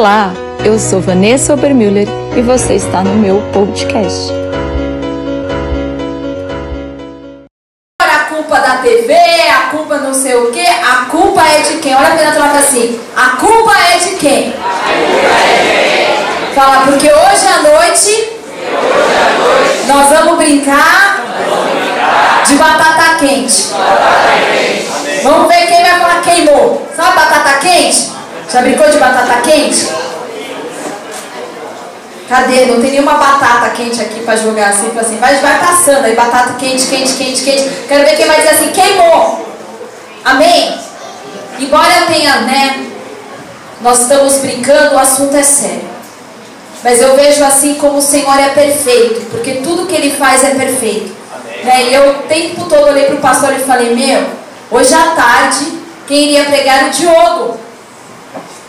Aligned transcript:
Olá, 0.00 0.32
eu 0.64 0.78
sou 0.78 0.98
Vanessa 0.98 1.52
Obermüller 1.52 2.08
e 2.34 2.40
você 2.40 2.76
está 2.76 3.02
no 3.02 3.16
meu 3.16 3.42
podcast. 3.52 4.32
A 8.00 8.18
culpa 8.30 8.60
da 8.60 8.76
TV, 8.78 9.12
a 9.12 9.68
culpa 9.70 9.98
não 9.98 10.14
sei 10.14 10.36
o 10.36 10.50
que, 10.50 10.66
a 10.66 11.04
culpa 11.10 11.42
é 11.42 11.60
de 11.60 11.76
quem? 11.80 11.94
Olha 11.94 12.08
a 12.08 12.16
Fernanda 12.16 12.40
fala 12.40 12.58
assim, 12.60 12.98
a 13.14 13.36
culpa 13.36 13.72
é 13.94 13.98
de 13.98 14.16
quem? 14.16 14.54
Fala, 16.54 16.86
porque 16.86 17.06
hoje 17.06 17.46
à 17.46 17.62
noite 17.70 18.38
nós 19.86 20.08
vamos 20.08 20.38
brincar 20.38 21.20
de 22.46 22.54
batata 22.54 23.16
quente. 23.18 23.68
Vamos 25.22 25.46
ver 25.46 25.66
quem 25.66 25.82
vai 25.82 26.00
falar 26.00 26.22
queimou. 26.22 26.88
Sabe 26.96 27.16
batata 27.16 27.58
quente? 27.58 28.19
Já 28.52 28.62
brincou 28.62 28.90
de 28.90 28.98
batata 28.98 29.40
quente? 29.42 29.86
Cadê? 32.28 32.66
Não 32.66 32.80
tem 32.80 32.92
nenhuma 32.92 33.14
batata 33.14 33.70
quente 33.70 34.00
aqui 34.00 34.20
para 34.20 34.36
jogar 34.36 34.70
assim, 34.70 34.90
assim. 34.98 35.16
Vai, 35.18 35.36
vai 35.36 35.58
passando 35.58 36.04
aí, 36.04 36.14
batata 36.14 36.54
quente, 36.54 36.86
quente, 36.86 37.12
quente, 37.14 37.42
quente. 37.42 37.70
Quero 37.88 38.04
ver 38.04 38.16
quem 38.16 38.26
vai 38.26 38.38
dizer 38.38 38.50
assim, 38.50 38.70
queimou. 38.70 39.46
Amém? 40.24 40.78
Embora 41.60 42.06
tenha, 42.08 42.40
né? 42.40 42.86
Nós 43.80 44.02
estamos 44.02 44.38
brincando, 44.38 44.94
o 44.94 44.98
assunto 44.98 45.36
é 45.36 45.42
sério. 45.42 45.88
Mas 46.82 47.00
eu 47.00 47.14
vejo 47.14 47.44
assim 47.44 47.74
como 47.74 47.98
o 47.98 48.02
Senhor 48.02 48.38
é 48.38 48.48
perfeito, 48.48 49.30
porque 49.30 49.56
tudo 49.62 49.86
que 49.86 49.94
Ele 49.94 50.10
faz 50.10 50.42
é 50.42 50.54
perfeito. 50.54 51.14
Né? 51.62 51.84
E 51.84 51.94
eu 51.94 52.10
o 52.10 52.14
tempo 52.22 52.64
todo 52.64 52.88
olhei 52.88 53.04
para 53.04 53.16
o 53.16 53.20
pastor 53.20 53.52
e 53.52 53.58
falei, 53.58 53.94
meu, 53.94 54.24
hoje 54.70 54.94
à 54.94 55.10
tarde, 55.14 55.66
quem 56.06 56.24
iria 56.24 56.44
pregar 56.46 56.86
o 56.86 56.90
Diogo? 56.90 57.59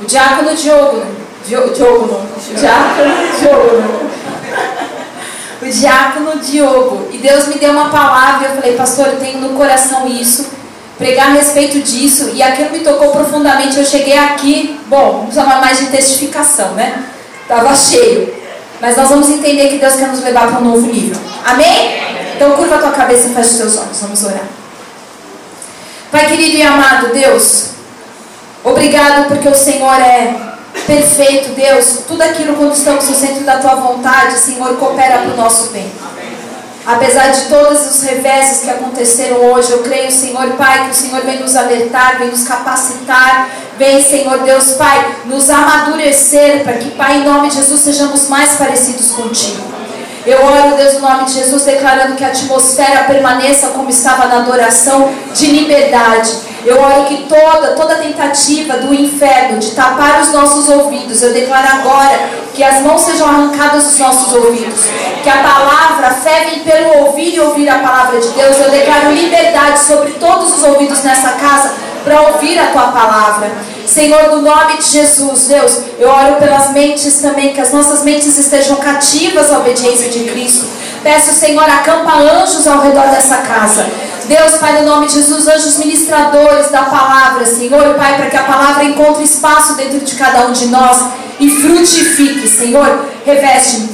O 0.02 0.06
diácono 0.06 0.56
Diogo, 0.56 0.98
né? 0.98 1.06
Diogo, 1.46 1.74
Diogo 1.74 2.08
não. 2.08 2.56
Diácono 2.60 3.14
Diogo, 3.40 3.78
né? 3.78 4.10
O 5.62 5.70
diácono 5.70 6.40
Diogo. 6.40 7.08
E 7.12 7.18
Deus 7.18 7.48
me 7.48 7.56
deu 7.56 7.72
uma 7.72 7.90
palavra 7.90 8.50
eu 8.50 8.56
falei, 8.56 8.76
pastor, 8.76 9.08
eu 9.08 9.20
tenho 9.20 9.40
no 9.40 9.58
coração 9.58 10.08
isso, 10.08 10.50
pregar 10.98 11.28
a 11.28 11.32
respeito 11.34 11.80
disso. 11.80 12.32
E 12.34 12.42
aquilo 12.42 12.72
me 12.72 12.80
tocou 12.80 13.12
profundamente. 13.12 13.78
Eu 13.78 13.86
cheguei 13.86 14.18
aqui, 14.18 14.80
bom, 14.88 15.20
vamos 15.20 15.36
chamar 15.36 15.62
mais 15.62 15.78
de 15.78 15.88
testificação, 15.88 16.74
né? 16.74 17.04
Estava 17.44 17.76
cheio. 17.76 18.34
Mas 18.82 18.98
nós 18.98 19.10
vamos 19.10 19.30
entender 19.30 19.70
que 19.70 19.78
Deus 19.78 19.96
quer 19.96 20.08
nos 20.08 20.24
levar 20.24 20.48
para 20.48 20.60
um 20.60 20.66
novo 20.66 20.88
nível. 20.88 21.22
Amém? 21.46 22.02
Então 22.36 22.54
curva 22.54 22.76
a 22.76 22.80
tua 22.80 22.92
cabeça 22.92 23.28
e 23.28 23.34
fecha 23.36 23.52
os 23.52 23.58
teus 23.58 23.78
olhos. 23.78 24.00
Vamos 24.02 24.24
orar. 24.24 24.46
Pai 26.12 26.26
querido 26.26 26.58
e 26.58 26.64
amado 26.64 27.14
Deus, 27.14 27.70
Obrigado 28.64 29.28
porque 29.28 29.50
o 29.50 29.56
Senhor 29.56 30.00
é 30.00 30.36
perfeito, 30.86 31.50
Deus. 31.50 32.02
Tudo 32.08 32.22
aquilo 32.22 32.56
quando 32.56 32.74
estamos 32.74 33.08
no 33.10 33.16
centro 33.16 33.44
da 33.44 33.58
tua 33.58 33.76
vontade, 33.76 34.38
Senhor, 34.38 34.76
coopera 34.78 35.20
para 35.20 35.34
o 35.34 35.38
nosso 35.38 35.72
bem. 35.72 35.92
Apesar 36.86 37.30
de 37.30 37.42
todos 37.42 37.80
os 37.92 38.02
reveses 38.02 38.62
que 38.62 38.70
aconteceram 38.70 39.38
hoje, 39.38 39.72
eu 39.72 39.80
creio, 39.84 40.12
Senhor 40.12 40.52
Pai, 40.54 40.86
que 40.86 40.92
o 40.92 40.94
Senhor 40.94 41.22
vem 41.22 41.40
nos 41.40 41.56
alertar, 41.56 42.18
vem 42.18 42.30
nos 42.30 42.44
capacitar, 42.44 43.50
vem, 43.78 44.02
Senhor 44.02 44.40
Deus 44.40 44.72
Pai, 44.72 45.18
nos 45.26 45.50
amadurecer 45.50 46.64
para 46.64 46.74
que, 46.74 46.90
Pai, 46.92 47.18
em 47.18 47.24
nome 47.24 47.50
de 47.50 47.56
Jesus, 47.58 47.82
sejamos 47.82 48.28
mais 48.30 48.54
parecidos 48.54 49.12
contigo. 49.12 49.81
Eu 50.26 50.46
oro, 50.46 50.78
Deus, 50.78 50.94
no 50.94 51.02
nome 51.02 51.26
de 51.26 51.34
Jesus, 51.34 51.64
declarando 51.64 52.16
que 52.16 52.24
a 52.24 52.28
atmosfera 52.28 53.06
permaneça 53.06 53.68
como 53.70 53.90
estava 53.90 54.28
na 54.28 54.38
adoração 54.38 55.12
de 55.34 55.48
liberdade. 55.48 56.32
Eu 56.64 56.80
oro 56.80 57.06
que 57.06 57.26
toda, 57.28 57.76
toda 57.76 57.96
tentativa 57.96 58.78
do 58.78 58.94
inferno 58.94 59.58
de 59.58 59.72
tapar 59.72 60.22
os 60.22 60.32
nossos 60.32 60.70
ouvidos, 60.70 61.24
eu 61.24 61.34
declaro 61.34 61.68
agora 61.80 62.30
que 62.54 62.64
as 62.64 62.82
mãos 62.82 63.02
sejam 63.02 63.28
arrancadas 63.28 63.86
dos 63.86 63.98
nossos 63.98 64.32
ouvidos. 64.34 64.86
Que 65.24 65.30
a 65.30 65.38
palavra, 65.38 66.08
a 66.10 66.60
pelo 66.64 67.06
ouvir 67.06 67.34
e 67.34 67.40
ouvir 67.40 67.68
a 67.68 67.80
palavra 67.80 68.20
de 68.20 68.28
Deus. 68.30 68.60
Eu 68.60 68.70
declaro 68.70 69.12
liberdade 69.12 69.80
sobre 69.80 70.12
todos 70.14 70.56
os 70.56 70.64
ouvidos 70.64 71.04
nessa 71.04 71.32
casa 71.32 71.74
para 72.04 72.22
ouvir 72.22 72.58
a 72.60 72.68
tua 72.68 72.88
palavra. 72.92 73.52
Senhor, 73.86 74.30
no 74.30 74.42
nome 74.42 74.78
de 74.78 74.84
Jesus, 74.84 75.48
Deus, 75.48 75.80
eu 76.00 76.10
oro 76.10 76.36
pelas 76.36 76.72
mentes 76.72 77.20
também, 77.20 77.54
que 77.54 77.62
as 77.62 77.72
nossas 77.72 78.04
mentes 78.04 78.38
estejam 78.38 78.78
cativas 78.78 79.52
à 79.52 79.60
obediência 79.60 80.10
de 80.10 80.32
Cristo. 80.32 80.66
Peço, 81.04 81.34
Senhor, 81.34 81.64
acampa 81.64 82.16
anjos 82.18 82.68
ao 82.68 82.82
redor 82.82 83.08
dessa 83.10 83.38
casa. 83.38 83.86
Deus, 84.26 84.54
Pai, 84.54 84.80
no 84.82 84.88
nome 84.88 85.08
de 85.08 85.14
Jesus, 85.14 85.48
anjos 85.48 85.78
ministradores 85.78 86.70
da 86.70 86.84
palavra, 86.84 87.46
Senhor, 87.46 87.96
Pai, 87.96 88.16
para 88.16 88.30
que 88.30 88.38
a 88.38 88.44
palavra 88.44 88.84
encontre 88.84 89.24
espaço 89.24 89.74
dentro 89.74 90.00
de 90.00 90.16
cada 90.16 90.48
um 90.48 90.52
de 90.52 90.68
nós 90.68 91.00
e 91.40 91.50
frutifique, 91.50 92.48
Senhor. 92.48 93.06
Reveste, 93.26 93.90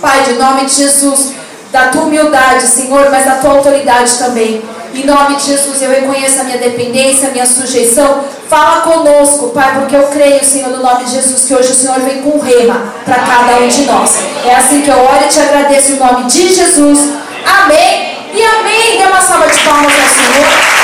Pai, 0.00 0.22
de 0.24 0.34
nome 0.34 0.66
de 0.66 0.74
Jesus, 0.74 1.32
da 1.70 1.88
tua 1.88 2.02
humildade, 2.02 2.66
Senhor, 2.66 3.08
mas 3.10 3.24
da 3.24 3.36
tua 3.36 3.52
autoridade 3.52 4.18
também. 4.18 4.62
Em 4.92 5.06
nome 5.06 5.36
de 5.36 5.46
Jesus, 5.46 5.80
eu 5.80 5.90
reconheço 5.90 6.40
a 6.40 6.44
minha 6.44 6.58
dependência, 6.58 7.28
a 7.28 7.30
minha 7.30 7.46
sujeição. 7.46 8.24
Fala 8.48 8.80
conosco, 8.80 9.50
Pai, 9.50 9.72
porque 9.78 9.94
eu 9.94 10.08
creio, 10.08 10.44
Senhor, 10.44 10.70
no 10.70 10.82
nome 10.82 11.04
de 11.04 11.12
Jesus, 11.12 11.44
que 11.44 11.54
hoje 11.54 11.70
o 11.70 11.74
Senhor 11.74 12.00
vem 12.00 12.22
com 12.22 12.40
rema 12.40 12.92
para 13.04 13.20
cada 13.20 13.58
um 13.58 13.68
de 13.68 13.82
nós. 13.82 14.16
É 14.44 14.54
assim 14.54 14.82
que 14.82 14.90
eu 14.90 14.98
oro 14.98 15.24
e 15.24 15.28
te 15.28 15.40
agradeço 15.40 15.92
em 15.92 15.96
nome 15.96 16.24
de 16.24 16.52
Jesus. 16.52 16.98
Amém 17.46 18.18
e 18.34 18.42
amém. 18.42 18.98
Dê 18.98 19.04
uma 19.04 19.20
salva 19.22 19.46
de 19.46 19.58
palmas 19.60 19.92
ao 19.92 20.08
Senhor. 20.08 20.80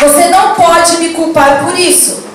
Você 0.00 0.28
não 0.28 0.54
pode 0.54 0.98
me 0.98 1.08
culpar 1.10 1.64
por 1.64 1.78
isso. 1.78 2.25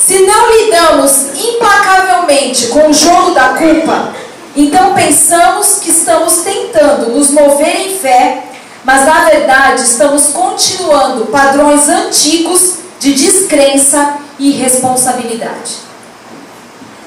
Se 0.00 0.18
não 0.20 0.50
lidamos 0.50 1.26
implacavelmente 1.34 2.68
com 2.68 2.88
o 2.88 2.92
jogo 2.92 3.32
da 3.32 3.50
culpa, 3.50 4.14
então 4.56 4.94
pensamos 4.94 5.78
que 5.80 5.90
estamos 5.90 6.38
tentando 6.38 7.10
nos 7.10 7.30
mover 7.30 7.86
em 7.86 7.98
fé, 7.98 8.44
mas 8.82 9.04
na 9.04 9.26
verdade 9.26 9.82
estamos 9.82 10.28
continuando 10.28 11.26
padrões 11.26 11.86
antigos 11.86 12.76
de 12.98 13.12
descrença 13.12 14.14
e 14.38 14.52
irresponsabilidade. 14.52 15.76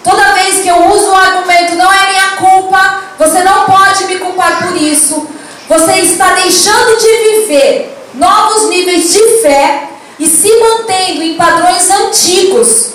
Toda 0.03 0.33
vez 0.33 0.61
que 0.61 0.67
eu 0.67 0.87
uso 0.91 1.09
o 1.09 1.15
argumento 1.15 1.75
não 1.75 1.91
é 1.91 2.11
minha 2.11 2.29
culpa, 2.37 3.01
você 3.17 3.41
não 3.41 3.65
pode 3.65 4.05
me 4.05 4.19
culpar 4.19 4.67
por 4.67 4.77
isso, 4.77 5.27
você 5.67 5.93
está 5.93 6.33
deixando 6.33 6.95
de 6.99 7.39
viver 7.41 7.97
novos 8.13 8.69
níveis 8.69 9.11
de 9.11 9.41
fé 9.41 9.89
e 10.19 10.27
se 10.27 10.49
mantendo 10.59 11.21
em 11.21 11.35
padrões 11.35 11.89
antigos 11.89 12.93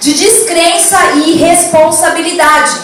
de 0.00 0.12
descrença 0.14 0.98
e 1.16 1.32
irresponsabilidade. 1.32 2.78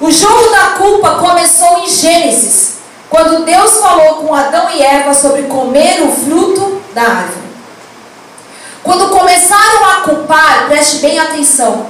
O 0.00 0.10
jogo 0.10 0.50
da 0.50 0.66
culpa 0.78 1.16
começou 1.16 1.78
em 1.78 1.88
Gênesis, 1.88 2.78
quando 3.10 3.44
Deus 3.44 3.78
falou 3.78 4.16
com 4.16 4.34
Adão 4.34 4.70
e 4.70 4.82
Eva 4.82 5.12
sobre 5.14 5.42
comer 5.42 6.02
o 6.02 6.12
fruto 6.12 6.82
da 6.94 7.02
árvore. 7.02 7.48
Quando 8.82 9.10
começaram 9.10 9.84
a 9.90 9.94
culpar, 10.02 10.66
preste 10.68 10.98
bem 10.98 11.18
atenção, 11.18 11.86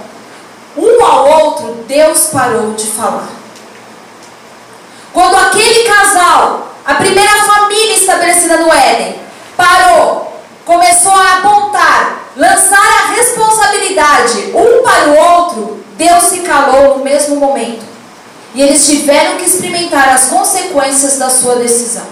um 0.76 1.04
ao 1.04 1.28
outro, 1.28 1.84
Deus 1.86 2.28
parou 2.32 2.72
de 2.72 2.86
falar. 2.86 3.28
Quando 5.12 5.36
aquele 5.36 5.84
casal, 5.84 6.68
a 6.84 6.94
primeira 6.94 7.42
família 7.44 7.94
estabelecida 7.94 8.58
no 8.58 8.72
Éden, 8.72 9.20
parou, 9.56 10.27
começou 10.68 11.12
a 11.12 11.38
apontar 11.38 12.26
lançar 12.36 12.76
a 12.76 13.12
responsabilidade 13.14 14.52
um 14.54 14.82
para 14.82 15.08
o 15.08 15.16
outro, 15.16 15.82
Deus 15.96 16.24
se 16.24 16.40
calou 16.40 16.98
no 16.98 17.04
mesmo 17.04 17.36
momento. 17.36 17.82
E 18.54 18.60
eles 18.60 18.86
tiveram 18.86 19.38
que 19.38 19.46
experimentar 19.46 20.10
as 20.10 20.26
consequências 20.26 21.16
da 21.16 21.30
sua 21.30 21.56
decisão. 21.56 22.04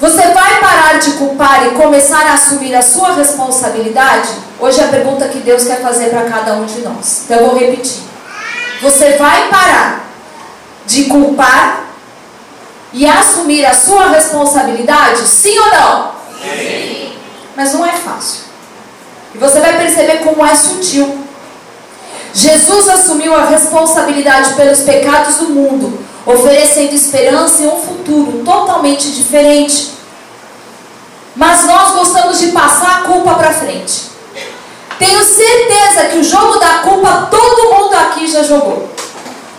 Você 0.00 0.20
vai 0.20 0.60
parar 0.60 0.98
de 0.98 1.12
culpar 1.12 1.66
e 1.66 1.70
começar 1.70 2.26
a 2.26 2.34
assumir 2.34 2.74
a 2.74 2.82
sua 2.82 3.14
responsabilidade? 3.14 4.28
Hoje 4.58 4.80
é 4.80 4.84
a 4.84 4.88
pergunta 4.88 5.28
que 5.28 5.38
Deus 5.38 5.64
quer 5.64 5.80
fazer 5.80 6.10
para 6.10 6.24
cada 6.24 6.54
um 6.54 6.66
de 6.66 6.80
nós. 6.80 7.22
Então 7.24 7.38
eu 7.38 7.50
vou 7.50 7.58
repetir. 7.58 8.02
Você 8.82 9.12
vai 9.12 9.48
parar 9.48 10.08
de 10.86 11.04
culpar 11.04 11.84
e 12.92 13.06
assumir 13.06 13.64
a 13.64 13.74
sua 13.74 14.08
responsabilidade? 14.08 15.20
Sim 15.26 15.56
ou 15.58 15.70
não? 15.70 16.12
Sim. 16.42 17.07
Mas 17.58 17.72
não 17.72 17.84
é 17.84 17.90
fácil. 17.90 18.42
E 19.34 19.38
você 19.38 19.58
vai 19.58 19.76
perceber 19.76 20.18
como 20.18 20.46
é 20.46 20.54
sutil. 20.54 21.24
Jesus 22.32 22.88
assumiu 22.88 23.34
a 23.34 23.46
responsabilidade 23.46 24.54
pelos 24.54 24.82
pecados 24.82 25.38
do 25.38 25.48
mundo, 25.48 25.98
oferecendo 26.24 26.94
esperança 26.94 27.64
e 27.64 27.66
um 27.66 27.82
futuro 27.82 28.44
totalmente 28.44 29.10
diferente. 29.10 29.90
Mas 31.34 31.64
nós 31.64 31.96
gostamos 31.96 32.38
de 32.38 32.52
passar 32.52 33.00
a 33.00 33.02
culpa 33.02 33.34
para 33.34 33.52
frente. 33.52 34.02
Tenho 34.96 35.24
certeza 35.24 36.04
que 36.12 36.18
o 36.18 36.22
jogo 36.22 36.60
da 36.60 36.78
culpa 36.78 37.26
todo 37.28 37.74
mundo 37.74 37.94
aqui 37.94 38.28
já 38.28 38.44
jogou. 38.44 38.88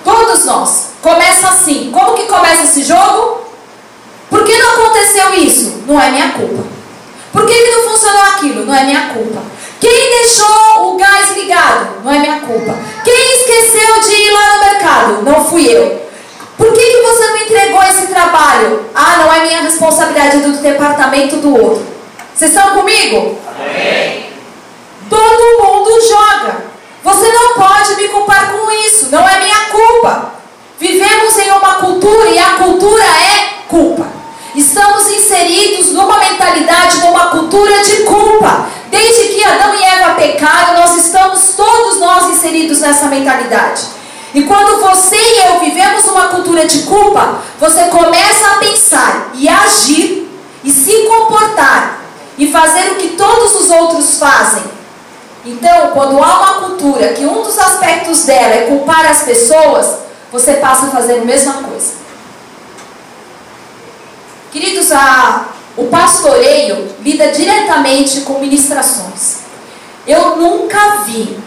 Todos 0.06 0.45
nós. 0.45 0.92
Começa 1.02 1.50
assim. 1.50 1.92
Como 1.92 2.16
que 2.16 2.28
começa 2.28 2.63
esse 2.63 2.81
jogo? 2.81 3.42
Por 4.30 4.45
que 4.45 4.57
não 4.57 4.72
aconteceu 4.72 5.34
isso? 5.34 5.84
Não 5.86 6.00
é 6.00 6.10
minha 6.12 6.31
culpa. 6.31 6.79
Por 7.31 7.46
que, 7.46 7.54
que 7.54 7.72
não 7.72 7.90
funcionou 7.90 8.22
aquilo? 8.22 8.66
Não 8.66 8.74
é 8.74 8.84
minha 8.84 9.10
culpa. 9.14 9.42
Quem 9.80 10.10
deixou 10.10 10.94
o 10.94 10.98
gás 10.98 11.36
ligado? 11.36 12.04
Não 12.04 12.12
é 12.12 12.20
minha 12.20 12.40
culpa. 12.42 12.76
Quem 13.04 13.36
esqueceu 13.36 14.02
de 14.02 14.16
ir 14.16 14.31
lá 14.31 14.56
no 14.56 14.60
mercado? 14.66 15.22
Não 15.24 15.46
fui 15.46 15.68
eu. 15.68 16.10
Por 16.58 16.74
que, 16.74 16.81
que 16.81 17.02
você 17.02 17.28
não 17.28 17.38
entregou 17.38 17.84
esse 17.84 18.08
trabalho? 18.08 18.86
Ah, 18.94 19.18
não 19.20 19.34
é 19.34 19.40
minha 19.42 19.62
responsabilidade 19.62 20.40
do 20.40 20.62
departamento 20.62 21.38
do 21.38 21.56
outro. 21.56 21.88
Vocês 22.36 22.52
estão 22.52 22.76
comigo? 22.76 23.38
Amém. 23.58 24.26
Todo 25.10 25.64
mundo 25.64 26.02
joga. 26.08 26.64
Você 27.04 27.31
não 27.31 27.54
pode 27.54 27.96
me 27.96 28.08
culpar 28.10 28.52
com 28.52 28.70
isso. 28.72 29.08
Não 29.10 29.28
é 29.28 29.40
minha 29.40 29.60
culpa. 29.72 30.34
Vivemos 30.78 31.38
em 31.38 31.52
uma 31.52 31.76
cultura 31.76 32.30
e 32.30 32.40
a 32.40 32.50
cultura 32.52 33.04
é 33.04 33.64
culpa. 33.68 34.19
Estamos 34.56 35.07
inseridos 35.07 35.92
numa 35.92 36.18
mentalidade, 36.18 37.00
numa 37.00 37.28
cultura 37.28 37.81
de 37.84 38.04
culpa. 38.04 38.68
Desde 38.90 39.34
que 39.34 39.44
Adão 39.44 39.75
e 39.75 39.84
Eva 39.84 40.16
pecaram, 40.16 40.80
nós 40.80 40.98
estamos 40.98 41.54
todos 41.56 42.00
nós 42.00 42.30
inseridos 42.30 42.80
nessa 42.80 43.06
mentalidade. 43.07 43.84
E 44.34 44.44
quando 44.44 44.81
você 44.81 45.16
e 45.16 45.48
eu 45.48 45.60
vivemos 45.60 46.06
uma 46.06 46.28
cultura 46.28 46.66
de 46.66 46.84
culpa, 46.84 47.40
você 47.60 47.86
começa 47.86 48.48
a 48.48 48.57
pensar 48.57 49.31
e 49.34 49.48
agir 49.48 50.30
e 50.63 50.72
se 50.72 50.92
comportar 51.07 52.00
e 52.38 52.52
fazer 52.52 52.92
o 52.92 52.95
que 52.95 53.10
todos 53.10 53.56
os 53.62 53.69
outros 53.69 54.18
fazem. 54.18 54.63
Então, 55.45 55.92
quando 55.94 56.22
há 56.24 56.38
uma 56.38 56.54
cultura 56.68 57.10
que 57.10 57.25
um 57.25 57.42
dos 57.42 57.57
aspectos 57.57 58.24
dela 58.24 58.54
é 58.54 58.66
culpar 58.68 59.10
as 59.10 59.24
pessoas, 59.24 59.88
você 60.31 60.54
passa 60.54 60.88
a 60.88 60.90
fazer 60.90 61.19
a 61.22 61.25
mesma 61.25 61.54
coisa. 61.54 61.99
Queridos, 64.51 64.92
a, 64.92 65.50
o 65.78 65.86
pastoreio 65.86 66.88
lida 67.01 67.28
diretamente 67.28 68.22
com 68.22 68.40
ministrações. 68.40 69.40
Eu 70.07 70.38
nunca 70.38 71.04
vi, 71.06 71.38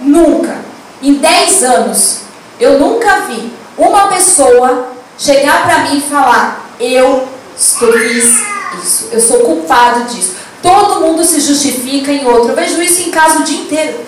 nunca, 0.00 0.56
em 1.02 1.14
10 1.14 1.64
anos, 1.64 2.20
eu 2.58 2.78
nunca 2.78 3.20
vi 3.20 3.52
uma 3.76 4.08
pessoa 4.08 4.92
chegar 5.18 5.64
para 5.64 5.78
mim 5.80 5.98
e 5.98 6.00
falar: 6.00 6.74
Eu 6.80 7.28
fiz 7.56 8.40
isso, 8.82 9.08
eu 9.12 9.20
sou 9.20 9.40
culpado 9.40 10.04
disso. 10.04 10.36
Todo 10.62 11.00
mundo 11.00 11.22
se 11.22 11.40
justifica 11.40 12.10
em 12.10 12.26
outro. 12.26 12.50
Eu 12.50 12.56
vejo 12.56 12.82
isso 12.82 13.02
em 13.02 13.10
casa 13.10 13.40
o 13.40 13.44
dia 13.44 13.60
inteiro. 13.60 14.00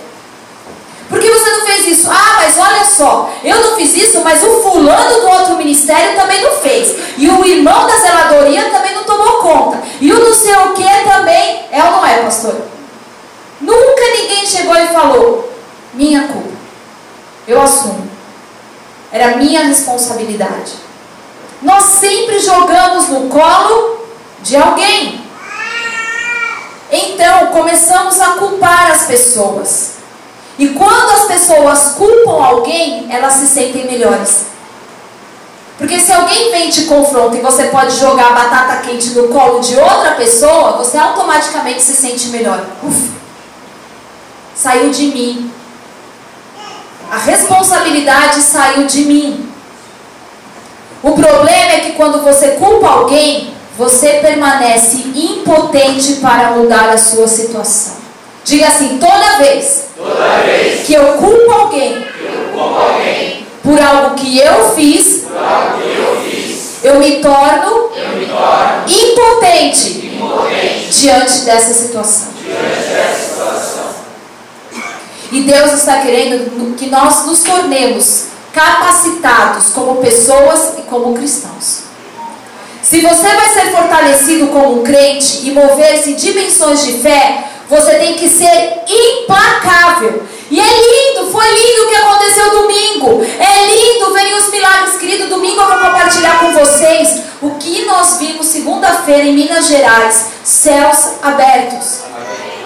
Por 1.10 1.18
que 1.18 1.28
você 1.28 1.50
não 1.50 1.66
fez 1.66 1.88
isso? 1.88 2.08
Ah, 2.08 2.36
mas 2.36 2.56
olha 2.56 2.84
só, 2.84 3.32
eu 3.42 3.60
não 3.60 3.74
fiz 3.74 3.96
isso, 3.96 4.20
mas 4.22 4.40
o 4.44 4.62
fulano 4.62 5.20
do 5.20 5.28
outro 5.28 5.56
ministério 5.56 6.14
também 6.14 6.40
não 6.40 6.52
fez. 6.52 6.96
E 7.18 7.28
o 7.28 7.44
irmão 7.44 7.84
da 7.84 7.98
zeladoria 7.98 8.70
também 8.70 8.94
não 8.94 9.02
tomou 9.02 9.38
conta. 9.38 9.82
E 10.00 10.12
o 10.12 10.20
não 10.20 10.32
sei 10.32 10.54
o 10.54 10.72
que 10.72 11.04
também. 11.04 11.66
É 11.72 11.82
ou 11.82 11.90
não 11.90 12.06
é, 12.06 12.18
pastor? 12.18 12.54
Nunca 13.60 14.02
ninguém 14.18 14.46
chegou 14.46 14.76
e 14.76 14.86
falou: 14.86 15.52
Minha 15.92 16.28
culpa. 16.28 16.48
Eu 17.48 17.60
assumo. 17.60 18.08
Era 19.10 19.36
minha 19.36 19.64
responsabilidade. 19.64 20.74
Nós 21.60 21.84
sempre 21.84 22.38
jogamos 22.38 23.08
no 23.08 23.28
colo 23.28 24.06
de 24.42 24.56
alguém. 24.56 25.24
Então 26.92 27.48
começamos 27.48 28.20
a 28.20 28.34
culpar 28.34 28.92
as 28.92 29.06
pessoas. 29.06 29.99
E 30.60 30.68
quando 30.68 31.10
as 31.12 31.24
pessoas 31.24 31.94
culpam 31.96 32.44
alguém, 32.44 33.06
elas 33.08 33.32
se 33.32 33.46
sentem 33.46 33.86
melhores. 33.86 34.42
Porque 35.78 35.98
se 35.98 36.12
alguém 36.12 36.50
vem 36.50 36.68
te 36.68 36.82
confronta 36.82 37.34
e 37.34 37.40
você 37.40 37.68
pode 37.68 37.98
jogar 37.98 38.34
batata 38.34 38.82
quente 38.86 39.08
no 39.12 39.28
colo 39.28 39.60
de 39.60 39.74
outra 39.76 40.10
pessoa, 40.16 40.72
você 40.72 40.98
automaticamente 40.98 41.80
se 41.80 41.94
sente 41.94 42.28
melhor. 42.28 42.62
Uf, 42.82 43.10
saiu 44.54 44.90
de 44.90 45.06
mim. 45.06 45.50
A 47.10 47.16
responsabilidade 47.16 48.42
saiu 48.42 48.86
de 48.86 49.06
mim. 49.06 49.50
O 51.02 51.12
problema 51.12 51.72
é 51.72 51.80
que 51.80 51.92
quando 51.92 52.22
você 52.22 52.48
culpa 52.50 52.86
alguém, 52.86 53.54
você 53.78 54.18
permanece 54.20 55.10
impotente 55.14 56.16
para 56.16 56.50
mudar 56.50 56.90
a 56.90 56.98
sua 56.98 57.26
situação. 57.26 57.99
Diga 58.44 58.66
assim, 58.66 58.98
toda 58.98 59.38
vez, 59.38 59.84
toda 59.96 60.42
vez 60.44 60.86
que 60.86 60.94
eu 60.94 61.12
culpo 61.14 61.50
alguém, 61.50 62.06
eu 62.20 62.52
culpo 62.52 62.78
alguém 62.78 63.46
por 63.62 63.80
algo 63.80 64.14
que 64.16 64.38
eu 64.38 64.74
fiz, 64.74 65.24
que 65.24 65.98
eu, 65.98 66.20
fiz 66.22 66.60
eu, 66.82 66.98
me 66.98 67.20
torno, 67.20 67.90
eu 67.94 68.16
me 68.16 68.26
torno 68.26 68.84
impotente, 68.88 70.06
impotente 70.06 70.88
diante 70.90 71.40
dessa 71.40 71.74
situação. 71.74 72.28
Diante 72.42 72.88
dessa 72.88 73.30
situação. 73.30 73.90
E 75.32 75.42
Deus 75.42 75.72
está 75.74 75.98
querendo 76.00 76.74
que 76.76 76.86
nós 76.86 77.26
nos 77.26 77.40
tornemos 77.40 78.24
capacitados 78.52 79.70
como 79.70 79.96
pessoas 79.96 80.78
e 80.78 80.82
como 80.82 81.14
cristãos. 81.14 81.90
Se 82.82 83.00
você 83.00 83.28
vai 83.28 83.48
ser 83.50 83.70
fortalecido 83.70 84.48
como 84.48 84.80
um 84.80 84.82
crente 84.82 85.46
e 85.46 85.52
mover-se 85.52 86.10
em 86.10 86.14
dimensões 86.14 86.84
de 86.84 86.94
fé, 86.94 87.44
você 87.70 87.94
tem 87.94 88.14
que 88.14 88.28
ser 88.28 88.82
implacável. 88.88 90.24
E 90.50 90.58
é 90.58 90.64
lindo, 90.64 91.30
foi 91.30 91.46
lindo 91.46 91.82
o 91.84 91.88
que 91.88 91.94
aconteceu 91.94 92.50
domingo. 92.50 93.24
É 93.38 93.66
lindo 93.66 94.12
verem 94.12 94.34
os 94.34 94.50
milagres, 94.50 94.96
querido. 94.96 95.28
Domingo 95.28 95.60
eu 95.60 95.68
vou 95.68 95.78
compartilhar 95.78 96.40
com 96.40 96.52
vocês 96.52 97.20
o 97.40 97.50
que 97.50 97.84
nós 97.84 98.18
vimos 98.18 98.46
segunda-feira 98.46 99.22
em 99.22 99.34
Minas 99.34 99.68
Gerais: 99.68 100.26
céus 100.42 101.12
abertos. 101.22 102.00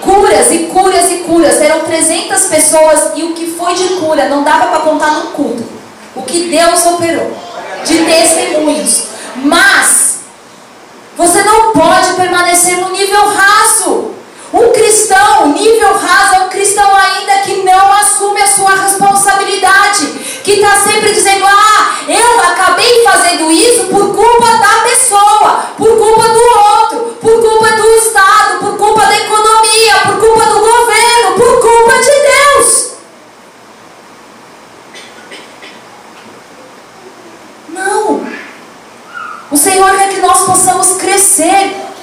Curas 0.01 0.51
e 0.51 0.59
curas 0.73 1.11
e 1.11 1.17
curas. 1.19 1.61
Eram 1.61 1.81
300 1.81 2.47
pessoas 2.47 3.11
e 3.15 3.25
o 3.25 3.35
que 3.35 3.51
foi 3.51 3.75
de 3.75 3.89
cura 3.97 4.31
não 4.31 4.43
dava 4.43 4.69
para 4.69 4.81
contar 4.81 5.11
no 5.11 5.33
culto. 5.33 5.63
O 6.17 6.23
que 6.23 6.45
Deus 6.45 6.87
operou 6.87 7.31
de 7.85 7.99
testemunhos. 8.07 9.09
Mas 9.37 10.21
você 11.15 11.43
não 11.43 11.73
pode 11.73 12.15
permanecer 12.15 12.79
no 12.79 12.91
nível 12.91 13.29
raso. 13.29 14.15
Um 14.55 14.71
cristão, 14.71 15.49
nível 15.49 15.95
raso, 15.95 16.37
é 16.37 16.39
um 16.45 16.49
cristão 16.49 16.89
ainda 16.95 17.39
que 17.39 17.65
não 17.65 17.93
assume 17.93 18.41
a 18.41 18.47
sua 18.47 18.77
responsabilidade, 18.77 20.07
que 20.45 20.53
está 20.53 20.77
sempre 20.77 21.13
dizendo: 21.13 21.45
Ah, 21.45 21.97
eu 22.07 22.39
acabei 22.39 23.03
fazendo 23.03 23.51
isso 23.51 23.87
por 23.87 24.15
culpa 24.15 24.47
da 24.59 24.83
pessoa, 24.89 25.71
por 25.77 25.99
culpa 25.99 26.29
do 26.29 26.41
outro, 26.41 26.99
por 27.21 27.43
culpa 27.43 27.73
do 27.73 27.91
Estado, 27.97 28.59
por 28.61 28.79
culpa 28.79 29.07
da 29.07 29.17
economia, 29.17 29.95
por 30.05 30.21
culpa 30.21 30.47
do 30.47 30.61
governo, 30.61 31.33
por 31.37 31.61
culpa 31.61 31.95
de 31.99 32.13
Deus. 32.31 32.91
Não. 37.71 38.25
O 39.51 39.57
Senhor 39.57 39.99
quer 39.99 40.11
que 40.11 40.21
nós 40.21 40.45
possamos 40.45 40.93
crescer. 40.93 41.94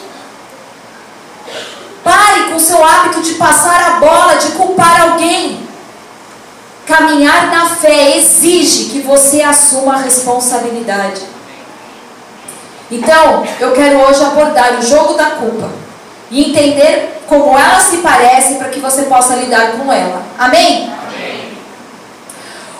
Pare 2.03 2.51
com 2.51 2.59
seu 2.59 2.83
hábito 2.83 3.21
de 3.21 3.35
passar 3.35 3.81
a 3.81 3.99
bola, 3.99 4.35
de 4.35 4.51
culpar 4.51 5.01
alguém. 5.01 5.67
Caminhar 6.85 7.47
na 7.51 7.67
fé 7.67 8.17
exige 8.17 8.85
que 8.85 9.01
você 9.01 9.41
assuma 9.41 9.93
a 9.93 9.97
responsabilidade. 9.97 11.21
Então, 12.89 13.45
eu 13.59 13.71
quero 13.71 13.99
hoje 13.99 14.21
abordar 14.23 14.79
o 14.79 14.81
jogo 14.81 15.13
da 15.13 15.31
culpa 15.31 15.69
e 16.29 16.49
entender 16.49 17.21
como 17.27 17.57
ela 17.57 17.79
se 17.79 17.97
parece 17.97 18.55
para 18.55 18.69
que 18.69 18.79
você 18.79 19.03
possa 19.03 19.35
lidar 19.35 19.73
com 19.73 19.91
ela. 19.91 20.21
Amém? 20.37 20.91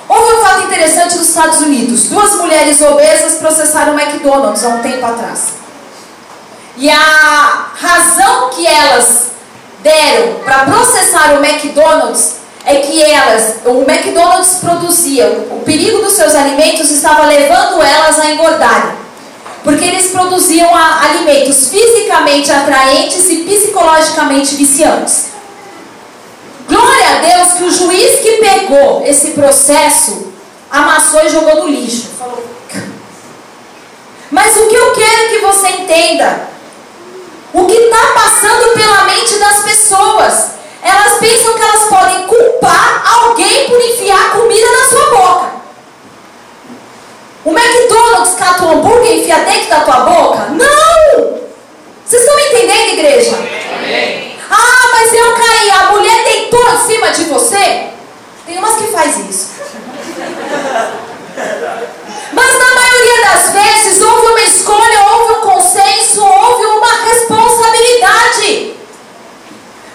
Houve 0.09 0.33
um 0.33 0.41
fato 0.41 0.63
interessante 0.63 1.17
nos 1.17 1.29
Estados 1.29 1.61
Unidos. 1.61 2.09
Duas 2.09 2.35
mulheres 2.35 2.81
obesas 2.81 3.35
processaram 3.35 3.97
McDonald's 3.97 4.65
há 4.65 4.69
um 4.69 4.79
tempo 4.79 5.05
atrás. 5.05 5.60
E 6.81 6.89
a 6.89 7.67
razão 7.79 8.49
que 8.49 8.65
elas 8.65 9.27
deram 9.83 10.39
para 10.43 10.65
processar 10.65 11.35
o 11.35 11.45
McDonald's 11.45 12.37
é 12.65 12.77
que 12.77 13.03
elas, 13.03 13.57
o 13.65 13.83
McDonald's 13.87 14.55
produzia, 14.55 15.27
o 15.51 15.61
perigo 15.63 15.99
dos 16.01 16.13
seus 16.13 16.33
alimentos 16.33 16.89
estava 16.89 17.27
levando 17.27 17.83
elas 17.83 18.17
a 18.17 18.31
engordarem. 18.31 18.93
Porque 19.63 19.85
eles 19.85 20.07
produziam 20.07 20.71
alimentos 20.75 21.69
fisicamente 21.69 22.51
atraentes 22.51 23.29
e 23.29 23.43
psicologicamente 23.43 24.55
viciantes. 24.55 25.25
Glória 26.67 27.09
a 27.09 27.19
Deus 27.19 27.53
que 27.53 27.63
o 27.63 27.71
juiz 27.71 28.21
que 28.21 28.37
pegou 28.37 29.05
esse 29.05 29.31
processo 29.31 30.33
amassou 30.71 31.23
e 31.23 31.29
jogou 31.29 31.57
no 31.57 31.67
lixo. 31.67 32.09
Mas 34.31 34.57
o 34.57 34.67
que 34.67 34.75
eu 34.75 34.93
quero 34.93 35.29
que 35.29 35.39
você 35.45 35.67
entenda, 35.67 36.50
o 37.53 37.65
que 37.65 37.73
está 37.73 38.07
passando 38.13 38.73
pela 38.73 39.03
mente 39.03 39.37
das 39.37 39.63
pessoas. 39.63 40.51
Elas 40.83 41.19
pensam 41.19 41.53
que 41.53 41.61
elas 41.61 41.83
podem 41.83 42.27
culpar 42.27 43.03
alguém 43.05 43.67
por 43.69 43.79
enfiar 43.79 44.31
comida 44.31 44.67
na 44.71 44.89
sua 44.89 45.05
boca. 45.11 45.51
O 47.43 47.51
McDonald's 47.51 48.35
cata 48.35 48.63
o 48.63 48.71
hambúrguer 48.71 49.11
e 49.11 49.21
enfia 49.21 49.39
dentro 49.39 49.69
da 49.69 49.81
tua 49.81 49.99
boca? 50.01 50.47
Não! 50.49 51.41
Vocês 52.05 52.21
estão 52.21 52.35
me 52.35 52.47
entendendo, 52.47 52.93
igreja? 52.93 53.35
Amém. 53.77 54.37
Ah, 54.49 54.89
mas 54.93 55.13
eu 55.13 55.33
caí, 55.33 55.69
a 55.71 55.91
mulher 55.91 56.23
deitou 56.23 56.67
em 56.73 56.77
cima 56.85 57.11
de 57.11 57.23
você? 57.25 57.89
Tem 58.45 58.57
umas 58.57 58.75
que 58.75 58.87
faz 58.87 59.17
isso. 59.29 59.49
mas 62.33 62.59
na 62.59 62.75
maioria 62.75 63.21
das 63.23 63.49
vezes, 63.53 64.01
houve 64.01 64.27
uma 64.27 64.41
escolha, 64.41 65.03
houve 65.09 65.33
um 65.33 65.41
responsabilidade. 67.11 68.75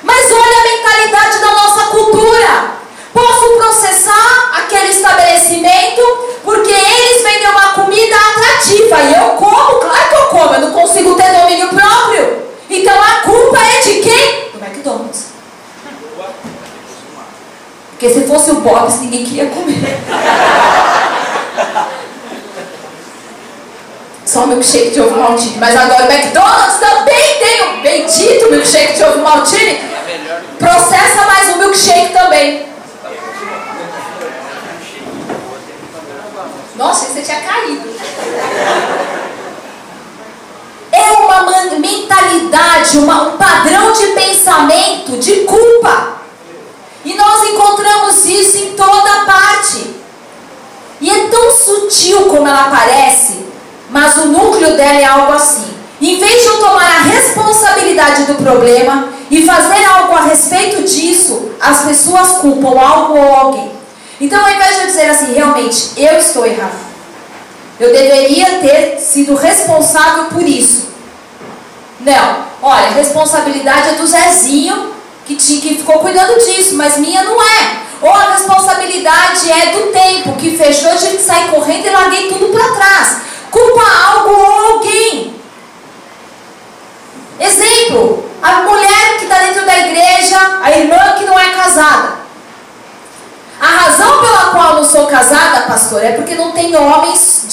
Mas 0.02 0.32
olha 0.32 0.58
a 0.61 0.64
mentalidade 0.64 1.38
da 1.40 1.50
nossa 1.50 1.87
cultura. 1.87 2.76
Posso 3.12 3.56
processar 3.56 4.50
aquele 4.58 4.88
estabelecimento 4.90 6.02
porque 6.44 6.70
eles 6.70 7.23
vendem 7.23 7.49
uma 7.49 7.70
comida 7.70 8.14
atrativa 8.14 9.00
e 9.00 9.14
eu 9.14 9.30
como, 9.30 9.80
claro 9.80 10.08
que 10.08 10.14
eu 10.14 10.26
como, 10.26 10.54
eu 10.54 10.61
não 10.61 10.73
consigo 10.73 11.14
ter 11.14 11.32
domínio 11.32 11.68
próprio. 11.68 12.42
Então 12.68 13.00
a 13.00 13.23
culpa 13.23 13.58
é 13.58 13.80
de 13.80 14.00
quem? 14.00 14.50
Do 14.52 14.64
McDonald's. 14.64 15.26
Porque 17.90 18.11
se 18.11 18.26
fosse 18.26 18.50
o 18.50 18.56
Bob's, 18.56 19.00
ninguém 19.00 19.25
queria 19.25 19.46
comer. 19.46 19.96
Só 24.26 24.42
o 24.42 24.49
milkshake 24.49 24.90
de 24.90 25.00
ovo 25.00 25.16
maltine. 25.16 25.56
Mas 25.59 25.76
agora 25.76 26.04
o 26.04 26.12
McDonald's 26.12 26.80
também 26.80 27.38
tem 27.38 27.62
o 27.62 27.80
bendito 27.80 28.50
milkshake 28.50 28.95
de 28.95 29.04
ovo 29.04 29.21
maltine. 29.21 29.80
Processa 30.59 31.25
mais 31.26 31.49
um 31.50 31.59
milkshake 31.59 32.12
também. 32.12 32.66
Nossa, 36.75 37.06
você 37.06 37.23
tinha 37.23 37.40
caído. 37.40 37.88
É 40.90 41.11
uma 41.12 41.42
mentalidade, 41.78 42.99
uma, 42.99 43.28
um 43.28 43.37
padrão 43.37 43.92
de 43.92 44.06
pensamento 44.09 45.18
de 45.18 45.45
culpa. 45.45 46.16
E 47.04 47.14
nós 47.14 47.49
encontramos 47.49 48.25
isso 48.26 48.59
em 48.59 48.75
toda 48.75 49.25
parte. 49.25 49.95
E 51.00 51.11
é 51.11 51.28
tão 51.28 51.52
sutil 51.52 52.23
como 52.23 52.49
ela 52.49 52.64
parece, 52.71 53.47
mas 53.90 54.16
o 54.16 54.26
núcleo 54.26 54.76
dela 54.76 55.00
é 55.00 55.05
algo 55.05 55.33
assim. 55.33 55.76
Em 56.00 56.19
vez 56.19 56.43
de 56.43 56.49
eu 56.49 56.59
tomar 56.59 56.85
a 56.85 57.02
responsabilidade 57.02 58.25
do 58.25 58.35
problema 58.35 59.09
e 59.31 59.47
fazer 59.47 59.85
algo 59.85 60.14
a 60.14 60.23
respeito 60.23 60.83
disso, 60.83 61.50
as 61.61 61.85
pessoas 61.85 62.33
culpam 62.38 62.78
algo 62.78 63.16
ou 63.16 63.35
alguém. 63.35 63.73
Então, 64.21 64.45
ao 64.45 64.50
invés 64.50 64.76
de 64.76 64.81
eu 64.83 64.87
dizer 64.87 65.11
assim, 65.11 65.33
realmente, 65.33 65.93
eu 65.97 66.19
estou 66.19 66.47
errado, 66.47 66.76
eu 67.78 67.93
deveria 67.93 68.59
ter 68.61 68.99
sido 68.99 69.35
responsável 69.35 70.25
por 70.25 70.43
isso. 70.43 70.88
Não, 72.00 72.45
olha, 72.62 72.90
responsabilidade 72.90 73.90
é 73.90 73.93
do 73.93 74.07
Zezinho, 74.07 74.95
que, 75.26 75.35
tinha, 75.35 75.61
que 75.61 75.76
ficou 75.76 75.99
cuidando 75.99 76.38
disso, 76.38 76.76
mas 76.76 76.99
minha 76.99 77.23
não 77.25 77.43
é. 77.43 77.87
Ou 78.00 78.11
a 78.11 78.33
responsabilidade 78.33 79.50
é 79.50 79.73
do 79.73 79.93
tempo, 79.93 80.37
que 80.37 80.57
fechou, 80.57 80.90
a 80.90 80.97
gente 80.97 81.23
sai 81.23 81.49
correndo 81.49 81.87
e 81.87 81.90
larguei 81.90 82.28
tudo 82.28 82.49
para 82.49 82.75
trás. 82.75 83.16
Culpa 83.50 83.83
algo 84.12 84.31
ou 84.31 84.75
alguém. 84.75 85.35
Exemplo, 87.40 88.25
a 88.43 88.61
mulher 88.62 89.19
que 89.19 89.25
está 89.25 89.38
dentro 89.40 89.67
da 89.67 89.78
igreja, 89.78 90.38
a 90.62 90.71
irmã 90.71 91.14
que 91.19 91.25
não 91.25 91.38
é 91.38 91.50
casada. 91.50 92.17
A 93.61 93.67
razão 93.67 94.21
pela 94.21 94.50
qual 94.50 94.75
não 94.75 94.85
sou 94.85 95.07
casada, 95.07 95.62
pastor, 95.62 96.04
é 96.04 96.12
porque 96.12 96.35
não 96.35 96.52
tem 96.52 96.76
homens 96.76 97.47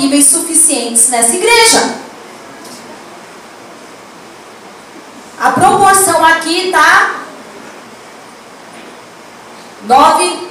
disponíveis 0.00 0.26
suficientes 0.26 1.08
nessa 1.08 1.34
igreja. 1.34 1.94
A 5.38 5.50
proporção 5.50 6.24
aqui 6.24 6.70
tá 6.70 7.16
nove, 9.82 10.48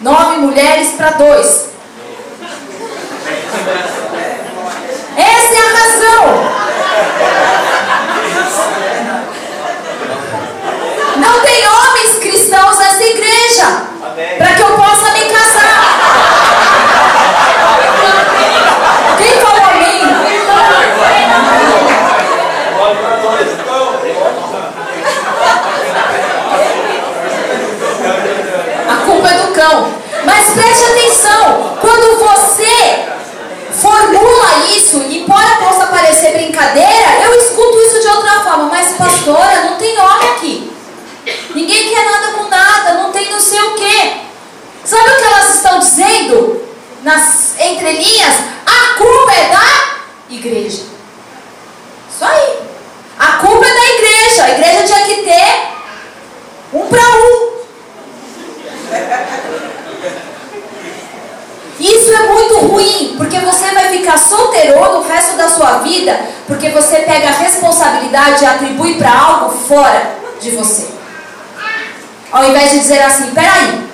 nove 0.00 0.36
mulheres 0.38 0.92
para 0.92 1.10
dois. 1.10 1.70
Essa 5.16 5.54
é 5.54 5.58
a 5.58 5.70
razão. 5.78 6.54
Não 11.16 11.40
tem 11.40 11.68
homens 11.68 12.18
cristãos 12.20 12.78
nessa 12.78 13.02
igreja 13.02 13.86
para 14.38 14.54
que 14.54 14.62
eu 14.62 14.76
possa 14.76 15.12
me 15.12 15.24
casar. 15.24 15.84
Quem 19.16 19.40
falou 19.40 19.64
a 19.64 19.74
mim? 19.74 20.02
A 28.88 28.96
culpa 29.06 29.28
é 29.28 29.38
do 29.38 29.52
cão. 29.52 29.88
Mas 30.24 30.54
preste 30.74 30.84
atenção, 30.84 31.78
quando 31.80 32.18
você 32.18 33.04
formula 33.80 34.66
isso, 34.76 35.02
e 35.02 35.20
embora 35.20 35.56
possa 35.56 35.86
parecer 35.86 36.32
brincadeira, 36.32 37.20
eu 37.24 37.38
escuto 37.38 37.80
isso 37.80 38.00
de 38.00 38.08
outra 38.08 38.40
forma, 38.40 38.64
mas 38.64 38.96
pastora, 38.96 39.62
não 39.62 39.76
tem 39.76 39.98
homem 39.98 40.28
aqui. 40.30 40.72
Ninguém 41.54 41.90
quer 41.90 42.04
nada 42.04 42.32
com 42.32 42.48
nada, 42.48 42.94
não 42.94 43.12
tem 43.12 43.30
não 43.30 43.40
sei 43.40 43.60
o 43.60 43.74
quê. 43.74 44.12
Sabe 44.84 45.10
o 45.10 45.16
que 45.16 45.24
elas 45.24 45.54
estão 45.54 45.78
dizendo? 45.78 46.64
Nas 47.02 47.58
entrelinhas, 47.58 48.34
a 48.66 48.94
culpa 48.98 49.32
é 49.32 49.48
da 49.48 50.34
igreja. 50.34 50.82
Isso 52.10 52.24
aí. 52.24 52.58
A 53.18 53.32
culpa 53.38 53.64
é 53.66 53.74
da 53.74 53.86
igreja. 53.86 54.44
A 54.44 54.50
igreja 54.50 54.84
tinha 54.84 55.04
que 55.04 55.22
ter 55.22 55.68
um 56.72 56.86
para 56.86 57.00
um. 57.00 57.43
Isso 61.84 62.10
é 62.14 62.28
muito 62.32 62.56
ruim, 62.60 63.14
porque 63.18 63.38
você 63.40 63.66
vai 63.74 63.90
ficar 63.90 64.16
solteiro 64.16 64.80
no 64.80 65.02
resto 65.02 65.36
da 65.36 65.50
sua 65.50 65.80
vida, 65.80 66.18
porque 66.46 66.70
você 66.70 67.00
pega 67.00 67.28
a 67.28 67.32
responsabilidade 67.32 68.42
e 68.42 68.46
atribui 68.46 68.94
para 68.94 69.12
algo 69.12 69.50
fora 69.50 70.14
de 70.40 70.52
você. 70.52 70.86
Ao 72.32 72.42
invés 72.48 72.70
de 72.70 72.78
dizer 72.78 73.02
assim, 73.02 73.32
peraí, 73.32 73.84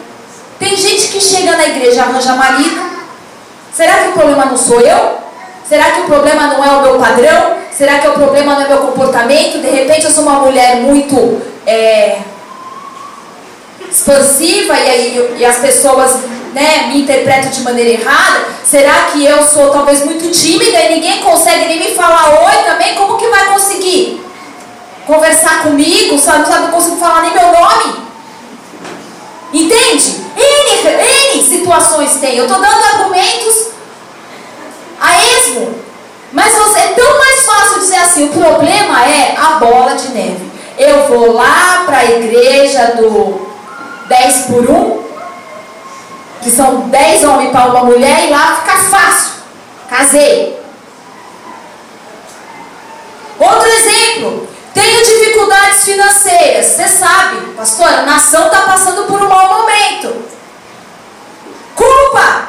tem 0.61 0.77
gente 0.77 1.09
que 1.09 1.21
chega 1.21 1.57
na 1.57 1.67
igreja 1.67 2.03
arranja 2.03 2.35
marido. 2.35 2.81
Será 3.75 3.95
que 3.95 4.09
o 4.11 4.13
problema 4.13 4.45
não 4.45 4.57
sou 4.57 4.81
eu? 4.81 5.19
Será 5.69 5.91
que 5.91 6.03
o 6.03 6.05
problema 6.05 6.47
não 6.47 6.65
é 6.65 6.71
o 6.71 6.83
meu 6.83 6.99
padrão? 7.01 7.57
Será 7.77 7.99
que 7.99 8.07
o 8.07 8.13
problema 8.13 8.55
não 8.55 8.63
é 8.63 8.67
o 8.67 8.69
meu 8.69 8.79
comportamento? 8.79 9.61
De 9.61 9.69
repente 9.69 10.05
eu 10.05 10.13
sou 10.13 10.23
uma 10.23 10.39
mulher 10.39 10.77
muito 10.77 11.43
é, 11.67 12.19
expansiva 13.91 14.75
e, 14.75 14.91
aí, 14.91 15.35
e 15.39 15.45
as 15.45 15.59
pessoas 15.59 16.17
né, 16.53 16.89
me 16.89 17.03
interpretam 17.03 17.51
de 17.51 17.61
maneira 17.63 17.91
errada? 17.91 18.45
Será 18.65 19.09
que 19.13 19.25
eu 19.25 19.43
sou 19.43 19.71
talvez 19.71 20.05
muito 20.05 20.31
tímida 20.31 20.79
e 20.79 20.95
ninguém 20.95 21.21
consegue 21.21 21.67
nem 21.67 21.79
me 21.79 21.95
falar 21.95 22.45
oi 22.45 22.63
também? 22.65 22.95
Como 22.95 23.17
que 23.17 23.29
vai 23.29 23.47
conseguir 23.53 24.25
conversar 25.07 25.63
comigo? 25.63 26.19
Sabe, 26.19 26.47
sabe, 26.47 26.65
não 26.65 26.71
consigo 26.71 26.97
falar 26.97 27.23
nem 27.23 27.33
meu 27.33 27.53
nome? 27.53 28.11
Entende? 29.53 30.21
N, 30.37 31.35
N 31.35 31.43
situações 31.43 32.15
tem. 32.21 32.37
Eu 32.37 32.45
estou 32.45 32.61
dando 32.61 32.85
argumentos 32.85 33.71
a 35.01 35.19
esmo. 35.19 35.75
Mas 36.33 36.55
você, 36.55 36.79
é 36.79 36.89
tão 36.89 37.19
mais 37.19 37.45
fácil 37.45 37.81
dizer 37.81 37.97
assim: 37.97 38.25
o 38.27 38.29
problema 38.29 39.05
é 39.05 39.35
a 39.37 39.59
bola 39.59 39.95
de 39.95 40.09
neve. 40.09 40.51
Eu 40.79 41.09
vou 41.09 41.33
lá 41.33 41.83
para 41.85 41.99
a 41.99 42.05
igreja 42.05 42.95
do 42.97 43.50
10 44.11 44.47
por 44.47 44.69
1, 44.69 45.05
que 46.43 46.51
são 46.51 46.89
10 46.89 47.25
homens 47.25 47.53
para 47.53 47.71
uma 47.71 47.85
mulher, 47.85 48.27
e 48.27 48.31
lá 48.31 48.57
fica 48.57 48.77
fácil. 48.77 49.33
Casei. 49.89 50.61
Outro 53.39 53.69
exemplo, 53.69 54.49
tenho 54.75 55.05
dificuldades 55.05 55.85
financeiras. 55.85 56.67
Você 56.67 56.89
sabe, 56.89 57.37
pastora, 57.57 58.01
a 58.01 58.03
nação 58.03 58.47
está 58.47 58.63
passando 58.63 59.07
por 59.07 59.23
um 59.23 59.29
mau 59.29 59.61
momento. 59.61 60.25
Culpa! 61.77 62.49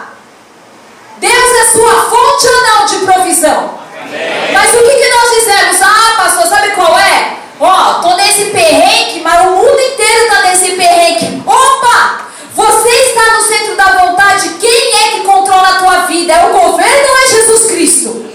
Deus 1.17 1.51
é 1.61 1.65
sua 1.73 2.09
fonte 2.09 2.47
ou 2.47 2.63
não 2.63 2.85
de 2.87 2.97
provisão? 3.05 3.79
Amém. 4.01 4.51
Mas 4.51 4.73
o 4.73 4.77
que, 4.79 4.95
que 4.95 5.09
nós 5.09 5.29
dizemos? 5.35 5.81
Ah, 5.83 6.15
pastor, 6.17 6.47
sabe 6.47 6.71
qual 6.71 6.97
é? 6.97 7.40
Ó, 7.61 7.93
tô 8.01 8.15
nesse 8.15 8.45
perrengue, 8.45 9.21
mas 9.21 9.45
o 9.45 9.51
mundo 9.51 9.79
inteiro 9.79 10.23
está 10.23 10.41
nesse 10.41 10.71
perrengue. 10.71 11.43
Opa! 11.45 12.25
Você 12.55 12.89
está 12.89 13.35
no 13.35 13.41
centro 13.43 13.75
da 13.75 13.85
vontade. 13.99 14.49
Quem 14.59 14.93
é 14.95 15.11
que 15.11 15.19
controla 15.21 15.69
a 15.69 15.77
tua 15.77 15.97
vida? 16.07 16.33
É 16.33 16.45
o 16.47 16.53
governo 16.53 17.09
ou 17.09 17.17
é 17.19 17.27
Jesus 17.27 17.71
Cristo? 17.71 18.25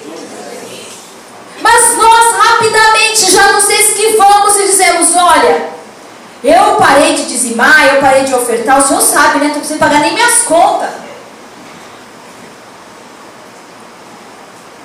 Mas 1.60 1.96
nós 1.96 2.36
rapidamente 2.36 3.32
já 3.32 3.52
nos 3.52 3.68
esquivamos 3.68 4.56
e 4.58 4.66
dizemos: 4.68 5.16
olha, 5.16 5.70
eu 6.44 6.76
parei 6.76 7.14
de 7.14 7.26
dizimar, 7.26 7.94
eu 7.94 8.00
parei 8.00 8.22
de 8.22 8.32
ofertar, 8.32 8.78
o 8.78 8.86
senhor 8.86 9.02
sabe, 9.02 9.40
né? 9.40 9.46
Não 9.46 9.58
preciso 9.58 9.80
pagar 9.80 10.00
nem 10.00 10.14
minhas 10.14 10.42
contas. 10.42 10.90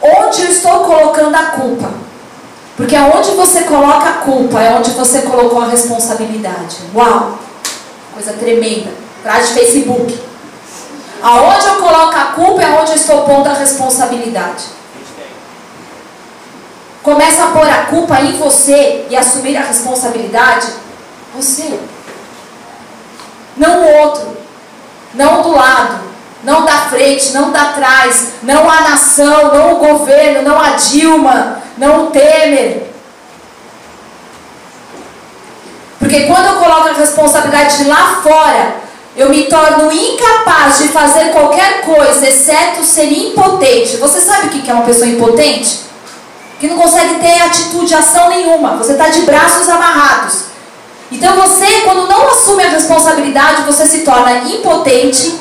Onde 0.01 0.41
eu 0.41 0.49
estou 0.49 0.83
colocando 0.83 1.35
a 1.35 1.45
culpa? 1.51 2.10
Porque 2.81 2.95
aonde 2.95 3.29
você 3.35 3.61
coloca 3.65 4.09
a 4.09 4.13
culpa 4.13 4.59
é 4.59 4.73
onde 4.73 4.89
você 4.89 5.21
colocou 5.21 5.61
a 5.61 5.67
responsabilidade. 5.67 6.77
Uau! 6.95 7.37
Coisa 8.11 8.33
tremenda. 8.33 8.89
Frase 9.21 9.49
de 9.49 9.53
Facebook. 9.53 10.19
Aonde 11.21 11.67
eu 11.67 11.75
coloco 11.75 12.15
a 12.15 12.25
culpa 12.33 12.63
é 12.63 12.81
onde 12.81 12.89
eu 12.89 12.95
estou 12.95 13.21
pondo 13.21 13.47
a 13.47 13.53
responsabilidade. 13.53 14.63
Começa 17.03 17.43
a 17.43 17.47
pôr 17.51 17.69
a 17.69 17.85
culpa 17.85 18.19
em 18.19 18.31
você 18.37 19.05
e 19.11 19.15
assumir 19.15 19.57
a 19.57 19.61
responsabilidade. 19.61 20.65
Você. 21.35 21.79
Não 23.55 23.83
o 23.83 23.97
outro. 23.99 24.37
Não 25.13 25.43
do 25.43 25.51
lado. 25.51 25.99
Não 26.43 26.65
da 26.65 26.77
frente, 26.89 27.33
não 27.33 27.51
da 27.51 27.65
trás. 27.73 28.33
Não 28.43 28.69
a 28.69 28.81
nação, 28.81 29.53
não 29.53 29.73
o 29.73 29.77
governo, 29.77 30.41
não 30.41 30.59
a 30.59 30.71
Dilma, 30.71 31.61
não 31.77 32.05
o 32.05 32.07
Temer. 32.07 32.91
Porque 35.99 36.21
quando 36.21 36.47
eu 36.47 36.55
coloco 36.55 36.89
a 36.89 36.93
responsabilidade 36.93 37.83
lá 37.83 38.19
fora, 38.23 38.75
eu 39.15 39.29
me 39.29 39.43
torno 39.43 39.91
incapaz 39.91 40.79
de 40.79 40.87
fazer 40.87 41.31
qualquer 41.31 41.81
coisa, 41.81 42.27
exceto 42.27 42.83
ser 42.83 43.11
impotente. 43.11 43.97
Você 43.97 44.19
sabe 44.19 44.47
o 44.47 44.49
que 44.49 44.69
é 44.69 44.73
uma 44.73 44.85
pessoa 44.85 45.07
impotente? 45.07 45.81
Que 46.59 46.67
não 46.67 46.77
consegue 46.77 47.15
ter 47.15 47.41
atitude, 47.41 47.93
ação 47.93 48.29
nenhuma. 48.29 48.77
Você 48.77 48.93
está 48.93 49.09
de 49.09 49.21
braços 49.21 49.69
amarrados. 49.69 50.45
Então 51.11 51.35
você, 51.35 51.81
quando 51.83 52.07
não 52.07 52.29
assume 52.29 52.63
a 52.63 52.69
responsabilidade, 52.69 53.63
você 53.63 53.85
se 53.85 53.99
torna 53.99 54.39
impotente, 54.49 55.39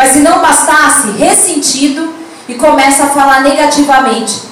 mas 0.00 0.12
se 0.12 0.20
não 0.20 0.40
bastasse, 0.40 1.10
ressentido 1.10 2.14
e 2.48 2.54
começa 2.54 3.04
a 3.04 3.08
falar 3.08 3.42
negativamente. 3.42 4.44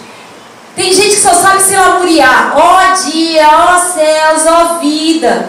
Tem 0.77 0.93
gente 0.93 1.17
que 1.17 1.23
só 1.23 1.33
sabe 1.33 1.63
se 1.63 1.75
lamuriar. 1.75 2.53
Ó 2.55 2.77
oh, 2.77 3.11
dia, 3.11 3.49
ó 3.49 3.75
oh, 3.75 3.95
céus, 3.95 4.47
ó 4.47 4.75
oh, 4.75 4.79
vida. 4.81 5.49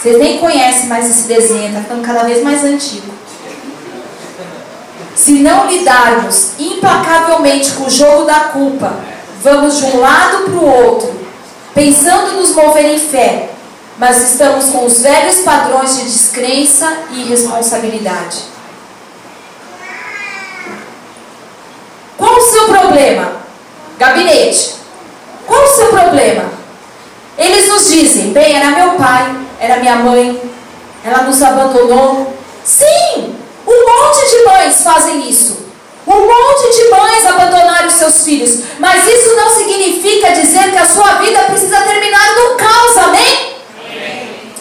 Vocês 0.00 0.18
nem 0.18 0.38
conhecem 0.38 0.86
mais 0.86 1.10
esse 1.10 1.28
desenho, 1.28 1.68
está 1.68 1.82
ficando 1.82 2.00
cada 2.00 2.24
vez 2.24 2.42
mais 2.42 2.64
antigo. 2.64 3.12
Se 5.14 5.32
não 5.40 5.66
lidarmos 5.66 6.52
implacavelmente 6.58 7.72
com 7.72 7.84
o 7.84 7.90
jogo 7.90 8.24
da 8.24 8.40
culpa, 8.54 8.96
vamos 9.42 9.76
de 9.76 9.84
um 9.84 10.00
lado 10.00 10.44
para 10.44 10.54
o 10.54 10.64
outro, 10.64 11.14
pensando 11.74 12.38
nos 12.38 12.54
mover 12.54 12.86
em 12.86 12.98
fé, 12.98 13.50
mas 13.98 14.30
estamos 14.30 14.66
com 14.66 14.86
os 14.86 15.00
velhos 15.00 15.40
padrões 15.40 15.96
de 15.96 16.04
descrença 16.04 16.98
e 17.10 17.22
irresponsabilidade. 17.22 18.44
Qual 22.16 22.36
o 22.36 22.40
seu 22.40 22.68
problema? 22.68 23.32
Gabinete. 23.98 24.76
Qual 25.46 25.64
o 25.64 25.68
seu 25.68 25.88
problema? 25.88 26.44
Eles 27.36 27.68
nos 27.68 27.90
dizem, 27.90 28.32
bem, 28.32 28.56
era 28.56 28.70
meu 28.70 28.92
pai, 28.92 29.36
era 29.60 29.78
minha 29.78 29.96
mãe, 29.96 30.40
ela 31.04 31.22
nos 31.22 31.42
abandonou. 31.42 32.34
Sim, 32.64 33.36
um 33.66 33.86
monte 33.86 34.30
de 34.30 34.44
mães 34.44 34.82
fazem 34.82 35.28
isso. 35.28 35.66
Um 36.06 36.20
monte 36.20 36.76
de 36.76 36.90
mães 36.90 37.26
abandonaram 37.26 37.90
seus 37.90 38.24
filhos. 38.24 38.60
Mas 38.78 39.06
isso 39.06 39.34
não 39.36 39.50
significa 39.50 40.32
dizer 40.32 40.70
que 40.70 40.78
a 40.78 40.86
sua 40.86 41.14
vida 41.14 41.40
precisa 41.42 41.80
terminar 41.82 42.34
no 42.36 42.56
caos, 42.56 42.96
amém? 42.96 43.57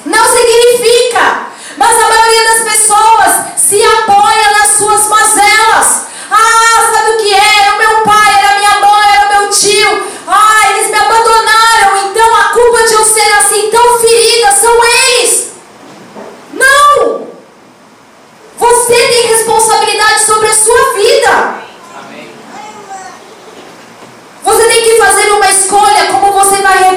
Não 0.08 0.26
significa. 0.26 1.48
Mas 1.76 1.98
a 2.02 2.10
maioria 2.10 2.44
das 2.46 2.64
pessoas 2.64 3.32
se 3.58 3.84
apoia 3.84 4.52
nas 4.52 4.72
suas 4.78 5.08
mazelas. 5.08 6.08
Ah, 6.32 6.92
sabe 6.94 7.12
o 7.12 7.18
que 7.18 7.34
é? 7.34 7.62
Era 7.62 7.76
o 7.76 7.78
meu 7.78 8.02
pai, 8.04 8.40
era 8.40 8.58
minha 8.58 8.80
mãe, 8.80 9.10
era 9.14 9.40
meu 9.40 9.50
tio. 9.50 10.08
Ah, 10.28 10.70
eles 10.72 10.90
me 10.90 10.98
abandonaram. 10.98 12.10
Então 12.10 12.36
a 12.36 12.44
culpa 12.54 12.84
de 12.88 12.94
eu 12.94 13.04
ser 13.04 13.34
assim 13.34 13.70
tão 13.70 14.00
ferida 14.00 14.52
são 14.52 14.84
eles. 14.84 15.48
Não! 16.54 17.28
Você 18.58 18.96
tem 18.96 19.28
responsabilidade 19.28 20.26
sobre 20.26 20.48
a 20.48 20.54
sua 20.54 20.94
vida. 20.94 21.58
Você 24.44 24.64
tem 24.64 24.84
que 24.84 24.98
fazer 24.98 25.32
uma 25.34 25.50
escolha 25.52 25.97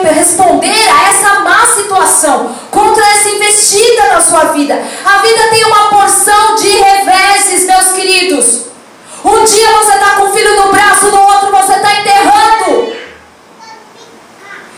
responder 0.08 0.88
a 0.88 1.10
essa 1.10 1.40
má 1.40 1.66
situação, 1.66 2.56
contra 2.70 3.04
essa 3.06 3.28
investida 3.28 4.08
na 4.08 4.20
sua 4.20 4.44
vida. 4.52 4.82
A 5.04 5.18
vida 5.18 5.48
tem 5.48 5.64
uma 5.64 5.88
porção 5.88 6.54
de 6.56 6.68
reveses, 6.68 7.66
meus 7.66 7.92
queridos. 7.92 8.70
Um 9.24 9.44
dia 9.44 9.70
você 9.72 9.92
está 9.92 10.10
com 10.16 10.24
o 10.24 10.32
filho 10.32 10.56
no 10.56 10.72
braço, 10.72 11.06
no 11.06 11.20
outro 11.20 11.50
você 11.50 11.74
está 11.74 12.00
enterrando. 12.00 12.96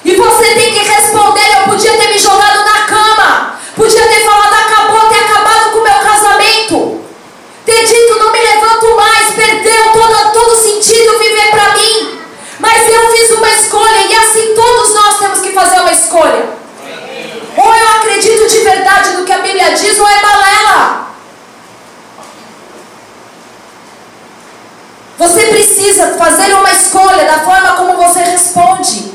E 0.04 0.16
você 0.16 0.44
tem 0.54 0.74
que 0.74 0.80
responder: 0.80 1.58
eu 1.58 1.64
podia 1.70 1.92
ter 1.92 2.08
me 2.08 2.18
jogado 2.18 2.64
na 2.64 2.80
cama, 2.86 3.60
podia 3.76 4.02
ter 4.08 4.24
falado 4.24 4.52
acabou, 4.52 5.08
ter 5.08 5.24
acabado 5.24 5.70
com 5.70 5.78
o 5.78 5.82
meu 5.82 5.94
casamento, 5.94 7.04
ter 7.64 7.84
dito 7.84 8.18
não 8.18 8.32
me 8.32 8.38
levanto 8.38 8.96
mais, 8.96 9.34
perdeu 9.34 9.92
todo, 9.92 10.32
todo 10.32 10.56
sentido 10.56 11.18
viver 11.18 11.50
para 11.50 11.72
mim. 11.74 12.20
Mas 12.58 12.88
eu 12.88 13.10
fiz 13.10 13.30
uma 13.30 13.50
escolha 13.50 14.06
e 14.08 14.16
assim 14.16 14.51
que 15.52 15.54
fazer 15.54 15.80
uma 15.80 15.92
escolha. 15.92 16.48
Ou 17.56 17.74
eu 17.74 17.88
acredito 17.96 18.48
de 18.48 18.58
verdade 18.60 19.10
no 19.10 19.24
que 19.24 19.32
a 19.32 19.38
Bíblia 19.38 19.72
diz, 19.72 19.98
ou 19.98 20.08
é 20.08 20.20
balela. 20.20 21.06
Você 25.18 25.46
precisa 25.46 26.14
fazer 26.16 26.52
uma 26.54 26.72
escolha 26.72 27.24
da 27.24 27.40
forma 27.40 27.72
como 27.74 27.96
você 27.96 28.20
responde. 28.20 29.12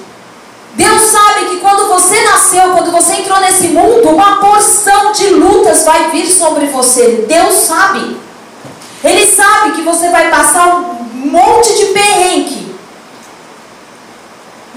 Deus 0.75 1.01
sabe 1.09 1.45
que 1.47 1.57
quando 1.57 1.87
você 1.87 2.21
nasceu, 2.23 2.71
quando 2.71 2.91
você 2.91 3.13
entrou 3.13 3.39
nesse 3.39 3.69
mundo, 3.69 4.09
uma 4.09 4.39
porção 4.39 5.11
de 5.11 5.29
lutas 5.31 5.83
vai 5.83 6.11
vir 6.11 6.27
sobre 6.27 6.67
você. 6.67 7.25
Deus 7.27 7.55
sabe. 7.55 8.15
Ele 9.03 9.25
sabe 9.25 9.71
que 9.71 9.81
você 9.81 10.09
vai 10.09 10.29
passar 10.29 10.67
um 10.67 11.07
monte 11.15 11.75
de 11.75 11.85
perrengue. 11.87 12.66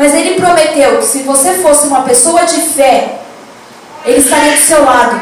Mas 0.00 0.14
ele 0.14 0.40
prometeu 0.40 0.96
que 0.96 1.04
se 1.04 1.18
você 1.24 1.58
fosse 1.58 1.86
uma 1.86 2.00
pessoa 2.04 2.44
de 2.44 2.58
fé, 2.62 3.18
ele 4.06 4.18
estaria 4.18 4.52
do 4.52 4.62
seu 4.62 4.82
lado. 4.82 5.20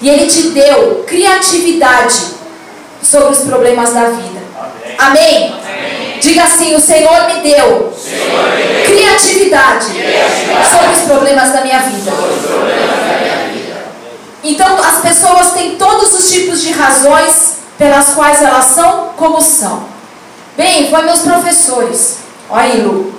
E 0.00 0.08
ele 0.08 0.26
te 0.26 0.48
deu 0.48 1.04
criatividade 1.06 2.34
sobre 3.00 3.30
os 3.30 3.38
problemas 3.44 3.92
da 3.92 4.06
vida. 4.06 4.40
Amém? 4.98 5.54
Amém. 5.54 6.18
Diga 6.20 6.42
assim: 6.42 6.74
o 6.74 6.80
Senhor 6.80 7.28
me 7.28 7.40
deu, 7.40 7.94
Senhor 7.96 8.56
me 8.56 8.64
deu 8.64 8.96
criatividade, 8.96 9.92
criatividade, 9.92 10.70
sobre 10.72 10.96
os 10.96 11.02
problemas 11.02 11.52
da 11.52 11.60
minha 11.60 11.78
vida. 11.82 12.10
Então, 14.42 14.76
as 14.82 15.02
pessoas 15.02 15.52
têm 15.52 15.76
todos 15.76 16.12
os 16.12 16.32
tipos 16.32 16.62
de 16.62 16.72
razões 16.72 17.58
pelas 17.78 18.08
quais 18.14 18.42
elas 18.42 18.64
são 18.64 19.10
como 19.16 19.40
são. 19.40 19.84
Bem, 20.56 20.90
foi 20.90 21.02
meus 21.02 21.20
professores. 21.20 22.16
Olha 22.50 22.62
aí, 22.64 22.80
Lu. 22.82 23.15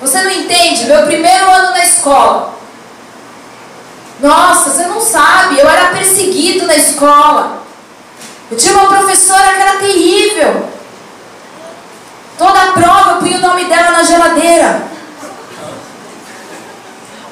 Você 0.00 0.22
não 0.22 0.30
entende? 0.30 0.84
Meu 0.84 1.06
primeiro 1.06 1.50
ano 1.50 1.70
na 1.70 1.84
escola. 1.84 2.54
Nossa, 4.20 4.70
você 4.70 4.84
não 4.86 5.00
sabe. 5.00 5.58
Eu 5.58 5.68
era 5.68 5.88
perseguido 5.88 6.66
na 6.66 6.76
escola. 6.76 7.62
Eu 8.50 8.56
tinha 8.56 8.74
uma 8.74 8.86
professora 8.86 9.54
que 9.54 9.60
era 9.60 9.78
terrível. 9.78 10.68
Toda 12.38 12.62
a 12.62 12.72
prova 12.72 13.10
eu 13.12 13.16
punha 13.16 13.38
o 13.38 13.40
nome 13.40 13.64
dela 13.64 13.92
na 13.92 14.02
geladeira. 14.02 14.82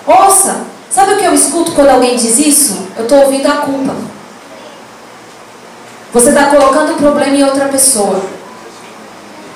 Ouça, 0.07 0.65
sabe 0.91 1.15
o 1.15 1.19
que 1.19 1.25
eu 1.25 1.35
escuto 1.35 1.73
quando 1.73 1.91
alguém 1.91 2.17
diz 2.17 2.39
isso? 2.39 2.89
Eu 2.97 3.05
estou 3.05 3.19
ouvindo 3.25 3.47
a 3.47 3.57
culpa. 3.57 3.95
Você 6.13 6.29
está 6.29 6.47
colocando 6.47 6.93
o 6.93 6.97
problema 6.97 7.35
em 7.35 7.45
outra 7.45 7.67
pessoa. 7.69 8.23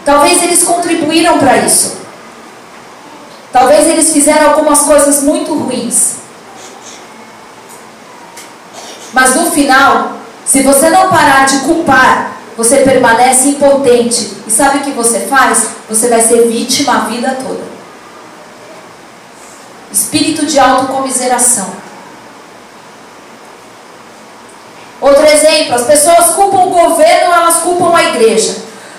Talvez 0.05 0.43
eles 0.43 0.65
contribuíram 0.65 1.39
para 1.39 1.59
isso. 1.59 1.98
Talvez 3.53 3.87
eles 3.87 4.13
fizeram 4.13 4.51
algumas 4.51 4.81
coisas 4.83 5.23
muito 5.23 5.55
ruins. 5.55 6.17
Mas 9.13 9.35
no 9.35 9.51
final, 9.51 10.13
se 10.45 10.63
você 10.63 10.91
não 10.91 11.09
parar 11.09 11.47
de 11.47 11.59
culpar 11.61 12.39
você 12.59 12.79
permanece 12.79 13.51
impotente. 13.51 14.33
E 14.45 14.51
sabe 14.51 14.79
o 14.79 14.81
que 14.81 14.91
você 14.91 15.21
faz? 15.21 15.69
Você 15.89 16.09
vai 16.09 16.21
ser 16.21 16.49
vítima 16.49 16.97
a 16.97 17.01
vida 17.03 17.39
toda. 17.41 17.63
Espírito 19.93 20.45
de 20.45 20.59
autocomiseração. 20.59 21.71
Outro 25.01 25.25
exemplo, 25.25 25.77
as 25.77 25.83
pessoas 25.83 26.31
culpam 26.31 26.65
o 26.65 26.71
governo, 26.71 27.33
elas 27.33 27.59
culpam 27.59 27.97
a 27.97 28.03
igreja. 28.03 28.57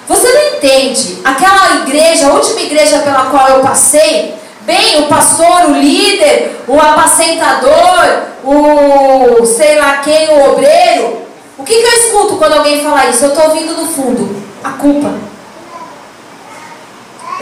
Você 0.08 0.28
não 0.32 0.56
entende? 0.56 1.20
Aquela 1.26 1.82
igreja, 1.82 2.28
a 2.28 2.34
última 2.34 2.62
igreja 2.62 3.00
pela 3.00 3.26
qual 3.26 3.50
eu 3.50 3.60
passei, 3.60 4.39
bem, 4.70 5.02
o 5.02 5.08
pastor, 5.08 5.72
o 5.72 5.74
líder, 5.74 6.64
o 6.68 6.80
apacentador, 6.80 8.28
o 8.44 9.44
sei 9.44 9.80
lá 9.80 9.98
quem, 9.98 10.30
o 10.30 10.52
obreiro, 10.52 11.24
o 11.58 11.64
que, 11.64 11.74
que 11.74 11.88
eu 11.88 12.04
escuto 12.04 12.38
quando 12.38 12.54
alguém 12.54 12.84
fala 12.84 13.08
isso? 13.08 13.26
Eu 13.26 13.30
estou 13.30 13.46
ouvindo 13.46 13.74
no 13.74 13.88
fundo 13.88 14.44
a 14.64 14.70
culpa. 14.74 15.12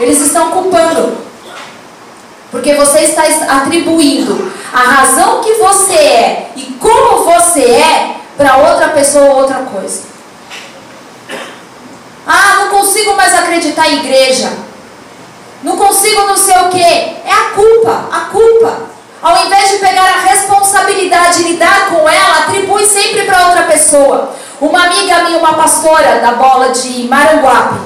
Eles 0.00 0.20
estão 0.22 0.50
culpando. 0.52 1.28
Porque 2.50 2.72
você 2.74 3.00
está 3.00 3.24
atribuindo 3.60 4.50
a 4.72 4.78
razão 4.78 5.42
que 5.42 5.52
você 5.54 5.92
é 5.92 6.50
e 6.56 6.62
como 6.80 7.24
você 7.24 7.60
é 7.60 8.16
para 8.38 8.56
outra 8.56 8.88
pessoa 8.88 9.26
ou 9.26 9.40
outra 9.42 9.58
coisa. 9.58 10.04
Ah, 12.26 12.54
não 12.60 12.78
consigo 12.78 13.14
mais 13.14 13.34
acreditar 13.34 13.86
em 13.90 13.98
igreja. 13.98 14.67
Não 15.62 15.76
consigo 15.76 16.22
não 16.26 16.36
sei 16.36 16.56
o 16.58 16.68
que. 16.68 16.82
É 16.82 17.32
a 17.32 17.50
culpa, 17.54 18.04
a 18.12 18.20
culpa. 18.30 18.88
Ao 19.20 19.46
invés 19.46 19.70
de 19.70 19.76
pegar 19.78 20.04
a 20.04 20.20
responsabilidade 20.20 21.42
e 21.42 21.52
lidar 21.52 21.88
com 21.90 22.08
ela, 22.08 22.38
atribui 22.40 22.86
sempre 22.86 23.22
para 23.22 23.48
outra 23.48 23.64
pessoa. 23.64 24.32
Uma 24.60 24.84
amiga 24.84 25.24
minha, 25.24 25.38
uma 25.38 25.54
pastora 25.54 26.20
da 26.20 26.32
bola 26.32 26.70
de 26.70 27.08
Maranguape, 27.08 27.80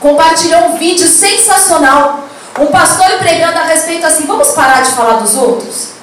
compartilhou 0.00 0.68
um 0.68 0.78
vídeo 0.78 1.06
sensacional. 1.06 2.20
Um 2.58 2.66
pastor 2.66 3.18
pregando 3.18 3.58
a 3.58 3.64
respeito 3.64 4.06
assim: 4.06 4.26
vamos 4.26 4.48
parar 4.48 4.82
de 4.82 4.92
falar 4.92 5.14
dos 5.14 5.36
outros? 5.36 5.96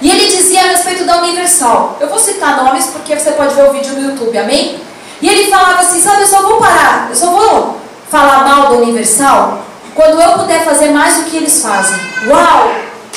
E 0.00 0.10
ele 0.10 0.26
dizia 0.26 0.60
a 0.62 0.68
respeito 0.68 1.04
da 1.04 1.18
Universal. 1.18 1.98
Eu 2.00 2.08
vou 2.08 2.18
citar 2.18 2.56
nomes 2.56 2.86
porque 2.86 3.18
você 3.18 3.32
pode 3.32 3.54
ver 3.54 3.68
o 3.68 3.72
vídeo 3.72 3.92
no 3.94 4.10
YouTube, 4.10 4.36
amém? 4.38 4.80
E 5.20 5.28
ele 5.28 5.50
falava 5.50 5.80
assim: 5.80 6.00
sabe, 6.00 6.22
eu 6.22 6.26
só 6.26 6.40
vou 6.42 6.56
parar, 6.56 7.08
eu 7.10 7.16
só 7.16 7.26
vou 7.26 7.83
falar 8.14 8.44
mal 8.44 8.68
da 8.68 8.76
Universal 8.76 9.64
quando 9.92 10.22
eu 10.22 10.38
puder 10.38 10.64
fazer 10.64 10.90
mais 10.90 11.16
do 11.16 11.24
que 11.24 11.36
eles 11.36 11.60
fazem. 11.60 11.98
Uau! 12.28 12.70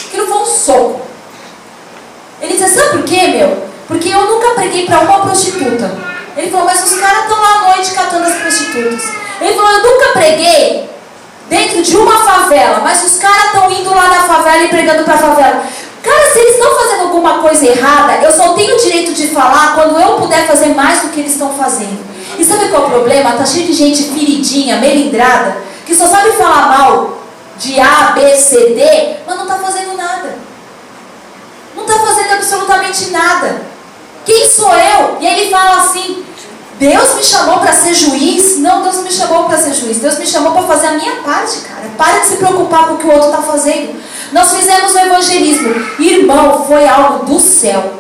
Aquilo 0.08 0.26
foi 0.26 0.42
um 0.42 0.46
soco. 0.46 1.02
Ele 2.42 2.54
dizia: 2.54 2.68
sabe 2.68 2.98
por 2.98 3.04
quê, 3.04 3.28
meu? 3.28 3.68
Porque 3.88 4.10
eu 4.10 4.26
nunca 4.26 4.56
preguei 4.56 4.88
para 4.88 5.02
uma 5.02 5.20
prostituta. 5.20 5.92
Ele 6.36 6.50
falou: 6.50 6.66
mas 6.66 6.84
os 6.84 7.00
caras 7.00 7.24
estão 7.24 7.40
lá 7.40 7.54
à 7.54 7.76
noite 7.76 7.92
catando 7.92 8.28
as 8.28 8.36
prostitutas. 8.36 9.04
Ele 9.40 9.54
falou: 9.54 9.72
eu 9.72 9.84
nunca 9.84 10.08
preguei 10.14 10.90
dentro 11.48 11.82
de 11.84 11.96
uma 11.96 12.18
favela, 12.18 12.80
mas 12.84 13.04
os 13.04 13.18
caras 13.20 13.46
estão 13.46 13.72
indo 13.72 13.94
lá 13.94 14.08
na 14.08 14.24
favela 14.24 14.64
e 14.64 14.68
pregando 14.70 15.04
para 15.04 15.14
a 15.14 15.20
favela. 15.20 15.64
Cara, 16.04 16.32
se 16.32 16.40
eles 16.40 16.56
estão 16.56 16.76
fazendo 16.76 17.02
alguma 17.04 17.40
coisa 17.40 17.66
errada, 17.66 18.14
eu 18.24 18.32
só 18.32 18.54
tenho 18.54 18.76
o 18.76 18.80
direito 18.80 19.14
de 19.14 19.28
falar 19.28 19.76
quando 19.76 20.00
eu 20.00 20.16
puder 20.16 20.48
fazer 20.48 20.74
mais 20.74 21.02
do 21.02 21.10
que 21.10 21.20
eles 21.20 21.34
estão 21.34 21.54
fazendo. 21.54 22.17
E 22.38 22.46
sabe 22.46 22.70
qual 22.70 22.84
é 22.84 22.86
o 22.86 22.90
problema? 22.90 23.32
Tá 23.32 23.46
cheio 23.46 23.66
de 23.66 23.74
gente 23.74 24.04
feridinha, 24.04 24.78
melindrada, 24.78 25.58
que 25.86 25.96
só 25.96 26.08
sabe 26.08 26.32
falar 26.34 26.78
mal 26.78 27.18
de 27.58 27.80
A, 27.80 28.12
B, 28.14 28.36
C, 28.36 28.74
D, 28.76 29.18
mas 29.26 29.36
não 29.36 29.44
está 29.44 29.58
fazendo 29.58 29.98
nada. 29.98 30.36
Não 31.76 31.84
está 31.84 32.00
fazendo 32.00 32.34
absolutamente 32.34 33.10
nada. 33.10 33.62
Quem 34.26 34.48
sou 34.48 34.72
eu? 34.74 35.18
E 35.20 35.26
ele 35.26 35.50
fala 35.50 35.78
assim: 35.78 36.24
Deus 36.80 37.16
me 37.16 37.24
chamou 37.24 37.60
para 37.60 37.74
ser 37.74 37.94
juiz? 37.94 38.60
Não, 38.60 38.84
Deus 38.84 38.98
me 38.98 39.12
chamou 39.12 39.46
para 39.46 39.58
ser 39.58 39.74
juiz. 39.74 39.98
Deus 39.98 40.20
me 40.20 40.28
chamou 40.28 40.52
para 40.52 40.64
fazer 40.64 40.88
a 40.88 40.92
minha 40.92 41.16
parte, 41.18 41.62
cara. 41.62 41.90
Para 41.98 42.20
de 42.20 42.28
se 42.28 42.36
preocupar 42.38 42.88
com 42.88 42.94
o 42.96 42.98
que 42.98 43.08
o 43.08 43.12
outro 43.12 43.30
está 43.30 43.42
fazendo. 43.42 44.00
Nós 44.32 44.54
fizemos 44.54 44.94
o 44.94 45.00
evangelismo. 45.00 45.74
Irmão, 46.00 46.66
foi 46.68 46.88
algo 46.88 47.26
do 47.26 47.40
céu. 47.40 47.94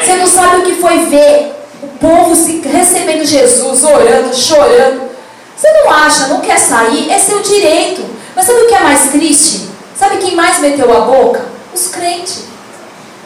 Você 0.00 0.16
não 0.16 0.26
sabe 0.26 0.58
o 0.58 0.62
que 0.62 0.76
foi 0.76 1.06
ver 1.06 1.61
povo 2.02 2.34
se 2.34 2.60
recebendo 2.60 3.24
Jesus, 3.24 3.84
orando, 3.84 4.34
chorando. 4.36 5.10
Você 5.56 5.72
não 5.72 5.90
acha, 5.90 6.26
não 6.26 6.40
quer 6.40 6.58
sair? 6.58 7.10
É 7.10 7.18
seu 7.18 7.40
direito. 7.40 8.04
Mas 8.34 8.44
sabe 8.44 8.62
o 8.62 8.66
que 8.66 8.74
é 8.74 8.80
mais 8.80 9.10
triste? 9.10 9.68
Sabe 9.96 10.16
quem 10.16 10.34
mais 10.34 10.58
meteu 10.58 10.94
a 10.94 11.02
boca? 11.02 11.44
Os 11.72 11.86
crentes. 11.88 12.46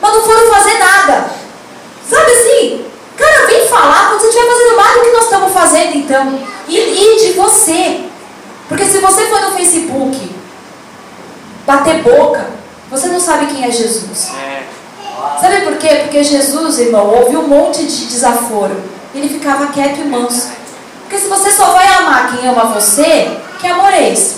Mas 0.00 0.12
não 0.12 0.20
foram 0.20 0.52
fazer 0.52 0.78
nada. 0.78 1.30
Sabe 2.08 2.30
assim? 2.30 2.84
Cara, 3.16 3.46
vem 3.46 3.66
falar 3.66 4.10
quando 4.10 4.20
você 4.20 4.28
estiver 4.28 4.46
fazendo 4.46 4.76
mais 4.76 4.94
do 4.94 5.00
que 5.00 5.10
nós 5.10 5.24
estamos 5.24 5.52
fazendo, 5.52 5.96
então. 5.96 6.38
E, 6.68 6.76
e 6.76 7.26
de 7.26 7.32
você. 7.32 8.04
Porque 8.68 8.84
se 8.84 8.98
você 8.98 9.26
for 9.26 9.40
no 9.40 9.52
Facebook 9.52 10.36
bater 11.66 12.02
boca, 12.02 12.50
você 12.90 13.08
não 13.08 13.18
sabe 13.18 13.46
quem 13.46 13.64
é 13.64 13.70
Jesus. 13.70 14.28
Sabe 15.40 15.60
por 15.62 15.76
quê? 15.76 16.00
Porque 16.02 16.22
Jesus, 16.22 16.78
irmão, 16.78 17.06
ouviu 17.08 17.40
um 17.40 17.48
monte 17.48 17.84
de 17.84 18.06
desaforo. 18.06 18.76
Ele 19.14 19.28
ficava 19.28 19.68
quieto 19.68 20.00
e 20.00 20.04
manso. 20.04 20.50
Porque 21.02 21.18
se 21.18 21.28
você 21.28 21.50
só 21.50 21.72
vai 21.72 21.86
amar 21.86 22.36
quem 22.36 22.48
ama 22.48 22.66
você, 22.66 23.38
que 23.58 23.66
amor 23.66 23.92
é 23.92 24.12
esse? 24.12 24.36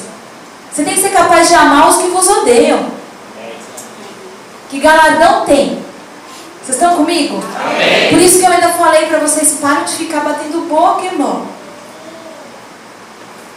Você 0.70 0.84
tem 0.84 0.94
que 0.94 1.00
ser 1.00 1.10
capaz 1.10 1.48
de 1.48 1.54
amar 1.54 1.88
os 1.88 1.96
que 1.96 2.08
vos 2.08 2.28
odeiam. 2.28 2.86
Que 4.70 4.78
galardão 4.78 5.44
tem? 5.44 5.82
Vocês 6.62 6.76
estão 6.76 6.96
comigo? 6.96 7.42
Amém. 7.58 8.10
Por 8.10 8.18
isso 8.18 8.38
que 8.38 8.44
eu 8.44 8.52
ainda 8.52 8.68
falei 8.68 9.06
para 9.06 9.18
vocês, 9.18 9.56
parem 9.60 9.84
de 9.84 9.92
ficar 9.92 10.20
batendo 10.20 10.68
boca, 10.68 11.06
irmão. 11.06 11.46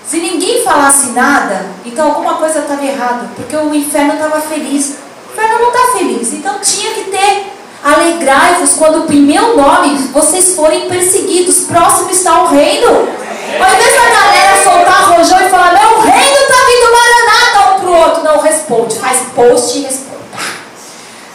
Se 0.08 0.18
ninguém 0.18 0.64
falasse 0.64 1.12
nada, 1.12 1.68
então 1.86 2.08
alguma 2.08 2.36
coisa 2.36 2.60
estava 2.60 2.84
errada, 2.86 3.30
porque 3.36 3.56
o 3.56 3.76
inferno 3.76 4.14
estava 4.14 4.42
feliz. 4.42 4.96
O 5.32 5.34
inferno 5.34 5.60
não 5.60 5.68
está 5.70 5.98
feliz, 5.98 6.34
então 6.34 6.60
tinha 6.60 6.92
que 6.92 7.04
ter. 7.06 7.54
Alegrai-vos 7.84 8.74
quando 8.74 9.12
em 9.12 9.22
meu 9.22 9.56
nome 9.56 9.98
vocês 10.14 10.56
forem 10.56 10.90
perseguidos. 10.90 11.62
Próximo 11.62 12.12
está 12.12 12.44
o 12.44 12.48
reino. 12.48 12.88
Ao 12.88 13.74
invés 13.74 13.96
da 13.96 14.10
galera 14.10 14.64
soltar 14.64 15.18
rojão 15.18 15.40
e 15.42 15.50
falar, 15.50 15.74
meu 15.74 16.02
reino 16.02 16.38
está 16.38 16.56
vindo 16.68 16.92
maranata 16.92 17.76
um 17.76 17.80
pro 17.80 17.94
outro. 17.94 18.24
Não, 18.24 18.42
responde, 18.42 18.96
faz 18.96 19.20
post 19.34 19.80
e 19.80 19.82
responde. 19.84 20.12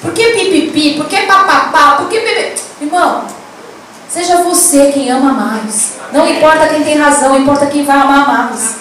Por 0.03 0.13
que 0.13 0.25
pipipi? 0.25 0.95
Por 0.97 1.07
que 1.07 1.23
papapá? 1.23 1.97
Por 1.97 2.09
que 2.09 2.21
bebê? 2.21 2.55
Irmão, 2.81 3.25
seja 4.09 4.37
você 4.43 4.93
quem 4.93 5.11
ama 5.11 5.33
mais. 5.33 5.95
Não 6.13 6.29
importa 6.29 6.69
quem 6.69 6.85
tem 6.85 6.99
razão, 6.99 7.37
importa 7.39 7.67
quem 7.67 7.85
vai 7.85 7.97
amar 7.97 8.27
mais. 8.29 8.77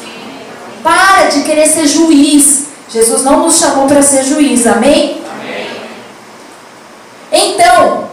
Para 0.83 1.27
de 1.29 1.41
querer 1.41 1.65
ser 1.65 1.87
juiz. 1.87 2.65
Jesus 2.89 3.23
não 3.23 3.39
nos 3.39 3.57
chamou 3.57 3.87
para 3.87 4.01
ser 4.01 4.23
juiz, 4.23 4.65
amém? 4.67 5.23
Então, 7.31 8.09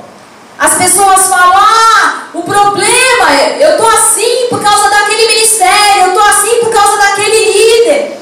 as 0.58 0.74
pessoas 0.74 1.26
falam: 1.26 1.56
ah, 1.56 2.28
o 2.34 2.42
problema, 2.42 3.32
é, 3.40 3.58
eu 3.60 3.70
estou 3.72 3.88
assim 3.88 4.46
por 4.48 4.62
causa 4.62 4.88
daquele 4.88 5.28
ministério, 5.28 6.02
eu 6.02 6.08
estou 6.08 6.24
assim 6.24 6.60
por 6.60 6.70
causa 6.72 6.96
daquele 6.96 7.52
líder. 7.52 8.20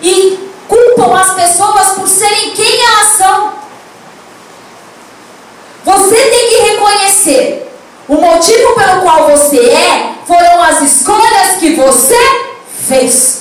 E 0.00 0.50
culpam 0.68 1.18
as 1.18 1.34
pessoas 1.34 1.88
por 1.90 2.08
serem 2.08 2.52
quem 2.52 2.82
elas 2.82 3.08
são. 3.16 3.52
Você 5.84 6.16
tem 6.16 6.48
que 6.48 6.70
reconhecer 6.70 7.72
o 8.06 8.14
motivo 8.14 8.74
pelo 8.74 9.02
qual 9.02 9.26
você 9.28 9.58
é 9.70 10.14
foram 10.26 10.62
as 10.62 10.82
escolhas 10.82 11.56
que 11.58 11.74
você 11.74 12.18
fez. 12.86 13.37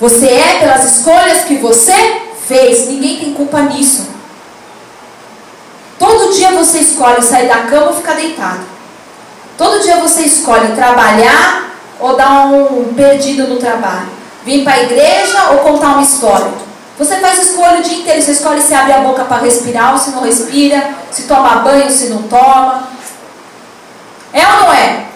Você 0.00 0.26
é 0.26 0.58
pelas 0.60 0.84
escolhas 0.84 1.44
que 1.44 1.56
você 1.56 2.20
fez. 2.46 2.88
Ninguém 2.88 3.18
tem 3.18 3.34
culpa 3.34 3.60
nisso. 3.62 4.08
Todo 5.98 6.34
dia 6.34 6.50
você 6.52 6.78
escolhe 6.78 7.22
sair 7.22 7.48
da 7.48 7.62
cama 7.62 7.88
ou 7.88 7.94
ficar 7.94 8.14
deitado. 8.14 8.60
Todo 9.56 9.82
dia 9.82 9.96
você 9.96 10.22
escolhe 10.22 10.74
trabalhar 10.74 11.70
ou 11.98 12.14
dar 12.14 12.46
um 12.46 12.92
perdido 12.94 13.48
no 13.48 13.56
trabalho. 13.56 14.08
Vir 14.44 14.62
para 14.62 14.74
a 14.74 14.82
igreja 14.82 15.50
ou 15.52 15.58
contar 15.58 15.88
uma 15.88 16.02
história. 16.02 16.52
Você 16.98 17.16
faz 17.16 17.38
escolha 17.42 17.78
o 17.78 17.82
dia 17.82 17.98
inteiro. 17.98 18.20
Você 18.20 18.32
escolhe 18.32 18.60
se 18.60 18.74
abre 18.74 18.92
a 18.92 18.98
boca 18.98 19.24
para 19.24 19.42
respirar 19.42 19.92
ou 19.92 19.98
se 19.98 20.10
não 20.10 20.22
respira. 20.22 20.90
Se 21.10 21.22
toma 21.22 21.56
banho 21.56 21.84
ou 21.84 21.90
se 21.90 22.08
não 22.08 22.22
toma. 22.24 22.88
É 24.32 24.46
ou 24.46 24.60
não 24.60 24.72
é? 24.74 25.06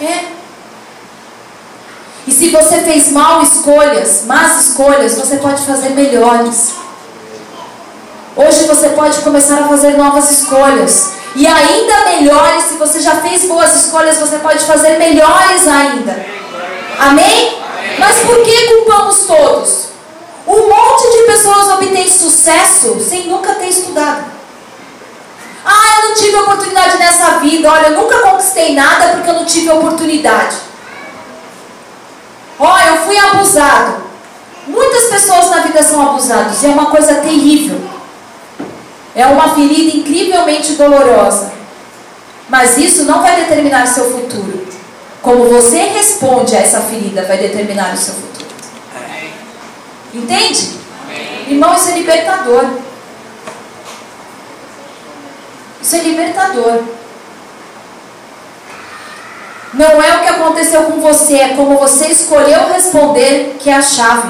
É. 0.00 0.35
E 2.26 2.32
se 2.32 2.48
você 2.48 2.78
fez 2.80 3.12
mal 3.12 3.40
escolhas, 3.42 4.24
más 4.26 4.66
escolhas, 4.66 5.14
você 5.14 5.36
pode 5.36 5.62
fazer 5.64 5.90
melhores. 5.90 6.74
Hoje 8.34 8.66
você 8.66 8.88
pode 8.90 9.20
começar 9.20 9.60
a 9.60 9.68
fazer 9.68 9.96
novas 9.96 10.30
escolhas. 10.30 11.12
E 11.36 11.46
ainda 11.46 12.10
melhores, 12.10 12.64
se 12.64 12.74
você 12.74 13.00
já 13.00 13.16
fez 13.16 13.44
boas 13.44 13.74
escolhas, 13.76 14.18
você 14.18 14.38
pode 14.38 14.64
fazer 14.64 14.98
melhores 14.98 15.68
ainda. 15.68 16.26
Amém? 16.98 17.58
Mas 17.98 18.18
por 18.20 18.42
que 18.42 18.68
culpamos 18.68 19.18
todos? 19.26 19.86
Um 20.46 20.68
monte 20.68 21.16
de 21.16 21.32
pessoas 21.32 21.68
obtém 21.70 22.08
sucesso 22.08 22.98
sem 23.00 23.28
nunca 23.28 23.54
ter 23.54 23.68
estudado. 23.68 24.24
Ah, 25.64 26.00
eu 26.00 26.08
não 26.08 26.14
tive 26.14 26.36
oportunidade 26.36 26.98
nessa 26.98 27.38
vida. 27.38 27.70
Olha, 27.70 27.88
eu 27.88 28.02
nunca 28.02 28.18
conquistei 28.18 28.74
nada 28.74 29.08
porque 29.08 29.30
eu 29.30 29.34
não 29.34 29.44
tive 29.44 29.70
oportunidade. 29.70 30.65
Olha, 32.58 32.86
eu 32.88 32.96
fui 33.04 33.18
abusado. 33.18 34.06
Muitas 34.66 35.04
pessoas 35.04 35.50
na 35.50 35.60
vida 35.60 35.82
são 35.82 36.10
abusadas 36.10 36.62
e 36.62 36.66
é 36.66 36.70
uma 36.70 36.86
coisa 36.86 37.16
terrível. 37.16 37.80
É 39.14 39.26
uma 39.26 39.54
ferida 39.54 39.96
incrivelmente 39.96 40.72
dolorosa. 40.72 41.52
Mas 42.48 42.76
isso 42.76 43.04
não 43.04 43.22
vai 43.22 43.36
determinar 43.36 43.84
o 43.84 43.88
seu 43.88 44.10
futuro. 44.10 44.66
Como 45.22 45.48
você 45.48 45.78
responde 45.78 46.54
a 46.54 46.60
essa 46.60 46.80
ferida 46.80 47.22
vai 47.22 47.38
determinar 47.38 47.94
o 47.94 47.96
seu 47.96 48.14
futuro. 48.14 48.46
Entende? 50.14 50.76
Irmão, 51.48 51.74
isso 51.76 51.90
é 51.90 51.92
libertador. 51.92 52.64
Isso 55.80 55.96
é 55.96 55.98
libertador. 56.00 56.82
Não 59.76 60.02
é 60.02 60.16
o 60.16 60.20
que 60.22 60.28
aconteceu 60.28 60.84
com 60.84 61.00
você, 61.02 61.34
é 61.34 61.48
como 61.50 61.76
você 61.76 62.06
escolheu 62.06 62.72
responder 62.72 63.56
que 63.60 63.68
é 63.68 63.74
a 63.74 63.82
chave. 63.82 64.28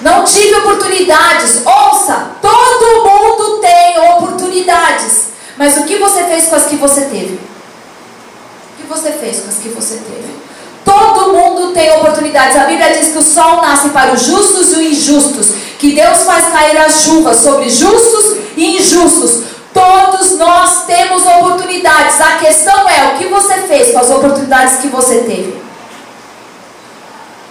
Não 0.00 0.24
tive 0.24 0.54
oportunidades. 0.56 1.62
Ouça, 1.64 2.30
todo 2.40 3.02
mundo 3.04 3.58
tem 3.60 3.98
oportunidades. 4.12 5.28
Mas 5.56 5.76
o 5.76 5.84
que 5.84 5.96
você 5.96 6.22
fez 6.24 6.46
com 6.46 6.56
as 6.56 6.66
que 6.66 6.76
você 6.76 7.02
teve? 7.02 7.34
O 7.34 8.82
que 8.82 8.88
você 8.88 9.10
fez 9.12 9.40
com 9.40 9.48
as 9.48 9.56
que 9.56 9.68
você 9.70 9.96
teve? 9.96 10.42
Todo 10.84 11.32
mundo 11.32 11.72
tem 11.72 11.90
oportunidades. 11.96 12.56
A 12.56 12.64
Bíblia 12.64 12.92
diz 12.92 13.12
que 13.12 13.18
o 13.18 13.22
sol 13.22 13.62
nasce 13.62 13.88
para 13.90 14.12
os 14.12 14.22
justos 14.22 14.72
e 14.72 14.74
os 14.74 14.80
injustos. 14.80 15.48
Que 15.78 15.94
Deus 15.94 16.22
faz 16.22 16.46
cair 16.46 16.76
as 16.76 17.02
chuvas 17.02 17.38
sobre 17.38 17.68
justos 17.68 18.36
e 18.56 18.76
injustos. 18.78 19.42
Todos 19.72 20.32
nós 20.38 20.84
temos 20.86 21.24
oportunidades. 21.24 22.20
A 22.20 22.36
questão 22.38 22.88
é 22.88 23.04
o 23.08 23.18
que 23.18 23.26
você 23.26 23.54
fez 23.62 23.92
com 23.92 23.98
as 23.98 24.10
oportunidades 24.10 24.76
que 24.76 24.88
você 24.88 25.20
teve. 25.20 25.62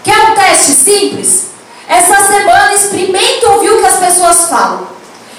Quer 0.03 0.17
um 0.29 0.35
teste 0.35 0.71
simples? 0.71 1.47
Essa 1.87 2.23
semana 2.23 2.73
experimenta 2.73 3.49
ouvir 3.49 3.71
o 3.71 3.79
que 3.79 3.85
as 3.85 3.97
pessoas 3.97 4.47
falam. 4.49 4.87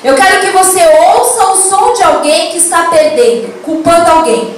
Eu 0.05 0.15
quero 0.17 0.41
que 0.41 0.51
você 0.51 0.81
ouça 0.85 1.45
o 1.53 1.57
som 1.57 1.93
de 1.93 2.03
alguém 2.03 2.51
que 2.51 2.59
está 2.59 2.85
perdendo, 2.85 3.63
culpando 3.63 4.11
alguém. 4.11 4.57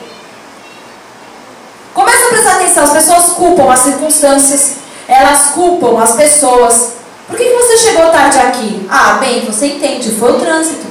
Começa 1.92 2.26
a 2.26 2.28
prestar 2.30 2.52
atenção, 2.56 2.84
as 2.84 2.92
pessoas 2.92 3.24
culpam 3.34 3.70
as 3.70 3.80
circunstâncias, 3.80 4.76
elas 5.06 5.50
culpam 5.50 6.02
as 6.02 6.12
pessoas. 6.16 6.94
Por 7.28 7.36
que, 7.36 7.44
que 7.44 7.54
você 7.54 7.76
chegou 7.76 8.10
tarde 8.10 8.38
aqui? 8.38 8.86
Ah, 8.90 9.18
bem, 9.20 9.44
você 9.44 9.66
entende, 9.66 10.10
foi 10.18 10.32
o 10.32 10.40
trânsito. 10.40 10.86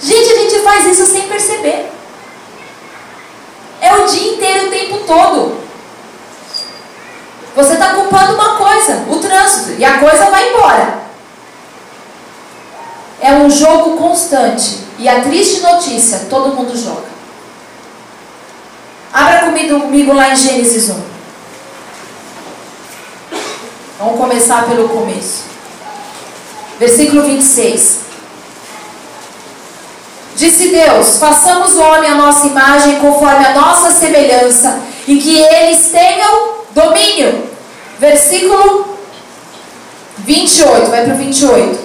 Gente, 0.00 0.32
a 0.32 0.36
gente 0.36 0.60
faz 0.60 0.86
isso 0.86 1.06
sem 1.06 1.28
perceber. 1.28 1.90
É 3.80 3.94
o 3.94 4.06
dia 4.06 4.34
inteiro, 4.34 4.66
o 4.66 4.70
tempo 4.70 4.98
todo. 5.06 5.58
Você 7.56 7.72
está 7.72 7.94
culpando 7.94 8.34
uma 8.34 8.56
coisa, 8.56 9.04
o 9.08 9.18
trânsito, 9.18 9.72
e 9.78 9.84
a 9.84 9.98
coisa 9.98 10.30
vai 10.30 10.50
embora. 10.50 10.98
É 13.20 13.32
um 13.32 13.50
jogo 13.50 13.96
constante. 13.96 14.78
E 14.98 15.08
a 15.08 15.22
triste 15.22 15.60
notícia, 15.60 16.26
todo 16.30 16.54
mundo 16.54 16.76
joga. 16.76 17.08
Abra 19.12 19.46
comigo, 19.46 19.80
comigo 19.80 20.12
lá 20.12 20.30
em 20.30 20.36
Gênesis 20.36 20.90
1. 20.90 21.02
Vamos 23.98 24.16
começar 24.20 24.68
pelo 24.68 24.88
começo. 24.88 25.44
Versículo 26.78 27.22
26. 27.24 28.07
Disse 30.38 30.68
Deus: 30.68 31.16
façamos 31.16 31.74
o 31.74 31.80
homem 31.80 32.08
a 32.08 32.14
nossa 32.14 32.46
imagem, 32.46 33.00
conforme 33.00 33.44
a 33.44 33.54
nossa 33.54 33.90
semelhança, 33.90 34.78
e 35.04 35.16
que 35.18 35.36
eles 35.36 35.88
tenham 35.90 36.58
domínio. 36.70 37.50
Versículo 37.98 38.96
28, 40.18 40.90
vai 40.90 41.04
para 41.06 41.14
o 41.14 41.16
28. 41.16 41.78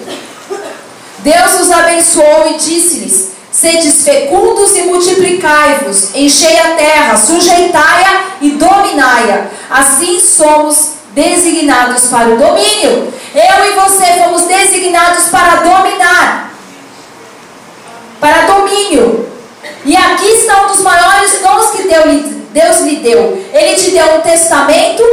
Deus 1.17 1.61
os 1.61 1.71
abençoou 1.71 2.51
e 2.51 2.57
disse-lhes: 2.57 3.31
Sedes 3.51 4.03
fecundos 4.03 4.75
e 4.77 4.83
multiplicai-vos, 4.83 6.13
enchei 6.13 6.59
a 6.59 6.75
terra, 6.75 7.17
sujeitai-a 7.17 8.35
e 8.39 8.51
dominai-a. 8.51 9.47
Assim 9.67 10.19
somos 10.19 10.89
designados 11.15 12.03
para 12.03 12.29
o 12.29 12.37
domínio. 12.37 13.11
Eu 13.33 13.65
e 13.65 13.71
você 13.79 14.05
fomos 14.23 14.43
designados 14.43 15.29
para 15.29 15.55
dominar 15.55 16.52
para 18.23 18.45
domínio. 18.45 19.27
E 19.83 19.97
aqui 19.97 20.25
está 20.27 20.63
um 20.63 20.67
dos 20.67 20.79
maiores 20.79 21.41
dons 21.41 21.71
que 21.71 21.83
Deus 22.53 22.79
lhe 22.79 22.95
deu. 22.99 23.45
Ele 23.51 23.75
te 23.75 23.91
deu 23.91 24.15
um 24.15 24.21
testamento 24.21 25.03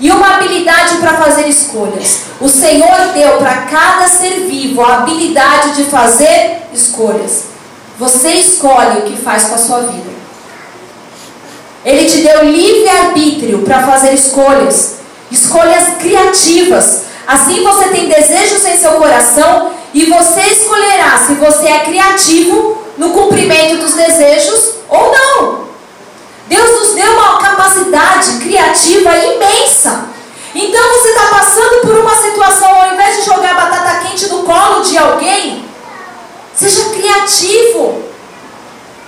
e 0.00 0.10
uma 0.10 0.34
habilidade 0.34 0.96
para 0.96 1.14
fazer 1.14 1.46
escolhas. 1.46 2.22
O 2.40 2.48
Senhor 2.48 3.12
deu 3.14 3.38
para 3.38 3.54
cada 3.70 4.08
ser 4.08 4.46
vivo 4.48 4.82
a 4.82 4.94
habilidade 4.96 5.76
de 5.76 5.84
fazer 5.84 6.62
escolhas. 6.72 7.44
Você 8.00 8.30
escolhe 8.30 8.98
o 8.98 9.02
que 9.02 9.16
faz 9.16 9.44
com 9.44 9.54
a 9.54 9.58
sua 9.58 9.80
vida. 9.82 10.10
Ele 11.84 12.10
te 12.10 12.18
deu 12.22 12.44
livre 12.46 12.88
arbítrio 12.88 13.60
para 13.60 13.86
fazer 13.86 14.12
escolhas, 14.12 14.96
escolhas 15.30 15.98
criativas. 16.00 17.02
Assim 17.28 17.62
você 17.62 17.90
tem 17.90 18.08
desejos 18.08 18.64
em 18.64 18.76
seu 18.76 18.92
coração 18.92 19.83
e 19.94 20.06
você 20.06 20.40
escolherá 20.40 21.16
se 21.16 21.34
você 21.34 21.68
é 21.68 21.84
criativo 21.84 22.82
no 22.98 23.10
cumprimento 23.10 23.76
dos 23.76 23.94
desejos 23.94 24.70
ou 24.88 25.12
não. 25.12 25.64
Deus 26.48 26.80
nos 26.80 26.94
deu 26.94 27.12
uma 27.12 27.38
capacidade 27.38 28.38
criativa 28.38 29.16
imensa. 29.16 30.08
Então 30.52 30.88
você 30.90 31.08
está 31.10 31.26
passando 31.28 31.80
por 31.82 31.96
uma 31.96 32.16
situação, 32.16 32.68
ao 32.68 32.92
invés 32.92 33.18
de 33.18 33.22
jogar 33.24 33.54
batata 33.54 34.00
quente 34.00 34.28
no 34.28 34.42
colo 34.42 34.82
de 34.82 34.98
alguém, 34.98 35.64
seja 36.56 36.90
criativo 36.90 38.02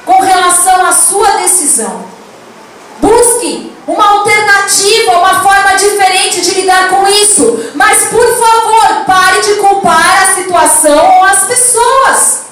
com 0.04 0.20
relação 0.20 0.86
à 0.86 0.92
sua 0.92 1.30
decisão. 1.32 2.04
Busque 3.00 3.75
uma 3.86 4.04
alternativa, 4.18 5.18
uma 5.18 5.40
forma 5.40 5.76
diferente 5.76 6.40
de 6.40 6.60
lidar 6.60 6.88
com 6.88 7.06
isso. 7.06 7.70
Mas, 7.74 8.08
por 8.08 8.26
favor, 8.36 9.04
pare 9.06 9.40
de 9.42 9.54
culpar 9.54 10.22
a 10.22 10.34
situação 10.34 10.98
ou 10.98 11.24
as 11.24 11.44
pessoas. 11.44 12.46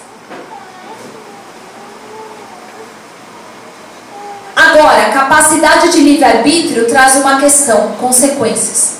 Agora, 4.54 5.10
capacidade 5.10 5.90
de 5.90 6.00
livre-arbítrio 6.00 6.86
traz 6.86 7.16
uma 7.16 7.40
questão, 7.40 7.96
consequências. 8.00 8.98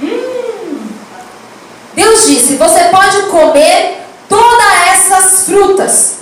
Hum. 0.00 0.88
Deus 1.94 2.26
disse: 2.26 2.54
você 2.54 2.84
pode 2.84 3.22
comer 3.22 4.06
todas 4.28 4.86
essas 4.94 5.44
frutas. 5.46 6.14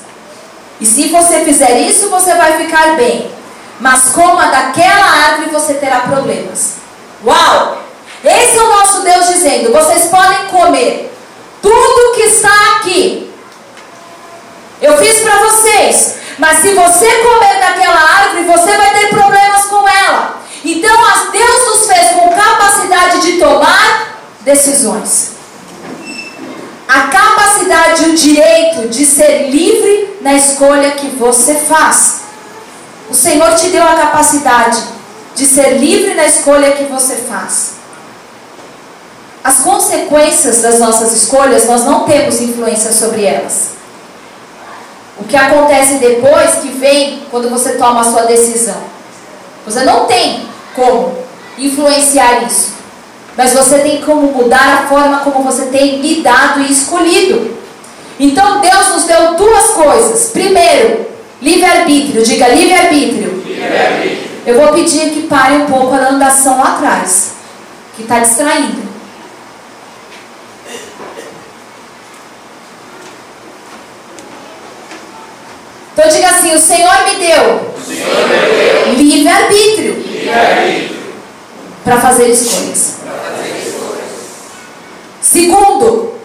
E 0.81 0.87
se 0.87 1.09
você 1.09 1.45
fizer 1.45 1.81
isso, 1.81 2.09
você 2.09 2.35
vai 2.35 2.57
ficar 2.57 2.97
bem 2.97 3.38
mas 3.81 4.11
coma 4.11 4.47
daquela 4.47 5.07
árvore 5.07 5.51
você 5.51 5.75
terá 5.75 6.01
problemas. 6.01 6.75
Uau! 7.25 7.83
Esse 8.25 8.59
é 8.59 8.63
o 8.63 8.69
nosso 8.69 9.03
Deus 9.03 9.29
dizendo: 9.29 9.73
vocês 9.73 10.07
podem 10.07 10.47
comer 10.49 11.13
tudo 11.63 12.15
que 12.15 12.23
está 12.23 12.77
aqui. 12.77 13.33
Eu 14.81 14.97
fiz 14.99 15.21
para 15.21 15.39
vocês, 15.39 16.15
mas 16.39 16.59
se 16.59 16.75
você 16.75 17.07
comer 17.07 17.61
daquela 17.61 18.01
árvore, 18.01 18.45
você 18.45 18.77
vai 18.77 18.93
ter 18.93 19.09
problemas 19.09 19.65
com 19.67 19.89
ela. 19.89 20.39
Então, 20.65 20.97
Deus 21.33 21.67
nos 21.67 21.87
fez 21.87 22.11
com 22.11 22.29
capacidade 22.31 23.21
de 23.21 23.39
tomar 23.39 24.19
decisões. 24.41 25.33
A 26.89 27.03
capacidade 27.03 28.05
e 28.05 28.09
o 28.09 28.15
direito 28.15 28.89
de 28.89 29.05
ser 29.05 29.51
livre 29.51 30.19
na 30.21 30.35
escolha 30.35 30.93
que 30.93 31.09
você 31.09 31.55
faz. 31.55 32.28
O 33.11 33.15
Senhor 33.15 33.55
te 33.55 33.69
deu 33.69 33.83
a 33.83 33.95
capacidade 33.95 34.83
de 35.35 35.47
ser 35.47 35.79
livre 35.79 36.15
na 36.15 36.27
escolha 36.27 36.73
que 36.73 36.85
você 36.85 37.17
faz. 37.17 37.79
As 39.43 39.61
consequências 39.61 40.61
das 40.61 40.79
nossas 40.79 41.13
escolhas, 41.13 41.67
nós 41.67 41.85
não 41.85 42.05
temos 42.05 42.41
influência 42.41 42.93
sobre 42.93 43.25
elas. 43.25 43.71
O 45.17 45.25
que 45.25 45.37
acontece 45.37 45.95
depois 45.95 46.57
que 46.57 46.69
vem 46.69 47.23
quando 47.31 47.49
você 47.49 47.73
toma 47.73 48.03
a 48.03 48.05
sua 48.05 48.23
decisão. 48.23 48.77
Você 49.65 49.85
não 49.85 50.07
tem 50.07 50.47
como 50.75 51.17
influenciar 51.57 52.45
isso. 52.45 52.75
Mas 53.37 53.53
você 53.53 53.79
tem 53.79 54.03
como 54.03 54.33
mudar 54.33 54.83
a 54.83 54.87
forma 54.89 55.21
como 55.21 55.45
você 55.45 55.67
tem 55.67 56.01
lidado 56.01 56.61
e 56.61 56.73
escolhido. 56.73 57.57
Então 58.19 58.61
Deus 58.61 58.89
nos 58.89 59.05
deu 59.05 59.35
duas 59.35 59.71
coisas. 59.71 60.31
Primeiro, 60.31 61.07
Livre-arbítrio, 61.41 62.25
diga 62.25 62.49
livre-arbítrio. 62.49 63.43
Livre-arbítrio. 63.47 64.29
Eu 64.47 64.61
vou 64.61 64.73
pedir 64.73 65.11
que 65.11 65.23
pare 65.29 65.55
um 65.55 65.67
pouco 65.67 65.95
a 65.95 66.09
andação 66.09 66.59
lá 66.59 66.77
atrás, 66.77 67.33
que 67.97 68.03
está 68.03 68.19
distraindo. 68.19 68.89
Então 75.93 76.09
diga 76.09 76.29
assim: 76.29 76.55
o 76.55 76.61
Senhor 76.61 77.05
me 77.05 77.15
deu, 77.17 77.75
deu. 77.87 78.93
livre-arbítrio 78.95 79.95
Livre 79.95 80.99
para 81.85 82.01
fazer 82.01 82.29
escolhas. 82.29 82.99
Segundo, 85.21 86.18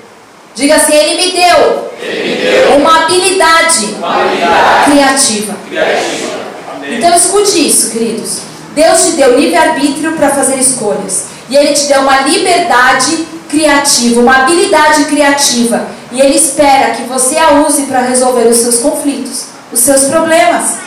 diga 0.55 0.75
assim: 0.75 0.93
Ele 0.93 1.25
me 1.25 1.31
deu 1.31 2.77
uma 2.77 3.03
habilidade, 3.03 3.95
uma 3.97 4.21
habilidade 4.21 4.91
criativa. 4.91 5.55
criativa. 5.67 6.43
Então 6.89 7.15
escute 7.15 7.67
isso, 7.67 7.91
queridos. 7.91 8.39
Deus 8.75 9.05
te 9.05 9.11
deu 9.11 9.39
livre-arbítrio 9.39 10.13
para 10.13 10.29
fazer 10.29 10.57
escolhas. 10.57 11.25
E 11.49 11.55
Ele 11.55 11.73
te 11.73 11.85
deu 11.85 12.01
uma 12.01 12.21
liberdade 12.21 13.27
criativa, 13.49 14.21
uma 14.21 14.37
habilidade 14.37 15.05
criativa. 15.05 15.87
E 16.11 16.19
Ele 16.19 16.35
espera 16.35 16.91
que 16.91 17.03
você 17.03 17.37
a 17.37 17.65
use 17.65 17.83
para 17.83 18.01
resolver 18.01 18.47
os 18.47 18.57
seus 18.57 18.79
conflitos, 18.79 19.45
os 19.71 19.79
seus 19.79 20.05
problemas. 20.05 20.77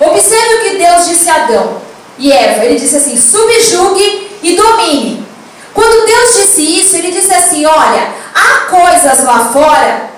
Observe 0.00 0.54
o 0.54 0.62
que 0.62 0.76
Deus 0.78 1.06
disse 1.06 1.28
a 1.28 1.44
Adão 1.44 1.78
e 2.18 2.32
Eva. 2.32 2.64
Ele 2.64 2.78
disse 2.78 2.96
assim: 2.96 3.16
subjugue 3.16 4.30
e 4.42 4.56
domine. 4.56 5.26
Quando 5.72 6.06
Deus 6.06 6.34
disse 6.36 6.80
isso, 6.80 6.96
Ele 6.96 7.10
disse 7.10 7.32
assim: 7.32 7.64
olha, 7.66 8.08
há 8.36 8.66
coisas 8.70 9.24
lá 9.24 9.50
fora 9.52 10.10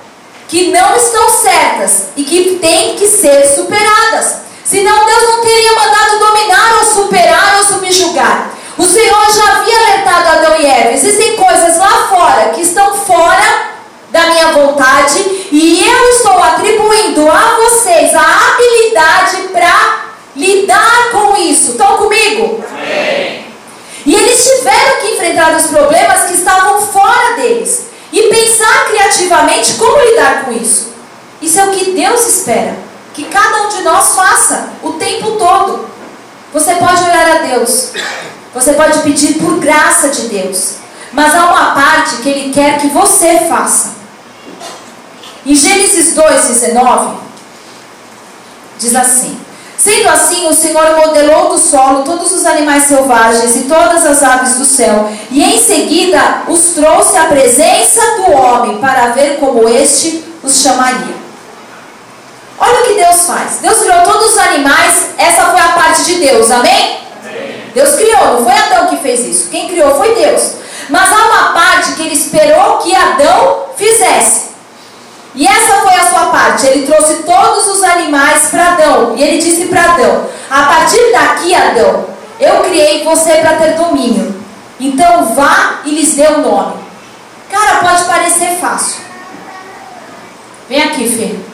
que 0.48 0.72
não 0.72 0.96
estão 0.96 1.28
certas 1.31 2.09
e 2.16 2.24
que 2.24 2.59
têm 2.61 2.96
que 2.96 3.07
ser 3.07 3.44
superadas. 3.44 4.38
Senão 4.64 5.07
Deus 5.07 5.22
não 5.22 5.40
teria 5.40 5.72
mandado 5.74 6.18
dominar 6.18 6.78
ou 6.78 6.85
superar 6.85 7.57
ou 7.59 7.64
subjugar. 7.64 8.50
O 8.76 8.85
Senhor 8.85 9.33
já 9.33 9.52
havia 9.52 9.78
alertado 9.78 10.28
Adão 10.28 10.61
e 10.61 10.66
Eva. 10.66 10.90
Existem 10.92 11.37
coisas 11.37 11.78
lá 11.78 12.09
fora 12.09 12.50
que 12.50 12.62
estão 12.62 12.94
fora 12.94 13.68
da 14.11 14.26
minha 14.26 14.52
vontade 14.52 15.18
e 15.50 15.85
eu 15.87 16.09
estou 16.11 16.42
atribuindo 16.42 17.31
a 17.31 17.57
vocês 17.57 18.14
a 18.14 18.22
habilidade 18.22 19.48
para 19.52 20.04
lidar 20.37 21.11
com 21.12 21.37
isso. 21.37 21.72
Estão 21.72 21.96
comigo? 21.98 22.64
Amém. 22.70 23.46
E 24.07 24.14
eles 24.14 24.44
tiveram 24.44 24.98
concentrar 25.28 25.52
nos 25.52 25.66
problemas 25.66 26.24
que 26.24 26.35
estavam 26.35 26.81
fora 26.81 27.37
deles 27.37 27.87
e 28.12 28.22
pensar 28.22 28.87
criativamente 28.87 29.74
como 29.74 30.00
lidar 30.00 30.44
com 30.44 30.52
isso. 30.52 30.94
Isso 31.42 31.61
é 31.61 31.64
o 31.64 31.70
que 31.70 31.90
Deus 31.92 32.26
espera 32.26 32.76
que 33.14 33.24
cada 33.24 33.62
um 33.62 33.68
de 33.68 33.83
nós 33.83 34.14
faça 34.14 34.70
o 34.83 34.92
tempo 34.92 35.33
todo. 35.33 35.88
Você 36.52 36.74
pode 36.76 37.02
orar 37.02 37.37
a 37.37 37.38
Deus, 37.46 37.92
você 38.62 38.73
pode 38.73 38.99
pedir 39.01 39.35
por 39.35 39.59
graça 39.59 40.09
de 40.09 40.29
Deus, 40.29 40.75
mas 41.12 41.35
há 41.35 41.47
uma 41.47 41.75
parte 41.75 42.16
que 42.16 42.29
Ele 42.29 42.53
quer 42.53 42.79
que 42.79 42.88
você 42.88 43.47
faça. 43.49 43.97
Em 45.47 45.55
Gênesis 45.55 46.14
2,19, 46.14 47.14
diz 48.79 48.94
assim: 48.94 49.38
Sendo 49.77 50.09
assim, 50.09 50.47
o 50.49 50.55
Senhor 50.55 50.97
modelou 50.97 51.51
do 51.51 51.59
solo 51.59 52.03
todos 52.03 52.33
os 52.33 52.44
animais 52.44 52.85
selvagens 52.85 53.57
e 53.57 53.61
todas 53.61 54.05
as 54.05 54.23
aves 54.23 54.55
do 54.55 54.64
céu, 54.64 55.11
e 55.31 55.42
em 55.42 55.59
seguida 55.59 56.42
os 56.49 56.75
trouxe 56.75 57.16
à 57.16 57.25
presença 57.27 58.01
do 58.16 58.33
homem 58.33 58.79
para 58.79 59.11
ver 59.11 59.38
como 59.38 59.68
este 59.68 60.25
os 60.42 60.61
chamaria. 60.61 61.16
Olha 62.59 62.81
o 62.81 62.85
que 62.85 62.94
Deus 62.94 63.23
faz. 63.25 63.59
Deus 63.62 63.79
criou 63.79 64.03
todos 64.03 64.33
os 64.33 64.38
animais, 64.38 65.11
essa 65.16 65.47
foi 65.47 65.61
a 65.61 65.68
parte 65.68 66.05
de 66.05 66.14
Deus, 66.16 66.51
amém? 66.51 67.08
Deus 67.74 67.94
criou, 67.96 68.35
não 68.35 68.44
foi 68.44 68.52
Adão 68.52 68.87
que 68.88 68.96
fez 68.98 69.20
isso. 69.20 69.48
Quem 69.50 69.68
criou 69.68 69.94
foi 69.96 70.14
Deus. 70.14 70.54
Mas 70.88 71.12
há 71.12 71.26
uma 71.26 71.52
parte 71.52 71.92
que 71.92 72.02
ele 72.02 72.14
esperou 72.14 72.78
que 72.78 72.94
Adão 72.94 73.66
fizesse. 73.76 74.48
E 75.35 75.46
essa 75.46 75.81
foi 75.83 75.94
a 75.94 76.07
sua 76.07 76.26
parte. 76.26 76.66
Ele 76.66 76.87
trouxe 76.87 77.22
todos 77.22 77.66
os 77.68 77.85
animais 77.85 78.48
para 78.50 78.72
Adão. 78.72 79.14
E 79.16 79.22
ele 79.22 79.38
disse 79.38 79.66
para 79.66 79.92
Adão: 79.92 80.26
A 80.50 80.62
partir 80.62 81.12
daqui, 81.12 81.54
Adão, 81.54 82.07
eu 82.40 82.62
criei 82.64 83.04
você 83.04 83.37
para 83.37 83.57
ter 83.57 83.74
domínio. 83.74 84.42
Então 84.81 85.35
vá 85.35 85.81
e 85.85 85.90
lhes 85.90 86.14
dê 86.14 86.26
o 86.28 86.38
um 86.38 86.42
nome. 86.42 86.74
Cara, 87.50 87.81
pode 87.81 88.04
parecer 88.04 88.59
fácil. 88.61 89.02
Vem 90.68 90.83
aqui, 90.83 91.09
filho. 91.09 91.48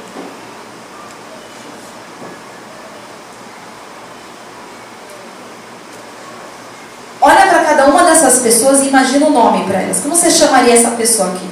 Olha 7.27 7.47
para 7.47 7.65
cada 7.65 7.87
uma 7.87 8.05
dessas 8.05 8.41
pessoas 8.41 8.81
e 8.81 8.89
imagina 8.89 9.25
o 9.25 9.31
um 9.31 9.33
nome 9.33 9.65
para 9.65 9.81
elas. 9.81 10.01
Como 10.01 10.15
você 10.15 10.31
chamaria 10.31 10.75
essa 10.75 10.91
pessoa 10.91 11.31
aqui? 11.31 11.49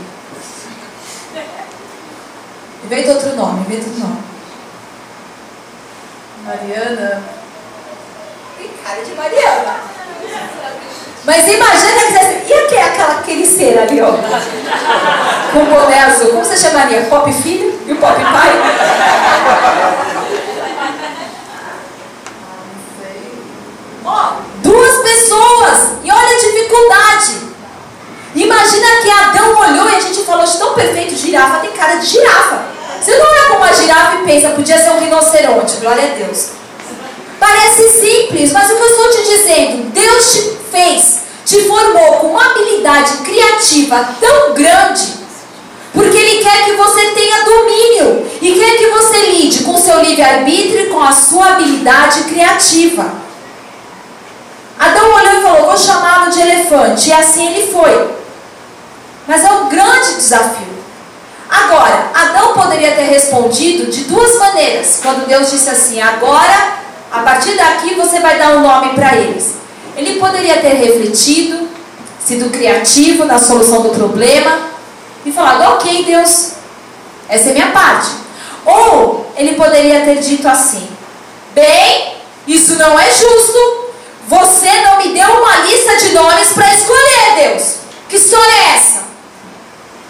Inventa 2.84 3.12
outro 3.12 3.34
nome, 3.34 3.60
inventa 3.60 3.86
outro 3.86 4.00
nome. 4.00 4.18
Mariana. 6.44 7.22
Tem 8.58 8.68
cara 8.84 9.02
de 9.02 9.14
Mariana. 9.14 9.76
Mas 11.24 11.48
imagina 11.48 12.00
que 12.06 12.12
você. 12.12 12.44
E 12.48 12.52
aquele, 12.52 12.80
aquela, 12.82 13.20
aquele 13.20 13.46
ser 13.46 13.78
ali, 13.78 14.02
ó? 14.02 14.12
Com 15.52 15.64
boné 15.64 16.00
azul. 16.00 16.32
Como 16.32 16.44
você 16.44 16.56
chamaria? 16.58 17.06
Pop 17.06 17.32
filho 17.32 17.80
e 17.86 17.92
o 17.92 17.96
pop 17.96 18.22
pai? 18.22 18.50
Ó, 24.04 24.51
duas 24.62 25.02
pessoas. 25.02 25.78
E 26.02 26.10
olha 26.10 26.36
a 26.36 26.40
dificuldade. 26.40 27.52
Imagina 28.34 28.86
que 29.02 29.10
Adão 29.10 29.58
olhou 29.58 29.90
e 29.90 29.96
a 29.96 30.00
gente 30.00 30.22
falou, 30.24 30.46
tão 30.46 30.74
perfeito, 30.74 31.14
girafa 31.14 31.60
tem 31.60 31.70
cara 31.72 31.96
de 31.96 32.06
girafa. 32.06 32.62
Você 33.00 33.18
não 33.18 33.26
olha 33.26 33.42
para 33.46 33.56
uma 33.56 33.72
girafa 33.72 34.16
e 34.16 34.24
pensa, 34.24 34.50
podia 34.50 34.78
ser 34.78 34.90
um 34.90 35.00
rinoceronte, 35.00 35.76
glória 35.76 36.04
a 36.04 36.14
Deus. 36.14 36.50
Parece 37.38 37.88
simples, 37.90 38.52
mas 38.52 38.70
o 38.70 38.76
que 38.76 38.82
eu 38.82 38.86
estou 38.86 39.10
te 39.10 39.22
dizendo, 39.28 39.90
Deus 39.90 40.32
te 40.32 40.56
fez, 40.70 41.18
te 41.44 41.62
formou 41.62 42.18
com 42.18 42.28
uma 42.28 42.52
habilidade 42.52 43.16
criativa 43.18 44.08
tão 44.20 44.54
grande, 44.54 45.14
porque 45.92 46.16
Ele 46.16 46.42
quer 46.42 46.64
que 46.64 46.72
você 46.72 47.06
tenha 47.10 47.44
domínio 47.44 48.30
e 48.40 48.52
quer 48.54 48.78
que 48.78 48.86
você 48.86 49.32
lide 49.32 49.64
com 49.64 49.74
o 49.74 49.80
seu 49.80 50.00
livre-arbítrio 50.00 50.86
e 50.86 50.86
com 50.86 51.02
a 51.02 51.12
sua 51.12 51.48
habilidade 51.48 52.22
criativa. 52.24 53.12
Adão 54.78 55.12
olhou 55.12 55.38
e 55.38 55.42
falou: 55.42 55.66
Vou 55.66 55.76
chamá-lo 55.76 56.30
de 56.30 56.40
elefante. 56.72 57.10
E 57.10 57.12
assim 57.12 57.46
ele 57.46 57.72
foi. 57.72 58.10
Mas 59.26 59.44
é 59.44 59.52
um 59.52 59.68
grande 59.68 60.14
desafio. 60.14 60.72
Agora, 61.48 62.10
Adão 62.14 62.54
poderia 62.54 62.92
ter 62.92 63.02
respondido 63.02 63.90
de 63.90 64.04
duas 64.04 64.38
maneiras. 64.38 65.00
Quando 65.02 65.26
Deus 65.26 65.50
disse 65.50 65.68
assim: 65.68 66.00
Agora, 66.00 66.78
a 67.10 67.20
partir 67.20 67.52
daqui 67.52 67.94
você 67.94 68.20
vai 68.20 68.38
dar 68.38 68.56
um 68.56 68.62
nome 68.62 68.94
para 68.94 69.16
eles. 69.16 69.54
Ele 69.96 70.18
poderia 70.18 70.56
ter 70.56 70.74
refletido, 70.74 71.68
sido 72.24 72.50
criativo 72.50 73.26
na 73.26 73.38
solução 73.38 73.82
do 73.82 73.90
problema 73.90 74.58
e 75.26 75.30
falado: 75.30 75.74
Ok, 75.74 76.04
Deus, 76.04 76.52
essa 77.28 77.50
é 77.50 77.52
minha 77.52 77.70
parte. 77.70 78.10
Ou 78.64 79.30
ele 79.36 79.54
poderia 79.54 80.00
ter 80.00 80.20
dito 80.20 80.48
assim: 80.48 80.88
Bem, 81.54 82.16
isso 82.46 82.76
não 82.76 82.98
é 82.98 83.10
justo. 83.10 83.81
Você 84.28 84.80
não 84.82 84.98
me 84.98 85.08
deu 85.08 85.28
uma 85.28 85.56
lista 85.58 85.96
de 85.96 86.12
nomes 86.12 86.50
para 86.50 86.72
escolher, 86.74 87.48
Deus. 87.48 87.74
Que 88.08 88.16
história 88.16 88.52
é 88.52 88.76
essa? 88.76 89.02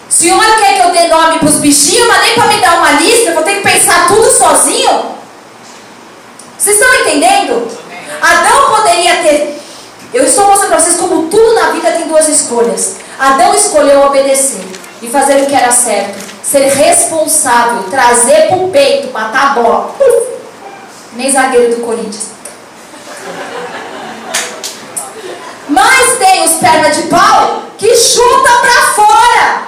O 0.08 0.12
senhor 0.12 0.44
quer 0.58 0.74
que 0.74 0.82
eu 0.82 0.90
dê 0.90 1.08
nome 1.08 1.38
para 1.38 1.48
os 1.48 1.56
bichinhos, 1.56 2.06
mas 2.06 2.22
nem 2.22 2.34
para 2.34 2.46
me 2.46 2.60
dar 2.60 2.78
uma 2.78 2.90
lista, 2.92 3.30
eu 3.30 3.34
vou 3.34 3.42
ter 3.42 3.56
que 3.56 3.62
pensar 3.62 4.08
tudo 4.08 4.30
sozinho? 4.30 5.12
Vocês 6.58 6.76
estão 6.76 6.94
entendendo? 7.00 7.66
Adão 8.20 8.76
poderia 8.76 9.16
ter. 9.22 9.60
Eu 10.12 10.24
estou 10.24 10.46
mostrando 10.46 10.68
para 10.68 10.80
vocês 10.80 10.96
como 10.96 11.28
tudo 11.28 11.54
na 11.54 11.70
vida 11.70 11.90
tem 11.92 12.06
duas 12.06 12.28
escolhas. 12.28 12.96
Adão 13.18 13.54
escolheu 13.54 14.02
obedecer 14.02 14.64
e 15.00 15.08
fazer 15.08 15.42
o 15.42 15.46
que 15.46 15.54
era 15.54 15.72
certo, 15.72 16.18
ser 16.42 16.68
responsável, 16.68 17.84
trazer 17.84 18.48
para 18.48 18.58
o 18.58 18.70
peito, 18.70 19.12
matar 19.12 19.50
a 19.50 19.54
bola. 19.54 19.96
Uf, 19.98 20.28
nem 21.14 21.32
zagueiro 21.32 21.76
do 21.76 21.82
Corinthians. 21.82 22.26
Mas 25.72 26.18
tem 26.18 26.44
os 26.44 26.52
pernas 26.54 26.96
de 26.96 27.02
pau 27.04 27.62
que 27.78 27.96
chuta 27.96 28.50
para 28.60 28.92
fora. 28.94 29.62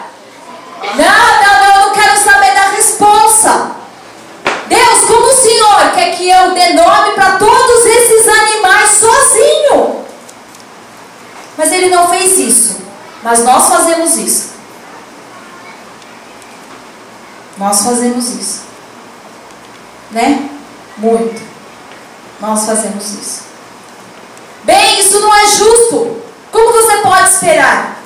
Não, 0.95 1.43
não, 1.43 1.61
não, 1.61 1.75
eu 1.75 1.87
não 1.87 1.95
quero 1.95 2.17
saber 2.19 2.55
da 2.55 2.69
responsa. 2.69 3.71
Deus, 4.69 5.05
como 5.07 5.27
o 5.27 5.35
Senhor 5.35 5.93
quer 5.95 6.15
que 6.15 6.29
eu 6.29 6.53
dê 6.53 6.75
nome 6.75 7.13
para 7.15 7.39
todos 7.39 7.87
esses 7.87 8.29
animais 8.29 8.91
sozinho? 8.91 10.05
Mas 11.57 11.73
ele 11.73 11.89
não 11.89 12.09
fez 12.11 12.39
isso. 12.39 12.77
Mas 13.23 13.43
nós 13.43 13.69
fazemos 13.69 14.17
isso. 14.17 14.51
Nós 17.57 17.83
fazemos 17.83 18.29
isso. 18.29 18.61
Né? 20.11 20.51
Muito. 20.99 21.41
Nós 22.41 22.67
fazemos 22.67 23.13
isso. 23.15 23.54
Bem, 24.65 25.01
isso 25.01 25.21
não 25.21 25.35
é 25.35 25.47
justo. 25.47 26.17
Como 26.51 26.73
você 26.73 26.97
pode 26.99 27.29
esperar? 27.31 28.03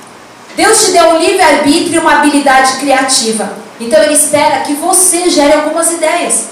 Deus 0.55 0.85
te 0.85 0.91
deu 0.91 1.05
um 1.05 1.17
livre-arbítrio 1.17 1.95
e 1.95 1.99
uma 1.99 2.19
habilidade 2.19 2.73
criativa. 2.77 3.49
Então 3.79 4.01
Ele 4.03 4.13
espera 4.13 4.59
que 4.59 4.73
você 4.73 5.29
gere 5.29 5.53
algumas 5.53 5.91
ideias. 5.91 6.49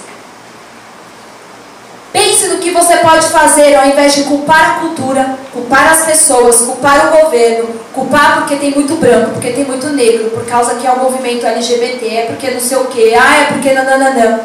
Pense 2.13 2.47
no 2.47 2.57
que 2.57 2.71
você 2.71 2.97
pode 2.97 3.27
fazer 3.27 3.75
ao 3.75 3.85
invés 3.85 4.15
de 4.15 4.23
culpar 4.23 4.71
a 4.71 4.79
cultura, 4.79 5.37
culpar 5.51 5.91
as 5.91 6.05
pessoas, 6.05 6.61
culpar 6.61 7.07
o 7.07 7.23
governo, 7.23 7.67
culpar 7.93 8.37
porque 8.37 8.55
tem 8.55 8.71
muito 8.71 8.95
branco, 8.95 9.31
porque 9.31 9.51
tem 9.51 9.65
muito 9.65 9.87
negro, 9.87 10.29
por 10.31 10.45
causa 10.45 10.75
que 10.75 10.87
é 10.87 10.91
o 10.91 10.99
movimento 10.99 11.45
LGBT, 11.45 12.07
é 12.07 12.25
porque 12.27 12.49
não 12.49 12.61
sei 12.61 12.77
o 12.77 12.85
que, 12.85 13.13
ah, 13.13 13.41
é 13.41 13.45
porque 13.53 13.73
nananã. 13.73 14.39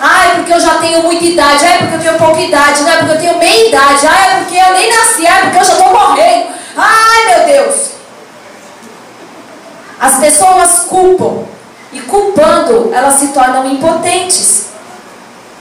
É 0.00 0.34
porque 0.36 0.52
eu 0.52 0.60
já 0.60 0.78
tenho 0.78 1.02
muita 1.02 1.24
idade, 1.24 1.64
é 1.64 1.78
porque 1.78 1.94
eu 1.94 2.00
tenho 2.00 2.18
pouca 2.18 2.40
idade, 2.40 2.82
não 2.82 2.90
é 2.90 2.96
porque 2.98 3.12
eu 3.12 3.18
tenho 3.18 3.38
meia 3.38 3.68
idade, 3.68 4.06
ah, 4.06 4.26
é 4.26 4.36
porque 4.38 4.56
eu 4.56 4.72
nem 4.72 4.88
nasci, 4.88 5.26
é 5.26 5.40
porque 5.42 5.58
eu 5.58 5.64
já 5.64 5.72
estou 5.72 5.92
morrendo. 5.92 6.48
Ai, 6.76 7.26
meu 7.26 7.46
Deus! 7.46 7.88
As 9.98 10.18
pessoas 10.18 10.84
culpam 10.88 11.44
e 11.92 12.00
culpando 12.00 12.90
elas 12.94 13.14
se 13.14 13.28
tornam 13.28 13.68
impotentes. 13.68 14.66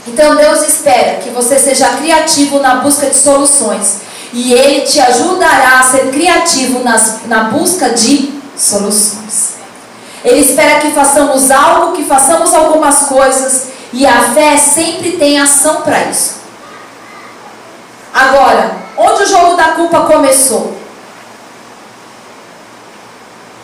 Então 0.06 0.36
Deus 0.36 0.68
espera 0.68 1.16
que 1.16 1.30
você 1.30 1.58
seja 1.58 1.90
criativo 1.90 2.60
na 2.60 2.76
busca 2.76 3.08
de 3.08 3.16
soluções 3.16 4.02
e 4.32 4.54
Ele 4.54 4.82
te 4.82 5.00
ajudará 5.00 5.80
a 5.80 5.84
ser 5.84 6.12
criativo 6.12 6.84
nas, 6.84 7.26
na 7.26 7.46
busca 7.46 7.90
de 7.90 8.40
soluções. 8.56 9.56
Ele 10.24 10.40
espera 10.40 10.80
que 10.80 10.92
façamos 10.92 11.50
algo, 11.50 11.96
que 11.96 12.04
façamos 12.04 12.54
algumas 12.54 13.08
coisas 13.08 13.68
e 13.94 14.06
a 14.06 14.22
fé 14.34 14.58
sempre 14.58 15.14
tem 15.14 15.40
ação 15.40 15.82
para 15.82 16.04
isso. 16.06 16.36
Agora, 18.14 18.76
onde 18.98 19.24
o 19.24 19.28
jogo 19.28 19.56
da 19.56 19.70
culpa 19.70 20.02
começou? 20.02 20.76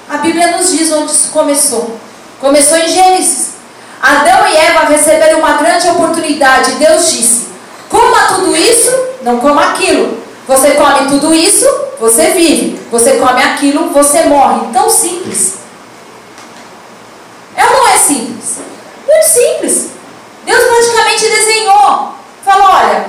A 0.09 0.17
Bíblia 0.17 0.57
nos 0.57 0.69
diz 0.71 0.91
onde 0.91 1.11
isso 1.11 1.29
começou. 1.31 1.97
Começou 2.39 2.77
em 2.77 2.87
Gênesis. 2.87 3.53
Adão 4.01 4.47
e 4.47 4.55
Eva 4.55 4.85
receberam 4.85 5.39
uma 5.39 5.53
grande 5.53 5.87
oportunidade. 5.89 6.73
Deus 6.73 7.11
disse: 7.11 7.47
coma 7.89 8.27
tudo 8.27 8.55
isso, 8.55 8.91
não 9.21 9.39
coma 9.39 9.71
aquilo. 9.71 10.21
Você 10.47 10.71
come 10.71 11.07
tudo 11.09 11.33
isso, 11.33 11.65
você 11.99 12.31
vive. 12.31 12.81
Você 12.91 13.13
come 13.13 13.41
aquilo, 13.41 13.89
você 13.89 14.23
morre. 14.25 14.67
Tão 14.73 14.89
simples. 14.89 15.55
É 17.55 17.65
ou 17.65 17.71
não 17.71 17.87
é 17.87 17.97
simples? 17.97 18.57
Muito 19.07 19.25
simples. 19.25 19.92
Deus 20.45 20.63
praticamente 20.63 21.29
desenhou. 21.29 22.13
Falou, 22.43 22.67
olha, 22.67 23.05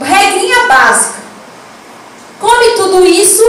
regrinha 0.00 0.66
básica. 0.66 1.18
Come 2.40 2.70
tudo 2.76 3.06
isso, 3.06 3.42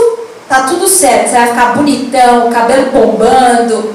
tá 0.48 0.62
tudo 0.62 0.88
certo. 0.88 1.28
Você 1.28 1.36
vai 1.36 1.48
ficar 1.48 1.74
bonitão, 1.74 2.50
cabelo 2.50 2.90
bombando, 2.90 3.94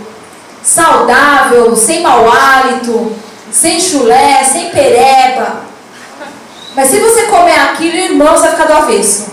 saudável, 0.63 1.76
sem 1.76 2.01
mau 2.01 2.30
hálito, 2.32 3.15
sem 3.51 3.80
chulé, 3.80 4.43
sem 4.43 4.69
pereba. 4.69 5.63
Mas 6.76 6.89
se 6.89 6.99
você 6.99 7.23
comer 7.23 7.59
aquilo, 7.59 7.95
irmão, 7.95 8.34
você 8.34 8.41
vai 8.43 8.51
ficar 8.51 8.65
do 8.65 8.73
avesso. 8.73 9.28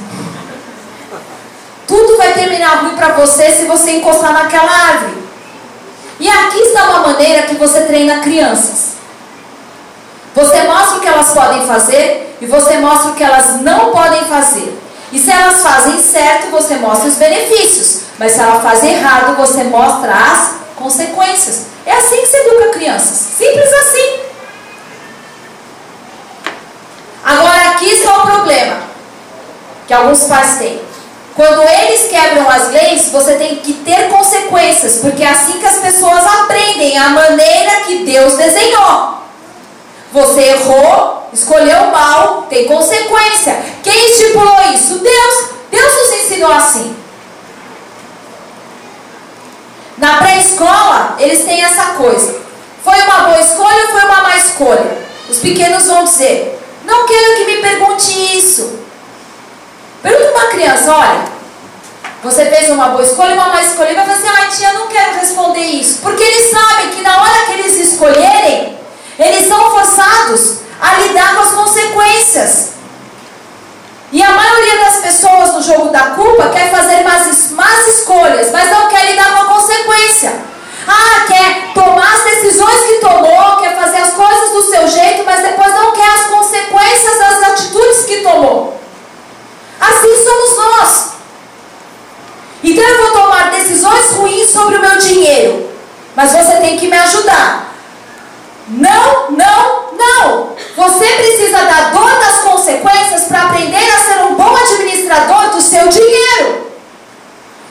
Tudo 1.87 2.17
vai 2.17 2.33
terminar 2.33 2.83
ruim 2.83 2.95
para 2.95 3.13
você 3.15 3.51
se 3.51 3.67
você 3.67 3.93
encostar 3.93 4.33
naquela 4.33 4.71
árvore. 4.71 5.23
E 6.19 6.29
aqui 6.29 6.59
está 6.59 6.85
uma 6.85 7.01
maneira 7.01 7.43
que 7.43 7.57
você 7.57 7.83
treina 7.83 8.21
crianças. 8.21 8.92
Você 10.35 10.63
mostra 10.63 10.97
o 10.97 11.01
que 11.01 11.09
elas 11.09 11.31
podem 11.31 11.67
fazer 11.67 12.37
e 12.41 12.47
você 12.47 12.79
mostra 12.79 13.11
o 13.11 13.15
que 13.15 13.23
elas 13.23 13.61
não 13.61 13.91
podem 13.91 14.25
fazer. 14.25 14.79
E 15.13 15.19
se 15.19 15.31
elas 15.31 15.63
fazem 15.63 16.01
certo, 16.01 16.51
você 16.51 16.77
mostra 16.77 17.09
os 17.09 17.17
benefícios. 17.17 18.05
Mas 18.19 18.33
se 18.33 18.41
ela 18.41 18.61
faz 18.61 18.83
errado, 18.83 19.37
você 19.37 19.65
mostra 19.65 20.11
as 20.11 20.53
consequências. 20.77 21.67
É 21.85 21.93
assim 21.93 22.23
que 22.23 22.27
se 22.27 22.37
educa 22.37 22.71
crianças. 22.71 23.19
Simples 23.37 23.73
assim. 23.73 24.21
Agora 27.25 27.71
aqui 27.71 27.87
está 27.87 28.17
o 28.19 28.27
problema 28.27 28.77
que 29.87 29.93
alguns 29.93 30.25
pais 30.25 30.57
têm. 30.57 30.81
Quando 31.35 31.63
eles 31.63 32.11
quebram 32.11 32.49
as 32.49 32.69
leis, 32.69 33.09
você 33.11 33.35
tem 33.35 33.57
que 33.57 33.75
ter 33.75 34.09
consequências, 34.09 34.99
porque 35.01 35.23
é 35.23 35.31
assim 35.31 35.59
que 35.59 35.67
as 35.67 35.79
pessoas 35.79 36.25
aprendem 36.25 36.99
a 36.99 37.09
maneira 37.11 37.81
que 37.87 38.05
Deus 38.05 38.37
desenhou. 38.37 39.19
Você 40.13 40.41
errou, 40.43 41.29
escolheu 41.33 41.87
mal, 41.87 42.43
tem 42.51 42.67
consequência. 42.67 43.63
Quem 43.83 44.11
estipulou 44.11 44.61
isso? 44.75 44.99
Deus. 44.99 45.53
Deus 45.71 45.97
nos 45.97 46.13
ensinou 46.21 46.53
assim. 46.53 46.95
Na 49.97 50.19
pré-escola, 50.19 51.17
eles 51.19 51.45
têm 51.45 51.65
essa 51.65 51.93
coisa. 51.93 52.43
Foi 52.85 53.01
uma 53.03 53.21
boa 53.21 53.41
escolha 53.41 53.85
ou 53.85 53.93
foi 53.93 54.05
uma 54.05 54.23
má 54.23 54.37
escolha? 54.37 54.99
Os 55.31 55.39
pequenos 55.39 55.87
vão 55.87 56.05
dizer: 56.05 56.61
Não 56.85 57.07
quero 57.07 57.37
que 57.37 57.45
me 57.45 57.63
pergunte 57.63 58.37
isso. 58.37 58.81
Pergunta 60.03 60.33
uma 60.33 60.47
criança: 60.51 60.93
Olha, 60.93 61.25
você 62.23 62.47
fez 62.47 62.69
uma 62.69 62.89
boa 62.89 63.03
escolha 63.03 63.31
ou 63.31 63.37
uma 63.37 63.49
má 63.49 63.63
escolha? 63.63 63.93
E 63.93 63.95
vai 63.95 64.05
falar 64.05 64.19
assim: 64.19 64.29
Ai, 64.29 64.49
tia, 64.49 64.73
não 64.75 64.89
quero 64.89 65.15
responder 65.21 65.61
isso. 65.61 66.01
Porque 66.03 66.23
eles 66.23 66.51
sabem 66.51 66.91
que 66.91 67.01
na 67.03 67.23
hora 67.23 67.47
que 67.47 67.53
eles 67.53 67.93
escolherem, 67.93 68.82
eles 69.19 69.49
são 69.49 69.71
forçados 69.71 70.59
a 70.81 70.95
lidar 70.95 71.35
com 71.35 71.41
as 71.43 71.53
consequências. 71.53 72.73
E 74.11 74.23
a 74.23 74.31
maioria 74.31 74.85
das 74.85 74.97
pessoas 74.97 75.55
no 75.55 75.63
jogo 75.63 75.89
da 75.89 76.11
culpa 76.11 76.51
quer 76.51 76.71
fazer 76.71 77.03
más, 77.03 77.51
más 77.53 77.87
escolhas, 77.89 78.51
mas 78.51 78.71
não 78.71 78.89
quer 78.89 79.07
lidar 79.07 79.33
com 79.33 79.43
a 79.43 79.55
consequência. 79.55 80.33
Ah, 80.87 81.25
quer 81.27 81.73
tomar 81.73 82.13
as 82.13 82.25
decisões 82.25 82.81
que 82.83 82.95
tomou, 82.99 83.57
quer 83.59 83.75
fazer 83.75 83.99
as 83.99 84.13
coisas 84.13 84.51
do 84.51 84.63
seu 84.63 84.89
jeito, 84.89 85.25
mas 85.25 85.43
depois 85.43 85.73
não 85.73 85.93
quer 85.93 86.09
as 86.09 86.27
consequências 86.27 87.19
das 87.19 87.43
atitudes 87.51 88.05
que 88.05 88.17
tomou. 88.19 88.79
Assim 89.81 90.25
somos 90.25 90.57
nós. 90.57 91.13
Então 92.65 92.85
eu 92.85 93.03
vou 93.03 93.23
tomar 93.23 93.51
decisões 93.51 94.11
ruins 94.11 94.51
sobre 94.51 94.77
o 94.77 94.81
meu 94.81 94.99
dinheiro, 94.99 95.71
mas 96.15 96.33
você 96.33 96.57
tem 96.57 96.77
que 96.77 96.89
me 96.89 96.97
ajudar. 96.97 97.73
Não, 98.69 99.31
não, 99.31 99.93
não. 99.97 100.53
Você 100.77 101.05
precisa 101.05 101.59
da 101.59 101.91
dor 101.91 102.11
das 102.19 102.41
consequências 102.41 103.25
para 103.25 103.43
aprender 103.43 103.77
a 103.77 103.99
ser 103.99 104.23
um 104.23 104.35
bom 104.35 104.57
administrador 104.57 105.51
do 105.51 105.61
seu 105.61 105.89
dinheiro. 105.89 106.73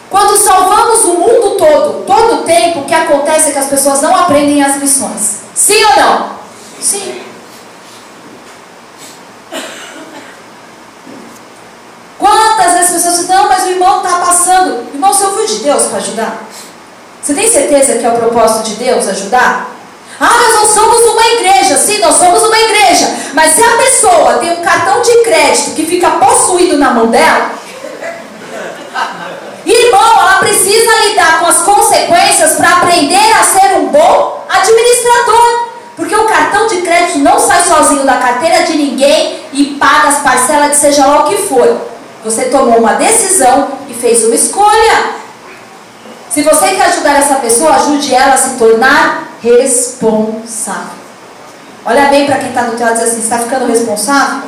Quando 0.10 0.38
salvamos 0.38 1.06
o 1.06 1.14
mundo 1.14 1.56
todo, 1.58 2.04
todo 2.06 2.42
o 2.42 2.44
tempo, 2.44 2.82
o 2.82 2.86
que 2.86 2.94
acontece 2.94 3.50
é 3.50 3.52
que 3.54 3.60
as 3.60 3.68
pessoas 3.68 4.02
não 4.02 4.14
aprendem 4.14 4.62
as 4.62 4.76
lições. 4.76 5.38
Sim 5.56 5.84
ou 5.86 5.96
não? 5.96 6.30
Sim. 6.82 7.22
Quantas 12.20 12.74
vezes 12.74 12.90
as 12.90 12.92
pessoas 12.92 13.14
dizem, 13.20 13.36
não, 13.36 13.48
mas 13.48 13.64
o 13.64 13.70
irmão 13.70 14.04
está 14.04 14.20
passando. 14.20 14.88
Irmão, 14.94 15.12
você 15.14 15.26
ouviu 15.26 15.46
de 15.48 15.56
Deus 15.60 15.84
para 15.84 15.98
ajudar? 15.98 16.44
Você 17.22 17.34
tem 17.34 17.50
certeza 17.50 17.98
que 17.98 18.06
é 18.06 18.10
o 18.10 18.18
propósito 18.18 18.64
de 18.64 18.76
Deus 18.76 19.08
ajudar? 19.32 19.72
Ah, 20.20 20.38
nós 20.38 20.56
não 20.56 20.66
somos 20.68 21.02
uma 21.14 21.26
igreja. 21.28 21.78
Sim, 21.78 22.00
nós 22.00 22.16
somos 22.16 22.44
uma 22.44 22.60
igreja. 22.60 23.08
Mas 23.34 23.54
se 23.54 23.64
a 23.64 23.78
pessoa 23.78 24.34
tem 24.36 24.52
um 24.52 24.62
cartão 24.62 25.02
de 25.02 25.24
crédito 25.24 25.74
que 25.76 25.86
fica 25.86 26.12
possuído 26.12 26.78
na 26.78 26.92
mão 26.92 27.08
dela, 27.08 27.52
irmão, 29.66 30.20
ela 30.20 30.38
precisa 30.40 31.08
lidar 31.08 31.40
com 31.40 31.48
as 31.48 31.60
consequências 31.60 32.54
para 32.54 32.78
aprender 32.78 33.34
a 33.40 33.44
ser 33.44 33.78
um 33.78 33.88
bom 33.88 34.46
administrador. 34.50 35.72
Porque 35.96 36.16
o 36.16 36.26
cartão 36.26 36.68
de 36.68 36.82
crédito 36.82 37.20
não 37.20 37.40
sai 37.40 37.64
sozinho 37.64 38.04
da 38.04 38.16
carteira 38.16 38.64
de 38.64 38.76
ninguém 38.76 39.44
e 39.54 39.76
paga 39.80 40.10
as 40.10 40.20
parcelas 40.20 40.72
de 40.72 40.78
seja 40.78 41.06
lá 41.06 41.22
o 41.22 41.30
que 41.30 41.38
for. 41.38 41.78
Você 42.24 42.46
tomou 42.46 42.78
uma 42.78 42.94
decisão 42.94 43.70
e 43.90 43.94
fez 43.94 44.24
uma 44.24 44.36
escolha. 44.36 45.21
Se 46.32 46.44
você 46.44 46.70
quer 46.70 46.86
ajudar 46.86 47.18
essa 47.18 47.36
pessoa, 47.36 47.76
ajude 47.76 48.16
ela 48.16 48.36
a 48.36 48.38
se 48.38 48.52
tornar 48.52 49.36
responsável. 49.44 51.02
Olha 51.86 52.06
bem 52.06 52.26
para 52.26 52.38
quem 52.38 52.50
está 52.50 52.62
do 52.62 52.78
teu 52.78 52.86
lado 52.86 52.96
e 52.96 53.00
diz 53.00 53.12
assim: 53.12 53.22
está 53.22 53.40
ficando 53.40 53.68
responsável? 53.68 54.44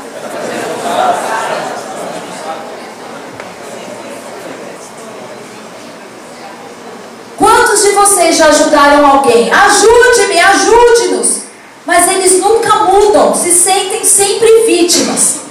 Quantos 7.37 7.83
de 7.83 7.89
vocês 7.91 8.37
já 8.37 8.47
ajudaram 8.47 9.05
alguém? 9.05 9.51
Ajude-me, 9.51 10.39
ajude-nos. 10.39 11.41
Mas 11.85 12.07
eles 12.07 12.39
nunca 12.39 12.75
mudam, 12.85 13.35
se 13.35 13.51
sentem 13.51 14.05
sempre 14.05 14.47
vítimas. 14.65 15.41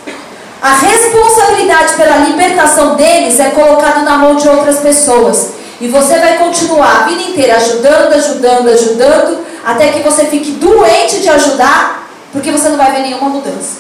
A 0.62 0.72
responsabilidade 0.76 1.92
pela 1.92 2.16
libertação 2.18 2.94
deles 2.94 3.38
é 3.38 3.50
colocada 3.50 4.00
na 4.00 4.16
mão 4.16 4.36
de 4.36 4.48
outras 4.48 4.78
pessoas. 4.78 5.61
E 5.82 5.88
você 5.88 6.16
vai 6.20 6.38
continuar 6.38 7.00
a 7.00 7.02
vida 7.08 7.22
inteira 7.22 7.56
ajudando, 7.56 8.12
ajudando, 8.12 8.68
ajudando, 8.68 9.44
até 9.64 9.88
que 9.88 9.98
você 9.98 10.26
fique 10.26 10.52
doente 10.52 11.18
de 11.18 11.28
ajudar, 11.28 12.06
porque 12.30 12.52
você 12.52 12.68
não 12.68 12.76
vai 12.76 12.92
ver 12.92 13.00
nenhuma 13.00 13.28
mudança. 13.28 13.78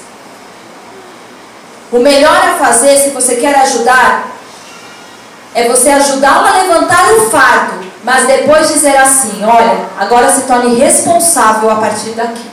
O 1.92 2.00
melhor 2.00 2.36
a 2.36 2.54
fazer, 2.54 2.96
se 2.96 3.10
você 3.10 3.36
quer 3.36 3.54
ajudar, 3.54 4.32
é 5.54 5.68
você 5.68 5.90
ajudá-lo 5.90 6.44
a 6.44 6.62
levantar 6.62 7.08
o 7.12 7.30
fardo, 7.30 7.84
mas 8.02 8.26
depois 8.26 8.66
dizer 8.66 8.96
assim: 8.96 9.44
olha, 9.44 9.86
agora 9.96 10.28
se 10.28 10.40
torne 10.40 10.74
responsável 10.74 11.70
a 11.70 11.76
partir 11.76 12.10
daqui. 12.16 12.50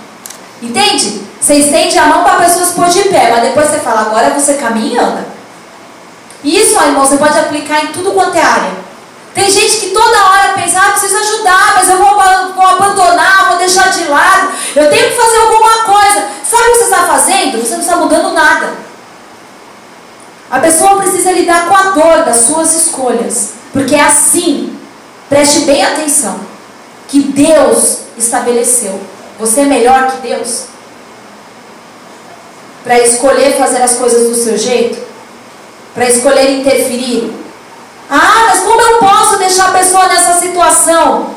Entende? 0.62 1.24
Você 1.42 1.56
estende 1.56 1.98
a 1.98 2.06
mão 2.06 2.24
para 2.24 2.34
a 2.34 2.42
pessoa 2.42 2.68
se 2.68 2.74
pôr 2.74 2.88
de 2.88 3.02
pé, 3.10 3.32
mas 3.32 3.42
depois 3.42 3.68
você 3.68 3.80
fala: 3.80 4.02
agora 4.02 4.30
você 4.30 4.54
caminha 4.54 4.94
e 4.94 5.04
anda. 5.04 5.26
Isso, 6.44 6.80
irmão, 6.80 7.04
você 7.04 7.18
pode 7.18 7.40
aplicar 7.40 7.86
em 7.86 7.88
tudo 7.88 8.12
quanto 8.12 8.38
é 8.38 8.44
área. 8.44 8.89
Tem 9.40 9.50
gente 9.50 9.78
que 9.78 9.90
toda 9.92 10.26
hora 10.26 10.54
pensa, 10.54 10.82
ah, 10.82 10.92
preciso 10.92 11.16
ajudar, 11.16 11.76
mas 11.76 11.88
eu 11.88 11.98
vou, 11.98 12.14
vou 12.54 12.68
abandonar, 12.68 13.48
vou 13.48 13.58
deixar 13.58 13.90
de 13.90 14.04
lado, 14.04 14.52
eu 14.76 14.90
tenho 14.90 15.10
que 15.10 15.16
fazer 15.16 15.38
alguma 15.38 15.84
coisa. 15.84 16.28
Sabe 16.44 16.64
o 16.64 16.72
que 16.74 16.78
você 16.78 16.84
está 16.84 17.08
fazendo? 17.08 17.58
Você 17.58 17.74
não 17.76 17.80
está 17.80 17.96
mudando 17.96 18.34
nada. 18.34 18.74
A 20.52 20.60
pessoa 20.60 20.98
precisa 20.98 21.32
lidar 21.32 21.70
com 21.70 21.74
a 21.74 21.84
dor 21.92 22.26
das 22.26 22.36
suas 22.36 22.74
escolhas. 22.76 23.52
Porque 23.72 23.96
é 23.96 24.02
assim, 24.02 24.78
preste 25.30 25.62
bem 25.62 25.86
atenção, 25.86 26.42
que 27.08 27.22
Deus 27.22 28.00
estabeleceu. 28.18 29.00
Você 29.40 29.62
é 29.62 29.66
melhor 29.66 30.12
que 30.12 30.28
Deus? 30.28 30.66
Para 32.84 33.00
escolher 33.00 33.58
fazer 33.58 33.82
as 33.82 33.96
coisas 33.96 34.28
do 34.28 34.36
seu 34.36 34.58
jeito? 34.58 35.00
Para 35.94 36.10
escolher 36.10 36.60
interferir? 36.60 37.49
Ah, 38.10 38.46
mas 38.48 38.60
como 38.62 38.82
eu 38.82 38.98
posso 38.98 39.38
deixar 39.38 39.70
a 39.70 39.78
pessoa 39.78 40.08
nessa 40.08 40.34
situação? 40.40 41.36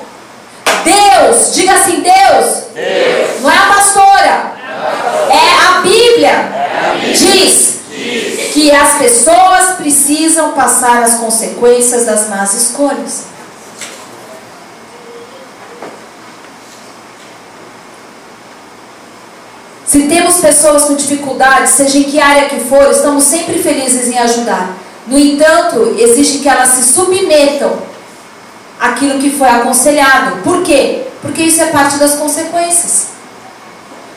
Deus, 0.85 1.55
diga 1.55 1.75
assim, 1.75 2.01
Deus, 2.01 2.63
Deus. 2.75 3.41
não 3.41 3.51
é 3.51 3.57
a 3.57 3.67
pastora, 3.67 4.53
é 5.31 5.67
a 5.69 5.81
Bíblia, 5.83 6.29
É 6.29 6.91
a 6.91 6.95
Bíblia. 6.95 7.13
diz 7.15 7.81
Diz. 7.89 8.53
que 8.53 8.73
as 8.73 8.95
pessoas 8.95 9.77
precisam 9.77 10.53
passar 10.53 11.03
as 11.03 11.15
consequências 11.15 12.05
das 12.07 12.29
más 12.29 12.53
escolhas. 12.55 13.25
Se 19.87 20.03
temos 20.09 20.37
pessoas 20.37 20.85
com 20.85 20.95
dificuldades, 20.95 21.73
seja 21.73 21.99
em 21.99 22.05
que 22.05 22.19
área 22.21 22.49
que 22.49 22.61
for, 22.61 22.91
estamos 22.91 23.25
sempre 23.25 23.59
felizes 23.63 24.09
em 24.09 24.19
ajudar. 24.19 24.71
No 25.13 25.19
entanto, 25.19 25.95
exige 25.99 26.39
que 26.39 26.49
elas 26.49 26.71
se 26.71 26.91
submetam 26.91 27.71
àquilo 28.81 29.21
que 29.21 29.29
foi 29.29 29.47
aconselhado. 29.47 30.39
Por 30.43 30.63
quê? 30.63 31.03
Porque 31.21 31.43
isso 31.43 31.61
é 31.61 31.67
parte 31.67 31.99
das 31.99 32.15
consequências. 32.15 33.09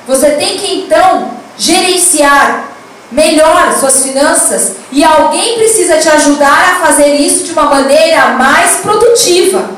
Você 0.07 0.31
tem 0.31 0.57
que 0.57 0.73
então 0.73 1.31
gerenciar 1.57 2.69
melhor 3.11 3.77
suas 3.77 4.03
finanças 4.03 4.71
e 4.89 5.03
alguém 5.03 5.55
precisa 5.57 5.97
te 5.97 6.07
ajudar 6.07 6.77
a 6.77 6.85
fazer 6.85 7.13
isso 7.15 7.43
de 7.43 7.51
uma 7.51 7.65
maneira 7.65 8.27
mais 8.29 8.77
produtiva. 8.77 9.71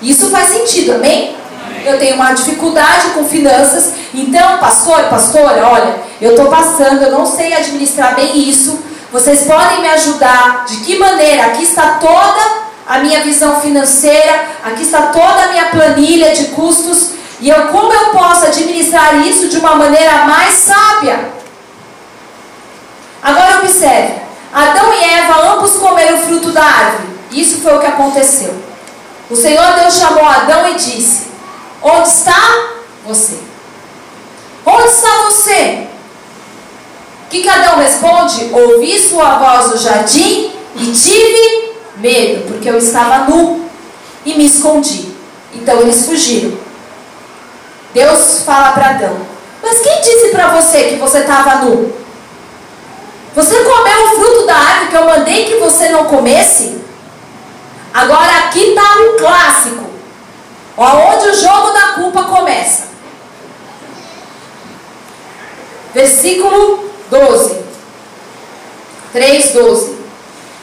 Isso 0.00 0.30
faz 0.30 0.48
sentido, 0.48 0.92
amém? 0.94 1.36
Eu 1.84 1.98
tenho 1.98 2.14
uma 2.14 2.32
dificuldade 2.32 3.08
com 3.10 3.28
finanças, 3.28 3.92
então, 4.14 4.56
pastor, 4.56 5.02
pastora, 5.10 5.68
olha, 5.68 5.96
eu 6.18 6.30
estou 6.30 6.46
passando, 6.46 7.02
eu 7.02 7.10
não 7.10 7.26
sei 7.26 7.52
administrar 7.52 8.14
bem 8.14 8.48
isso. 8.48 8.78
Vocês 9.12 9.42
podem 9.42 9.82
me 9.82 9.88
ajudar? 9.90 10.64
De 10.66 10.78
que 10.78 10.98
maneira? 10.98 11.48
Aqui 11.48 11.64
está 11.64 11.98
toda 12.00 12.62
a 12.88 12.98
minha 12.98 13.20
visão 13.22 13.60
financeira, 13.60 14.46
aqui 14.64 14.82
está 14.82 15.08
toda 15.08 15.44
a 15.44 15.48
minha 15.48 15.66
planilha 15.66 16.34
de 16.34 16.46
custos. 16.46 17.10
E 17.38 17.50
eu, 17.50 17.68
como 17.68 17.92
eu 17.92 18.06
posso 18.10 18.46
administrar 18.46 19.18
isso 19.26 19.48
de 19.48 19.58
uma 19.58 19.74
maneira 19.74 20.24
mais 20.24 20.54
sábia? 20.54 21.30
Agora 23.22 23.58
observe: 23.58 24.14
Adão 24.50 24.94
e 24.94 25.04
Eva 25.04 25.52
ambos 25.52 25.74
comeram 25.74 26.18
o 26.18 26.22
fruto 26.22 26.50
da 26.50 26.64
árvore. 26.64 27.08
Isso 27.30 27.60
foi 27.60 27.76
o 27.76 27.80
que 27.80 27.86
aconteceu. 27.86 28.54
O 29.28 29.36
Senhor 29.36 29.74
Deus 29.74 29.94
chamou 29.94 30.24
Adão 30.24 30.70
e 30.70 30.74
disse: 30.74 31.28
Onde 31.82 32.08
está 32.08 32.40
você? 33.04 33.38
Onde 34.64 34.88
está 34.88 35.08
você? 35.24 35.91
Que 37.32 37.48
Adão 37.48 37.78
responde? 37.78 38.50
Ouvi 38.52 39.00
sua 39.00 39.38
voz 39.38 39.70
no 39.70 39.78
jardim 39.78 40.52
e 40.76 40.92
tive 40.92 41.72
medo, 41.96 42.46
porque 42.46 42.68
eu 42.68 42.76
estava 42.76 43.30
nu 43.30 43.64
e 44.22 44.34
me 44.34 44.44
escondi. 44.44 45.14
Então 45.54 45.80
eles 45.80 46.04
fugiram. 46.04 46.52
Deus 47.94 48.42
fala 48.44 48.72
para 48.72 48.90
Adão: 48.90 49.16
Mas 49.62 49.80
quem 49.80 50.02
disse 50.02 50.28
para 50.28 50.48
você 50.48 50.84
que 50.88 50.96
você 50.96 51.20
estava 51.20 51.64
nu? 51.64 51.90
Você 53.34 53.64
comeu 53.64 54.04
o 54.04 54.16
fruto 54.16 54.46
da 54.46 54.54
árvore 54.54 54.90
que 54.90 54.96
eu 54.96 55.06
mandei 55.06 55.44
que 55.46 55.56
você 55.56 55.88
não 55.88 56.04
comesse? 56.04 56.82
Agora 57.94 58.44
aqui 58.44 58.60
está 58.60 58.82
um 58.98 59.16
clássico. 59.16 59.90
Onde 60.76 61.28
o 61.28 61.34
jogo 61.34 61.70
da 61.70 61.92
culpa 61.94 62.24
começa. 62.24 62.88
Versículo 65.94 66.91
12. 67.12 67.62
3, 69.12 69.50
12. 69.50 69.98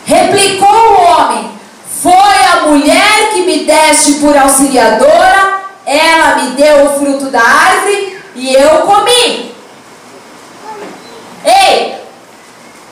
Replicou 0.06 0.68
o 0.68 1.02
homem: 1.02 1.52
Foi 2.02 2.12
a 2.12 2.62
mulher 2.66 3.30
que 3.32 3.42
me 3.44 3.66
deste 3.66 4.14
por 4.14 4.36
auxiliadora, 4.36 5.62
ela 5.86 6.36
me 6.38 6.50
deu 6.52 6.86
o 6.86 7.00
fruto 7.00 7.26
da 7.26 7.40
árvore 7.40 8.20
e 8.34 8.52
eu 8.56 8.80
comi. 8.80 9.56
Ei, 11.46 11.98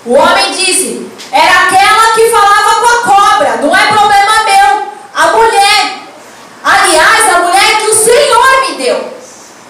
o 0.05 0.13
homem 0.13 0.51
disse: 0.51 1.09
Era 1.31 1.63
aquela 1.63 2.13
que 2.13 2.29
falava 2.29 2.75
com 2.79 2.85
a 2.85 3.15
cobra, 3.15 3.57
não 3.57 3.75
é 3.75 3.87
problema 3.87 4.43
meu. 4.43 4.87
A 5.15 5.27
mulher, 5.35 5.99
aliás, 6.63 7.33
a 7.33 7.39
mulher 7.39 7.77
que 7.79 7.87
o 7.87 7.95
Senhor 7.95 8.69
me 8.69 8.83
deu. 8.83 9.13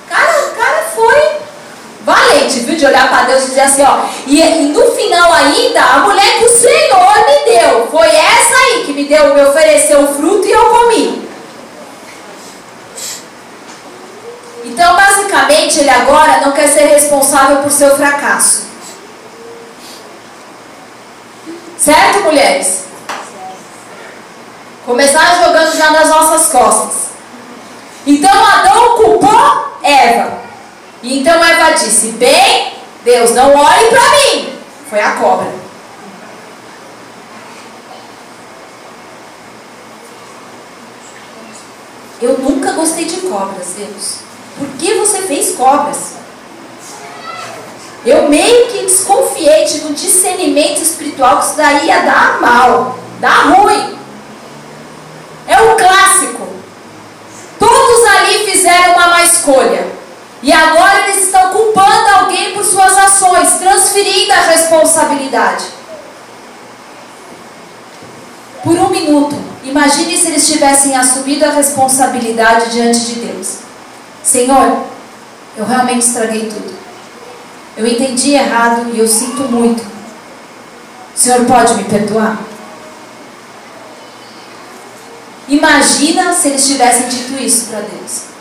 Cara, 0.10 0.46
o 0.46 0.56
cara 0.58 0.84
foi 0.94 1.38
valente, 2.04 2.60
viu? 2.60 2.67
De 2.78 2.86
olhar 2.86 3.10
para 3.10 3.24
Deus 3.24 3.44
e 3.44 3.48
dizer 3.48 3.62
assim: 3.62 3.84
Ó, 3.84 4.06
e, 4.28 4.40
e 4.40 4.66
no 4.68 4.92
final 4.92 5.34
ainda, 5.34 5.82
a 5.82 6.00
mulher 6.00 6.38
que 6.38 6.46
o 6.46 6.50
Senhor 6.50 7.16
me 7.26 7.52
deu, 7.52 7.88
foi 7.88 8.08
essa 8.08 8.56
aí 8.56 8.84
que 8.86 8.94
me 8.94 9.06
deu, 9.06 9.34
me 9.34 9.42
ofereceu 9.42 10.02
o 10.02 10.14
fruto 10.16 10.46
e 10.46 10.52
eu 10.52 10.66
comi. 10.70 11.30
Então, 14.64 14.96
basicamente, 14.96 15.80
ele 15.80 15.90
agora 15.90 16.42
não 16.42 16.52
quer 16.52 16.68
ser 16.68 16.86
responsável 16.86 17.58
por 17.58 17.72
seu 17.72 17.96
fracasso. 17.96 18.68
Certo, 21.80 22.20
mulheres? 22.24 22.84
Começar 24.86 25.44
jogando 25.44 25.76
já 25.76 25.92
nas 25.92 26.10
nossas 26.10 26.52
costas. 26.52 27.08
Então 28.06 28.32
Adão 28.32 28.96
culpou 28.96 29.80
Eva. 29.84 30.47
Então 31.10 31.44
Eva 31.44 31.72
disse: 31.72 32.12
Bem, 32.14 32.74
Deus, 33.04 33.32
não 33.32 33.56
olhe 33.56 33.90
para 33.90 34.10
mim. 34.12 34.60
Foi 34.90 35.00
a 35.00 35.12
cobra. 35.14 35.48
Eu 42.22 42.38
nunca 42.40 42.74
gostei 42.74 43.06
de 43.06 43.22
cobras, 43.22 43.68
Deus. 43.78 44.16
Por 44.58 44.68
que 44.78 44.96
você 44.96 45.22
fez 45.22 45.56
cobras? 45.56 46.14
Eu 48.06 48.28
meio 48.28 48.68
que 48.68 48.86
desconfiei, 48.86 49.66
tive 49.66 49.86
um 49.86 49.94
discernimento 49.94 50.82
espiritual 50.82 51.40
que 51.40 51.46
isso 51.46 51.58
daí 51.58 51.88
ia 51.88 52.02
dar 52.02 52.42
mal, 52.42 52.98
dar 53.20 53.54
ruim. 53.54 53.98
É 55.48 55.62
um 55.62 55.78
clássico. 55.78 56.48
Todos 57.60 58.06
ali 58.06 58.52
fizeram 58.52 58.94
uma 58.94 59.08
má 59.08 59.24
escolha. 59.24 59.97
E 60.44 60.52
agora 60.54 61.08
eles 61.08 61.26
estão 61.26 61.52
culpando 61.52 62.10
alguém 62.20 62.54
por 62.54 62.64
suas 62.64 62.96
ações, 62.98 63.54
transferindo 63.54 64.32
a 64.32 64.42
responsabilidade. 64.42 65.66
Por 68.64 68.78
um 68.78 68.90
minuto, 68.90 69.36
imagine 69.64 70.18
se 70.18 70.28
eles 70.28 70.48
tivessem 70.48 70.96
assumido 70.96 71.46
a 71.46 71.52
responsabilidade 71.52 72.72
diante 72.72 73.00
de 73.00 73.16
Deus. 73.16 73.60
Senhor, 74.24 74.84
eu 75.56 75.66
realmente 75.66 76.06
estraguei 76.06 76.50
tudo. 76.50 76.76
Eu 77.76 77.88
entendi 77.88 78.34
errado 78.34 78.92
e 78.94 79.00
eu 79.00 79.08
sinto 79.08 79.44
muito. 79.44 79.82
O 79.82 81.20
Senhor 81.20 81.46
pode 81.46 81.76
me 81.76 81.86
perdoar? 81.86 82.38
Imagina 85.48 86.34
se 86.34 86.50
eles 86.50 86.68
tivessem 86.68 87.08
dito 87.08 87.42
isso 87.42 87.68
para 87.68 87.80
Deus. 87.80 88.37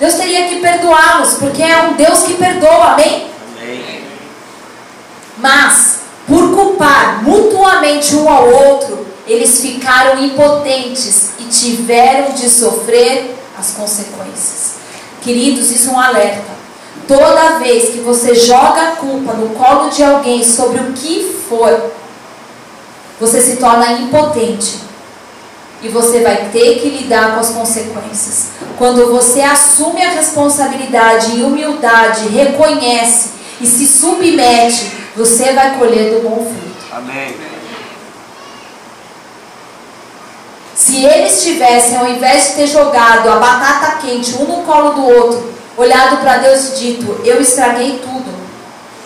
Deus 0.00 0.14
teria 0.14 0.48
que 0.48 0.60
perdoá-los, 0.60 1.34
porque 1.34 1.62
é 1.62 1.82
um 1.82 1.92
Deus 1.92 2.22
que 2.22 2.34
perdoa, 2.34 2.92
amém? 2.92 3.28
amém? 3.60 4.02
Mas, 5.36 6.00
por 6.26 6.54
culpar 6.54 7.22
mutuamente 7.22 8.16
um 8.16 8.26
ao 8.26 8.48
outro, 8.48 9.06
eles 9.26 9.60
ficaram 9.60 10.24
impotentes 10.24 11.32
e 11.38 11.44
tiveram 11.44 12.32
de 12.32 12.48
sofrer 12.48 13.36
as 13.58 13.72
consequências. 13.72 14.76
Queridos, 15.20 15.70
isso 15.70 15.90
é 15.90 15.92
um 15.92 16.00
alerta. 16.00 16.50
Toda 17.06 17.58
vez 17.58 17.90
que 17.90 18.00
você 18.00 18.34
joga 18.34 18.92
a 18.92 18.96
culpa 18.96 19.34
no 19.34 19.50
colo 19.50 19.90
de 19.90 20.02
alguém 20.02 20.42
sobre 20.42 20.80
o 20.80 20.92
que 20.94 21.42
for, 21.46 21.92
você 23.20 23.38
se 23.40 23.56
torna 23.56 23.92
impotente. 23.92 24.89
E 25.82 25.88
você 25.88 26.20
vai 26.20 26.50
ter 26.52 26.80
que 26.80 26.90
lidar 26.90 27.34
com 27.34 27.40
as 27.40 27.50
consequências. 27.50 28.50
Quando 28.76 29.10
você 29.10 29.40
assume 29.40 30.02
a 30.04 30.10
responsabilidade 30.10 31.36
e 31.36 31.42
humildade, 31.42 32.28
reconhece 32.28 33.30
e 33.60 33.66
se 33.66 33.86
submete, 33.86 34.92
você 35.16 35.52
vai 35.52 35.78
colher 35.78 36.14
do 36.14 36.28
bom 36.28 36.36
fruto. 36.36 36.94
Amém. 36.94 37.50
Se 40.74 41.04
eles 41.04 41.42
tivessem, 41.42 41.98
ao 41.98 42.08
invés 42.08 42.48
de 42.48 42.54
ter 42.54 42.66
jogado 42.66 43.28
a 43.28 43.36
batata 43.36 43.98
quente 43.98 44.34
um 44.36 44.44
no 44.44 44.62
colo 44.62 44.92
do 44.94 45.06
outro, 45.06 45.52
olhado 45.76 46.16
para 46.18 46.38
Deus 46.38 46.70
e 46.70 46.78
dito: 46.78 47.20
Eu 47.22 47.40
estraguei 47.40 47.98
tudo. 47.98 48.30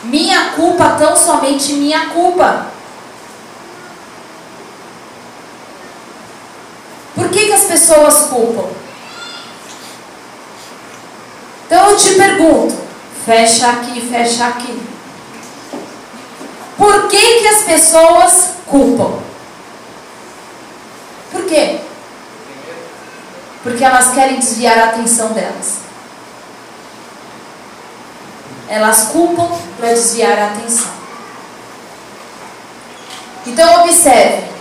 Minha 0.04 0.50
culpa, 0.50 0.96
tão 0.98 1.16
somente 1.16 1.72
minha 1.72 2.10
culpa. 2.10 2.66
Por 7.14 7.28
que, 7.44 7.46
que 7.46 7.52
as 7.52 7.64
pessoas 7.64 8.26
culpam? 8.30 8.68
Então 11.66 11.90
eu 11.90 11.96
te 11.96 12.14
pergunto: 12.14 12.74
fecha 13.24 13.68
aqui, 13.68 14.00
fecha 14.00 14.46
aqui. 14.46 14.82
Por 16.76 17.08
que, 17.08 17.40
que 17.40 17.48
as 17.48 17.62
pessoas 17.62 18.54
culpam? 18.66 19.18
Por 21.30 21.44
quê? 21.46 21.80
Porque 23.62 23.84
elas 23.84 24.12
querem 24.12 24.38
desviar 24.38 24.78
a 24.78 24.84
atenção 24.86 25.32
delas. 25.32 25.78
Elas 28.68 29.08
culpam 29.12 29.48
para 29.78 29.90
desviar 29.90 30.38
a 30.38 30.46
atenção. 30.46 30.92
Então 33.46 33.84
observe. 33.84 34.53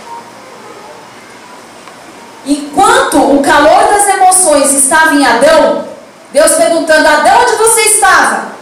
Enquanto 2.46 3.18
o 3.18 3.42
calor 3.42 3.88
das 3.88 4.06
emoções 4.08 4.72
estava 4.72 5.14
em 5.14 5.24
Adão, 5.24 5.88
Deus 6.32 6.52
perguntando: 6.52 7.06
Adão, 7.06 7.42
onde 7.42 7.56
você 7.56 7.80
estava? 7.82 8.54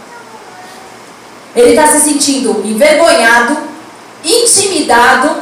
Ele 1.55 1.71
está 1.71 1.87
se 1.87 1.99
sentindo 1.99 2.61
envergonhado, 2.65 3.57
intimidado, 4.23 5.41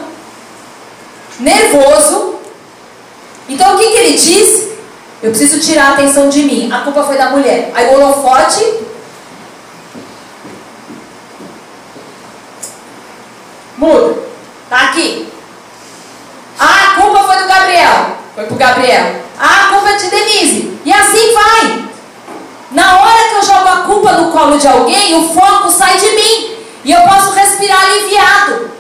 nervoso. 1.39 2.35
Então 3.47 3.75
o 3.75 3.77
que, 3.77 3.91
que 3.91 3.97
ele 3.97 4.17
diz? 4.17 4.71
Eu 5.21 5.29
preciso 5.29 5.59
tirar 5.59 5.89
a 5.89 5.93
atenção 5.93 6.29
de 6.29 6.43
mim. 6.43 6.71
A 6.71 6.79
culpa 6.79 7.03
foi 7.03 7.17
da 7.17 7.29
mulher. 7.29 7.71
Aí 7.75 7.87
o 7.87 7.93
holofote. 7.93 8.81
Muda. 13.77 14.19
Tá 14.69 14.77
aqui. 14.85 15.31
Ah, 16.57 16.91
a 16.91 17.01
culpa 17.01 17.23
foi 17.23 17.37
do 17.37 17.47
Gabriel. 17.47 18.20
Foi 18.35 18.45
pro 18.45 18.55
Gabriel. 18.55 19.15
Ah, 19.39 19.65
a 19.65 19.67
culpa 19.69 19.89
é 19.89 19.95
de 19.95 20.09
Denise. 20.09 20.79
E 20.85 20.93
assim 20.93 21.33
vai. 21.33 21.85
Na 22.71 22.99
hora 22.99 23.29
que 23.29 23.35
eu 23.35 23.43
jogo 23.43 23.67
a 23.67 23.77
culpa 23.77 24.13
no 24.13 24.31
colo 24.31 24.57
de 24.57 24.67
alguém, 24.67 25.15
o 25.15 25.33
foco 25.33 25.69
sai 25.69 25.97
de 25.97 26.11
mim. 26.11 26.55
E 26.83 26.91
eu 26.91 27.01
posso 27.01 27.31
respirar 27.31 27.83
aliviado. 27.83 28.71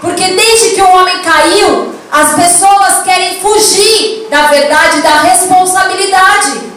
Porque 0.00 0.24
desde 0.24 0.74
que 0.74 0.82
o 0.82 0.88
homem 0.90 1.22
caiu, 1.22 1.94
as 2.10 2.34
pessoas 2.34 3.02
querem 3.04 3.40
fugir 3.40 4.26
da 4.30 4.48
verdade, 4.48 5.00
da 5.00 5.20
responsabilidade. 5.22 6.74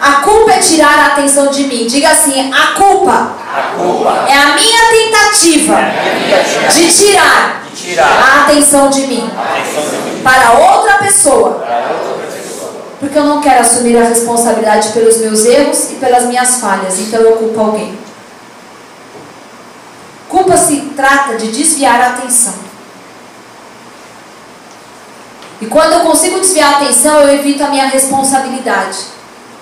A 0.00 0.12
culpa 0.22 0.52
é 0.52 0.58
tirar 0.58 0.98
a 0.98 1.06
atenção 1.06 1.48
de 1.48 1.64
mim. 1.64 1.86
Diga 1.86 2.10
assim: 2.10 2.52
a 2.52 2.66
culpa, 2.68 3.36
A 3.54 3.62
culpa 3.76 4.26
é 4.28 4.36
a 4.36 4.54
minha 4.54 4.90
tentativa 4.90 5.78
de 6.72 6.94
tirar 6.94 7.63
tirar 7.84 8.06
a 8.06 8.42
atenção 8.42 8.88
de 8.88 9.06
mim 9.06 9.30
para 10.22 10.52
outra 10.52 10.98
pessoa. 10.98 11.62
Porque 12.98 13.18
eu 13.18 13.24
não 13.24 13.42
quero 13.42 13.60
assumir 13.60 13.96
a 13.98 14.08
responsabilidade 14.08 14.88
pelos 14.90 15.18
meus 15.18 15.44
erros 15.44 15.90
e 15.90 15.94
pelas 15.96 16.24
minhas 16.24 16.60
falhas. 16.60 16.98
Então 16.98 17.20
eu 17.20 17.36
culpo 17.36 17.60
alguém. 17.60 17.98
Culpa 20.28 20.56
se 20.56 20.80
trata 20.96 21.36
de 21.36 21.52
desviar 21.52 22.00
a 22.00 22.08
atenção. 22.08 22.54
E 25.60 25.66
quando 25.66 25.92
eu 25.92 26.00
consigo 26.00 26.40
desviar 26.40 26.74
a 26.74 26.76
atenção, 26.78 27.20
eu 27.20 27.34
evito 27.34 27.62
a 27.62 27.68
minha 27.68 27.86
responsabilidade, 27.86 28.98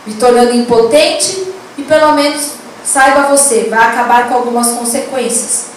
me 0.07 0.14
tornando 0.14 0.55
impotente 0.55 1.47
e 1.77 1.83
pelo 1.83 2.12
menos 2.12 2.53
saiba 2.85 3.29
você, 3.29 3.68
vai 3.68 3.89
acabar 3.89 4.29
com 4.29 4.35
algumas 4.35 4.70
consequências. 4.70 5.73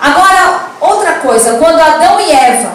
Agora, 0.00 0.33
coisa, 1.44 1.58
quando 1.58 1.80
Adão 1.80 2.20
e 2.20 2.30
Eva, 2.30 2.72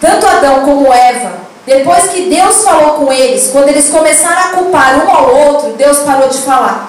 tanto 0.00 0.26
Adão 0.26 0.64
como 0.64 0.92
Eva, 0.92 1.32
depois 1.66 2.08
que 2.08 2.22
Deus 2.22 2.64
falou 2.64 2.94
com 2.94 3.12
eles, 3.12 3.50
quando 3.52 3.68
eles 3.68 3.88
começaram 3.90 4.42
a 4.42 4.48
culpar 4.56 5.04
um 5.04 5.10
ao 5.10 5.34
outro, 5.34 5.72
Deus 5.74 5.98
parou 6.00 6.28
de 6.28 6.38
falar. 6.38 6.88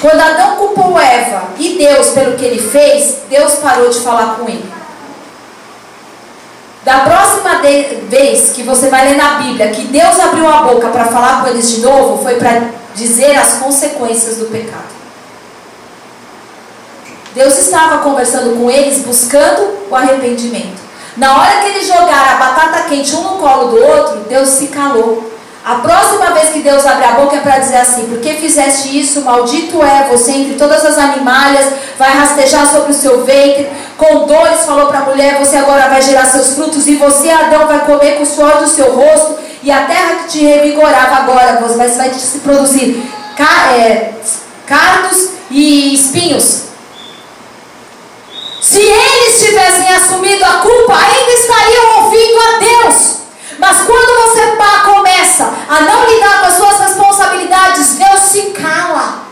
Quando 0.00 0.20
Adão 0.20 0.56
culpou 0.56 0.98
Eva 1.00 1.42
e 1.58 1.76
Deus 1.76 2.10
pelo 2.10 2.36
que 2.36 2.44
ele 2.44 2.60
fez, 2.60 3.22
Deus 3.28 3.54
parou 3.54 3.88
de 3.88 3.98
falar 4.00 4.36
com 4.36 4.48
ele. 4.48 4.72
Da 6.84 7.00
próxima 7.00 7.60
vez 8.08 8.50
que 8.50 8.62
você 8.62 8.88
vai 8.88 9.10
ler 9.10 9.16
na 9.16 9.34
Bíblia 9.34 9.68
que 9.68 9.82
Deus 9.88 10.18
abriu 10.18 10.48
a 10.48 10.62
boca 10.62 10.88
para 10.88 11.06
falar 11.06 11.42
com 11.42 11.48
eles 11.48 11.68
de 11.70 11.80
novo, 11.80 12.22
foi 12.22 12.36
para 12.36 12.70
dizer 12.94 13.36
as 13.36 13.54
consequências 13.54 14.36
do 14.36 14.46
pecado. 14.46 14.99
Deus 17.34 17.58
estava 17.58 17.98
conversando 17.98 18.56
com 18.56 18.70
eles, 18.70 19.02
buscando 19.04 19.88
o 19.90 19.94
arrependimento. 19.94 20.80
Na 21.16 21.36
hora 21.38 21.60
que 21.60 21.68
eles 21.68 21.86
jogaram 21.86 22.34
a 22.34 22.36
batata 22.36 22.88
quente 22.88 23.14
um 23.14 23.22
no 23.22 23.38
colo 23.38 23.68
do 23.68 23.84
outro, 23.84 24.20
Deus 24.28 24.48
se 24.48 24.68
calou. 24.68 25.30
A 25.62 25.74
próxima 25.76 26.30
vez 26.30 26.48
que 26.48 26.60
Deus 26.60 26.86
abre 26.86 27.04
a 27.04 27.12
boca 27.12 27.36
é 27.36 27.40
para 27.40 27.58
dizer 27.58 27.76
assim: 27.76 28.06
Porque 28.06 28.34
fizeste 28.34 28.98
isso, 28.98 29.20
maldito 29.20 29.82
é 29.82 30.08
você 30.10 30.32
entre 30.32 30.54
todas 30.54 30.84
as 30.84 30.96
animalhas, 30.96 31.66
vai 31.98 32.10
rastejar 32.12 32.66
sobre 32.66 32.92
o 32.92 32.94
seu 32.94 33.24
ventre. 33.24 33.68
Com 33.98 34.26
dores 34.26 34.64
falou 34.64 34.86
para 34.86 35.00
a 35.00 35.04
mulher: 35.04 35.38
Você 35.38 35.56
agora 35.56 35.88
vai 35.88 36.00
gerar 36.00 36.24
seus 36.24 36.54
frutos, 36.54 36.86
e 36.86 36.96
você, 36.96 37.30
Adão, 37.30 37.66
vai 37.66 37.80
comer 37.80 38.16
com 38.16 38.22
o 38.22 38.26
suor 38.26 38.56
do 38.56 38.66
seu 38.66 38.94
rosto, 38.94 39.38
e 39.62 39.70
a 39.70 39.84
terra 39.84 40.14
que 40.22 40.28
te 40.28 40.44
revigorava 40.44 41.16
agora, 41.16 41.60
você 41.60 41.76
vai, 41.76 41.88
vai 41.88 42.14
se 42.14 42.38
produzir 42.38 43.06
é, 43.76 44.12
cardos 44.66 45.30
e 45.50 45.92
espinhos. 45.92 46.69
Se 48.60 48.80
eles 48.80 49.40
tivessem 49.40 49.92
assumido 49.94 50.44
a 50.44 50.58
culpa, 50.58 50.94
ainda 50.94 51.32
estariam 51.32 52.04
ouvindo 52.04 52.38
a 52.38 52.58
Deus. 52.58 53.16
Mas 53.58 53.82
quando 53.82 54.28
você 54.28 54.56
pá, 54.56 54.80
começa 54.84 55.50
a 55.68 55.80
não 55.80 56.04
lidar 56.08 56.40
com 56.40 56.46
as 56.46 56.56
suas 56.56 56.78
responsabilidades, 56.80 57.94
Deus 57.96 58.20
se 58.20 58.42
cala. 58.50 59.22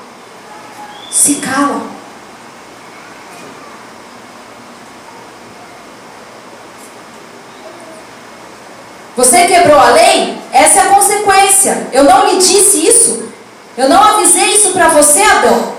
Se 1.11 1.37
cala. 1.37 1.99
Você 9.17 9.47
quebrou 9.47 9.79
a 9.79 9.91
lei? 9.91 10.39
Essa 10.53 10.79
é 10.79 10.83
a 10.83 10.95
consequência. 10.95 11.89
Eu 11.93 12.05
não 12.05 12.29
lhe 12.29 12.39
disse 12.39 12.87
isso. 12.87 13.29
Eu 13.77 13.89
não 13.89 14.01
avisei 14.01 14.55
isso 14.55 14.71
para 14.71 14.89
você, 14.89 15.21
Adão. 15.23 15.75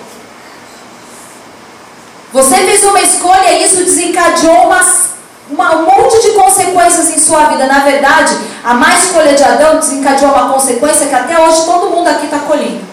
Você 2.31 2.55
fez 2.55 2.83
uma 2.83 3.01
escolha 3.01 3.51
e 3.53 3.63
isso 3.63 3.77
desencadeou 3.77 4.67
umas, 4.67 5.09
uma, 5.49 5.77
um 5.77 5.85
monte 5.85 6.21
de 6.21 6.31
consequências 6.33 7.09
em 7.09 7.17
sua 7.17 7.45
vida. 7.45 7.65
Na 7.65 7.79
verdade, 7.79 8.37
a 8.63 8.73
má 8.73 8.95
escolha 8.95 9.33
de 9.33 9.43
Adão 9.43 9.79
desencadeou 9.79 10.31
uma 10.31 10.53
consequência 10.53 11.07
que 11.07 11.15
até 11.15 11.39
hoje 11.39 11.65
todo 11.65 11.89
mundo 11.89 12.07
aqui 12.07 12.25
está 12.25 12.39
colhendo. 12.39 12.87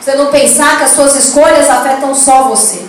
Você 0.00 0.14
não 0.14 0.28
pensar 0.28 0.78
que 0.78 0.84
as 0.84 0.92
suas 0.92 1.16
escolhas 1.16 1.68
afetam 1.68 2.14
só 2.14 2.44
você. 2.44 2.84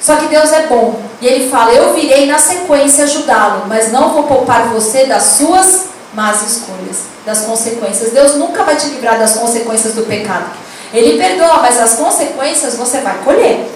Só 0.00 0.16
que 0.16 0.26
Deus 0.26 0.52
é 0.52 0.66
bom. 0.66 1.00
E 1.20 1.26
Ele 1.26 1.48
fala: 1.48 1.72
Eu 1.72 1.94
virei 1.94 2.26
na 2.26 2.38
sequência 2.38 3.04
ajudá-lo, 3.04 3.64
mas 3.66 3.90
não 3.90 4.10
vou 4.10 4.24
poupar 4.24 4.68
você 4.68 5.06
das 5.06 5.22
suas 5.22 5.86
más 6.12 6.42
escolhas, 6.42 6.98
das 7.24 7.42
consequências. 7.42 8.12
Deus 8.12 8.34
nunca 8.34 8.64
vai 8.64 8.76
te 8.76 8.86
livrar 8.86 9.18
das 9.18 9.34
consequências 9.34 9.94
do 9.94 10.02
pecado. 10.02 10.44
Ele 10.92 11.18
perdoa, 11.18 11.58
mas 11.62 11.78
as 11.80 11.94
consequências 11.94 12.76
você 12.76 13.00
vai 13.00 13.16
colher. 13.24 13.70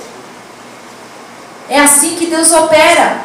É 1.69 1.81
assim 1.81 2.14
que 2.17 2.27
Deus 2.27 2.53
opera. 2.53 3.19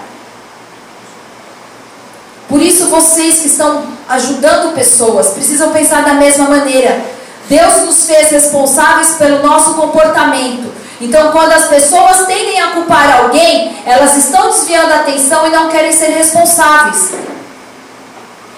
Por 2.48 2.62
isso, 2.62 2.88
vocês 2.88 3.39
que 3.39 3.48
estão 3.48 3.84
ajudando 4.10 4.74
pessoas 4.74 5.30
precisam 5.30 5.72
pensar 5.72 6.04
da 6.04 6.14
mesma 6.14 6.46
maneira. 6.46 7.02
Deus 7.48 7.82
nos 7.82 8.06
fez 8.06 8.30
responsáveis 8.30 9.16
pelo 9.16 9.44
nosso 9.44 9.74
comportamento. 9.74 10.72
Então, 11.02 11.32
quando 11.32 11.52
as 11.52 11.66
pessoas 11.66 12.26
tendem 12.28 12.62
a 12.62 12.72
culpar 12.72 13.24
alguém, 13.24 13.82
elas 13.86 14.16
estão 14.16 14.52
desviando 14.52 14.94
a 14.94 14.98
atenção 14.98 15.48
e 15.48 15.50
não 15.50 15.70
querem 15.70 15.92
ser 15.92 16.12
responsáveis. 16.12 17.12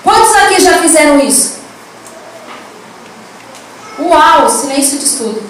Quantos 0.03 0.35
aqui 0.35 0.61
já 0.61 0.73
fizeram 0.79 1.19
isso? 1.19 1.62
Uau, 4.13 4.47
silêncio 4.47 4.99
de 4.99 5.05
estudo. 5.05 5.43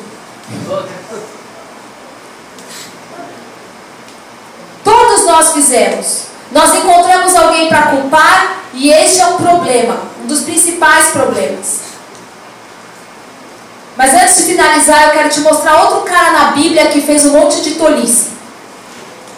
Todos 4.84 5.26
nós 5.26 5.52
fizemos. 5.52 6.24
Nós 6.52 6.74
encontramos 6.76 7.36
alguém 7.36 7.68
para 7.68 7.88
culpar 7.88 8.58
e 8.74 8.90
este 8.90 9.20
é 9.20 9.26
um 9.26 9.38
problema, 9.38 9.98
um 10.24 10.28
dos 10.28 10.42
principais 10.42 11.08
problemas. 11.08 11.80
Mas 13.98 14.14
antes 14.14 14.38
de 14.38 14.44
finalizar, 14.44 15.04
eu 15.04 15.12
quero 15.12 15.30
te 15.30 15.42
mostrar 15.42 15.84
outro 15.84 16.02
cara 16.02 16.32
na 16.32 16.52
Bíblia 16.52 16.88
que 16.88 17.02
fez 17.02 17.26
um 17.26 17.32
monte 17.32 17.62
de 17.62 17.76
tolice. 17.76 18.32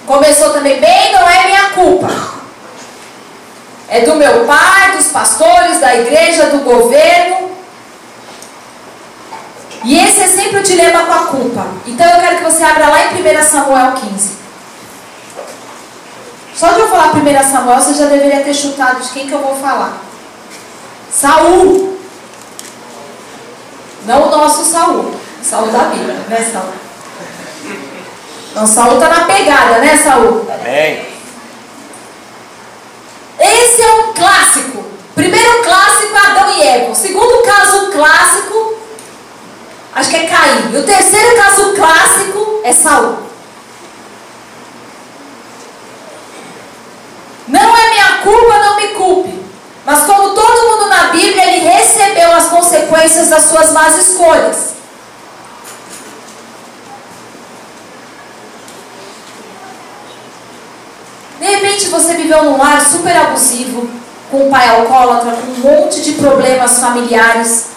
Começou 0.05 0.51
também 0.51 0.80
bem, 0.80 1.13
não 1.13 1.28
é 1.28 1.47
minha 1.47 1.69
culpa. 1.71 2.09
É 3.88 4.01
do 4.01 4.15
meu 4.15 4.45
pai, 4.45 4.95
dos 4.95 5.07
pastores, 5.07 5.80
da 5.80 5.95
igreja, 5.95 6.47
do 6.47 6.59
governo. 6.59 7.45
E 9.86 9.99
esse 9.99 10.19
é 10.19 10.27
sempre 10.27 10.57
o 10.57 10.63
dilema 10.63 11.05
com 11.05 11.13
a 11.13 11.25
culpa. 11.27 11.67
Então 11.86 12.07
eu 12.07 12.19
quero 12.19 12.38
que 12.38 12.43
você 12.43 12.63
abra 12.63 12.88
lá 12.88 13.13
em 13.13 13.21
1 13.21 13.43
Samuel 13.43 13.91
15. 13.91 14.31
Só 16.55 16.69
de 16.69 16.79
eu 16.79 16.89
falar 16.89 17.13
1 17.15 17.51
Samuel, 17.51 17.79
você 17.79 17.93
já 17.93 18.07
deveria 18.07 18.43
ter 18.43 18.53
chutado 18.55 18.99
de 18.99 19.09
quem 19.09 19.27
que 19.27 19.33
eu 19.33 19.39
vou 19.39 19.55
falar. 19.55 19.93
Saul. 21.11 21.99
Não 24.07 24.27
o 24.27 24.31
nosso 24.31 24.65
Saul. 24.65 25.13
Saul 25.43 25.67
da 25.67 25.83
Bíblia, 25.83 26.15
né, 26.29 26.49
Saul? 26.51 26.73
Não, 28.55 28.65
Saul 28.65 28.99
tá 28.99 29.07
na 29.07 29.25
pegada, 29.25 29.77
né, 29.79 29.97
Saul? 29.97 30.47
Amém. 30.49 31.05
Esse 33.39 33.81
é 33.83 33.93
um 33.93 34.13
clássico. 34.13 34.83
Primeiro 35.13 35.63
clássico 35.63 36.15
é 36.15 36.27
Adão 36.27 36.57
e 36.57 36.63
Eva. 36.63 36.91
O 36.91 36.95
segundo 36.95 37.43
caso 37.43 37.91
clássico, 37.91 38.75
acho 39.96 40.10
que 40.10 40.16
é 40.16 40.28
Caim. 40.28 40.74
E 40.74 40.78
o 40.78 40.84
terceiro 40.84 41.36
caso 41.36 41.74
clássico 41.74 42.62
é 42.64 42.74
Saul. 42.74 43.18
Não 47.48 47.78
é 47.78 47.89
minha 47.89 48.18
culpa, 48.24 48.60
não 48.60 48.76
me 48.76 48.88
culpe. 48.89 49.46
Mas 49.86 50.04
como 50.04 50.34
todo 50.34 50.70
mundo 50.70 50.89
na 50.89 51.08
Bíblia, 51.08 51.46
ele 51.46 51.68
recebeu 51.68 52.32
as 52.34 52.46
consequências 52.46 52.66
consequências 52.86 53.30
das 53.30 53.43
suas 53.46 53.72
más 53.72 53.98
escolhas. 53.98 54.76
De 61.39 61.46
repente 61.46 61.88
você 61.88 62.14
viveu 62.16 62.43
num 62.43 62.58
lar 62.58 62.82
super 62.82 63.16
abusivo, 63.16 63.89
com 64.32 64.48
um 64.48 64.50
pai 64.50 64.68
alcoólatra, 64.70 65.32
com 65.34 65.52
um 65.52 65.58
monte 65.58 66.02
de 66.02 66.14
problemas 66.14 66.80
familiares. 66.80 67.74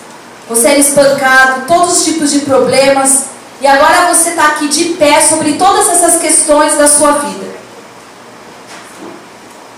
Você 0.48 0.68
era 0.68 0.78
espancado, 0.78 1.66
todos 1.66 1.98
os 1.98 2.04
tipos 2.04 2.30
de 2.30 2.40
problemas. 2.40 3.24
E 3.60 3.66
agora 3.66 4.14
você 4.14 4.30
está 4.30 4.48
aqui 4.48 4.68
de 4.68 4.84
pé 4.94 5.20
sobre 5.20 5.54
todas 5.54 5.88
essas 5.88 6.20
questões 6.20 6.76
da 6.76 6.88
sua 6.88 7.12
vida. 7.12 7.46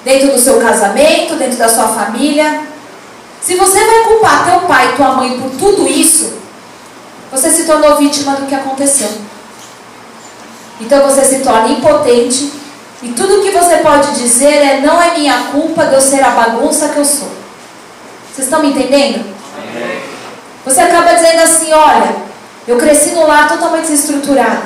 Dentro 0.05 0.33
do 0.33 0.39
seu 0.39 0.61
casamento, 0.61 1.37
dentro 1.37 1.59
da 1.59 1.69
sua 1.69 1.89
família. 1.89 2.63
Se 3.41 3.57
você 3.57 3.85
vai 3.85 4.05
culpar 4.05 4.45
teu 4.45 4.61
pai 4.61 4.93
e 4.93 4.97
tua 4.97 5.13
mãe 5.13 5.41
por 5.41 5.51
tudo 5.53 5.89
isso, 5.89 6.35
você 7.33 7.51
se 7.51 7.65
tornou 7.65 7.97
vítima 7.97 8.37
do 8.37 8.47
que 8.47 8.55
aconteceu. 8.55 9.11
Então 10.81 11.03
você 11.03 11.25
se 11.25 11.41
torna 11.41 11.69
impotente 11.69 12.53
e 13.03 13.09
tudo 13.13 13.43
que 13.43 13.51
você 13.51 13.79
pode 13.79 14.13
dizer 14.15 14.55
é: 14.55 14.81
não 14.81 15.01
é 15.01 15.17
minha 15.17 15.45
culpa 15.53 15.87
de 15.87 15.95
eu 15.95 16.01
ser 16.01 16.23
a 16.23 16.31
bagunça 16.31 16.91
que 16.91 16.99
eu 16.99 17.05
sou. 17.05 17.29
Vocês 18.33 18.47
estão 18.47 18.61
me 18.61 18.71
entendendo? 18.71 19.40
Você 20.65 20.81
acaba 20.81 21.15
dizendo 21.15 21.41
assim: 21.41 21.73
olha, 21.73 22.17
eu 22.67 22.77
cresci 22.77 23.11
no 23.11 23.27
lar 23.27 23.49
totalmente 23.49 23.89
desestruturado. 23.89 24.63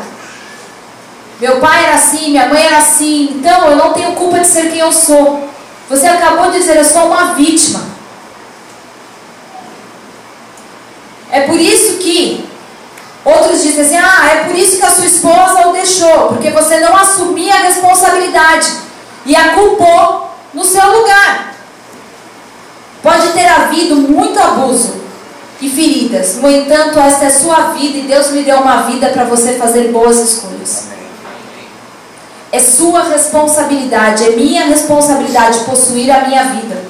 Meu 1.41 1.61
pai 1.61 1.85
era 1.85 1.95
assim, 1.95 2.31
minha 2.31 2.49
mãe 2.49 2.65
era 2.65 2.79
assim, 2.79 3.35
então 3.37 3.71
eu 3.71 3.77
não 3.77 3.93
tenho 3.93 4.13
culpa 4.13 4.39
de 4.39 4.47
ser 4.47 4.71
quem 4.71 4.79
eu 4.79 4.93
sou. 4.93 5.49
Você 5.89 6.07
acabou 6.07 6.51
de 6.51 6.59
dizer: 6.59 6.77
eu 6.77 6.85
sou 6.85 7.07
uma 7.07 7.35
vítima. 7.35 7.83
É 11.31 11.41
por 11.41 11.59
isso 11.59 11.99
que 11.99 12.49
Outros 13.25 13.63
dizem 13.63 13.81
assim: 13.85 13.97
ah, 13.97 14.31
é 14.35 14.45
por 14.45 14.55
isso 14.55 14.77
que 14.77 14.85
a 14.85 14.91
sua 14.91 15.07
esposa 15.07 15.69
o 15.69 15.73
deixou, 15.73 16.29
porque 16.29 16.51
você 16.51 16.79
não 16.81 16.95
assumia 16.95 17.55
a 17.55 17.63
responsabilidade 17.63 18.71
e 19.25 19.35
a 19.35 19.55
culpou 19.55 20.31
no 20.53 20.63
seu 20.63 20.87
lugar. 21.01 21.55
Pode 23.03 23.29
ter 23.33 23.47
havido 23.47 23.97
muito 23.97 24.39
abuso 24.39 24.94
e 25.65 25.71
feridas, 25.71 26.37
no 26.37 26.51
entanto, 26.51 26.99
esta 26.99 27.25
é 27.25 27.31
sua 27.31 27.73
vida 27.73 27.97
e 27.97 28.03
Deus 28.03 28.29
lhe 28.29 28.43
deu 28.43 28.59
uma 28.59 28.83
vida 28.83 29.09
para 29.09 29.25
você 29.25 29.55
fazer 29.55 29.91
boas 29.91 30.19
escolhas. 30.19 30.89
É 32.53 32.61
sua 32.61 33.05
responsabilidade, 33.05 34.25
é 34.25 34.31
minha 34.37 34.67
responsabilidade 34.67 35.61
possuir 35.61 36.11
a 36.11 36.29
minha 36.29 36.45
vida 36.45 36.85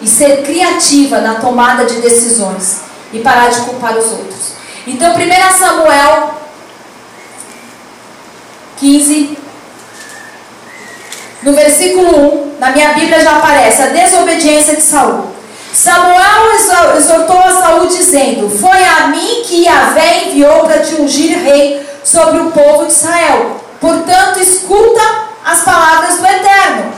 e 0.00 0.08
ser 0.08 0.42
criativa 0.42 1.20
na 1.20 1.36
tomada 1.36 1.84
de 1.84 2.00
decisões 2.00 2.80
e 3.12 3.20
parar 3.20 3.50
de 3.50 3.60
culpar 3.60 3.96
os 3.96 4.10
outros. 4.10 4.52
Então, 4.84 5.14
1 5.14 5.58
Samuel 5.58 6.34
15, 8.78 9.38
no 11.44 11.52
versículo 11.52 12.56
1, 12.56 12.58
na 12.58 12.72
minha 12.72 12.92
Bíblia 12.94 13.20
já 13.20 13.36
aparece 13.36 13.80
a 13.80 13.86
desobediência 13.86 14.74
de 14.74 14.82
Saul. 14.82 15.31
Samuel 15.72 16.54
exortou 16.96 17.38
a 17.38 17.50
Saul 17.50 17.86
dizendo: 17.86 18.50
Foi 18.58 18.84
a 18.84 19.06
mim 19.08 19.42
que 19.46 19.64
Yahvé 19.64 20.24
enviou 20.24 20.64
para 20.64 20.80
te 20.80 20.94
ungir 20.96 21.42
rei 21.42 21.86
sobre 22.04 22.40
o 22.40 22.50
povo 22.50 22.86
de 22.86 22.92
Israel. 22.92 23.56
Portanto, 23.80 24.38
escuta 24.38 25.00
as 25.44 25.62
palavras 25.62 26.18
do 26.18 26.26
Eterno. 26.26 26.92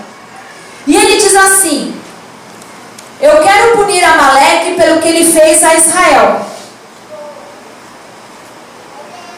E 0.87 0.97
ele 0.97 1.17
diz 1.17 1.37
assim: 1.37 1.95
Eu 3.21 3.43
quero 3.43 3.77
punir 3.77 4.05
Amaleque 4.05 4.75
pelo 4.75 5.01
que 5.01 5.09
ele 5.09 5.33
fez 5.33 5.63
a 5.63 5.75
Israel. 5.75 6.41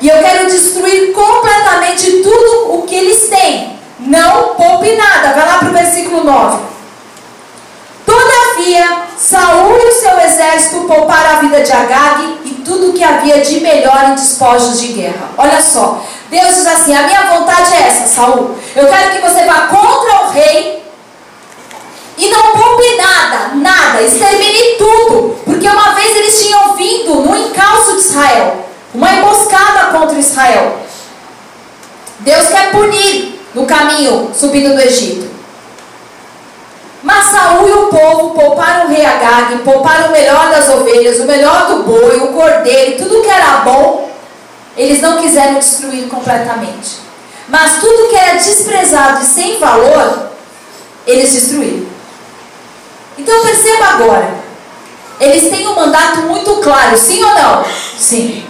E 0.00 0.08
eu 0.08 0.18
quero 0.18 0.46
destruir 0.46 1.12
completamente 1.12 2.22
tudo 2.22 2.74
o 2.74 2.82
que 2.86 2.94
eles 2.94 3.28
têm. 3.28 3.78
Não 3.98 4.54
poupe 4.54 4.94
nada. 4.96 5.32
Vai 5.34 5.46
lá 5.46 5.58
para 5.58 5.68
o 5.68 5.72
versículo 5.72 6.24
9. 6.24 6.75
Todavia, 8.06 9.02
Saul 9.18 9.76
e 9.76 9.88
o 9.88 9.92
seu 9.92 10.18
exército 10.20 10.84
pouparam 10.84 11.36
a 11.36 11.40
vida 11.40 11.60
de 11.60 11.72
Agag 11.72 12.38
e 12.44 12.50
tudo 12.64 12.90
o 12.90 12.92
que 12.92 13.02
havia 13.02 13.40
de 13.40 13.60
melhor 13.60 14.10
em 14.10 14.14
despojos 14.14 14.80
de 14.80 14.88
guerra. 14.88 15.30
Olha 15.36 15.60
só. 15.60 16.00
Deus 16.30 16.54
diz 16.54 16.66
assim: 16.66 16.94
a 16.94 17.02
minha 17.02 17.22
vontade 17.22 17.74
é 17.74 17.88
essa, 17.88 18.06
Saul. 18.06 18.56
Eu 18.74 18.86
quero 18.86 19.10
que 19.10 19.20
você 19.20 19.44
vá 19.44 19.66
contra 19.66 20.22
o 20.22 20.30
rei 20.30 20.84
e 22.16 22.28
não 22.28 22.52
poupe 22.52 22.96
nada, 22.96 23.54
nada, 23.56 24.02
extermine 24.02 24.76
tudo. 24.78 25.36
Porque 25.44 25.68
uma 25.68 25.92
vez 25.94 26.16
eles 26.16 26.44
tinham 26.44 26.74
vindo 26.74 27.14
no 27.16 27.36
encalço 27.36 27.92
de 27.92 28.00
Israel 28.00 28.66
uma 28.94 29.12
emboscada 29.12 29.98
contra 29.98 30.18
Israel. 30.18 30.78
Deus 32.20 32.48
quer 32.48 32.70
punir 32.70 33.40
no 33.54 33.66
caminho 33.66 34.30
subindo 34.34 34.74
do 34.74 34.80
Egito. 34.80 35.35
Mas 37.06 37.26
Saul 37.26 37.68
e 37.68 37.72
o 37.72 37.86
povo 37.86 38.30
pouparam 38.30 38.86
o 38.86 38.88
rei 38.88 39.06
Agag, 39.06 39.58
pouparam 39.58 40.08
o 40.08 40.10
melhor 40.10 40.50
das 40.50 40.68
ovelhas, 40.68 41.20
o 41.20 41.24
melhor 41.24 41.68
do 41.68 41.84
boi, 41.84 42.16
o 42.16 42.32
cordeiro, 42.32 42.98
tudo 42.98 43.22
que 43.22 43.28
era 43.28 43.58
bom, 43.58 44.10
eles 44.76 45.00
não 45.00 45.22
quiseram 45.22 45.54
destruir 45.60 46.08
completamente. 46.08 46.96
Mas 47.46 47.78
tudo 47.78 48.08
que 48.08 48.16
era 48.16 48.36
desprezado 48.38 49.22
e 49.22 49.24
sem 49.24 49.60
valor, 49.60 50.30
eles 51.06 51.32
destruíram. 51.32 51.86
Então 53.16 53.40
perceba 53.44 53.84
agora, 53.84 54.34
eles 55.20 55.48
têm 55.48 55.68
um 55.68 55.76
mandato 55.76 56.22
muito 56.22 56.56
claro, 56.56 56.98
sim 56.98 57.22
ou 57.22 57.34
não? 57.34 57.64
Sim. 57.96 58.44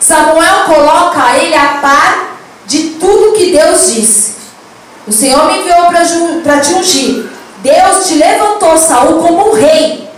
Samuel 0.00 0.64
coloca 0.64 1.36
ele 1.36 1.54
a 1.54 1.78
par 1.80 2.36
de 2.66 2.96
tudo 2.98 3.36
que 3.36 3.52
Deus 3.52 3.94
disse. 3.94 4.35
O 5.06 5.12
Senhor 5.12 5.46
me 5.46 5.60
enviou 5.60 5.86
para 6.42 6.60
te 6.60 6.74
ungir. 6.74 7.30
Deus 7.58 8.06
te 8.06 8.14
levantou, 8.14 8.76
Saul, 8.76 9.22
como 9.22 9.50
um 9.50 9.54
rei, 9.54 10.10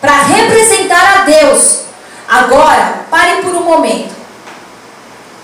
para 0.00 0.22
representar 0.22 1.20
a 1.20 1.24
Deus. 1.24 1.80
Agora, 2.28 3.06
pare 3.10 3.42
por 3.42 3.54
um 3.54 3.64
momento. 3.64 4.14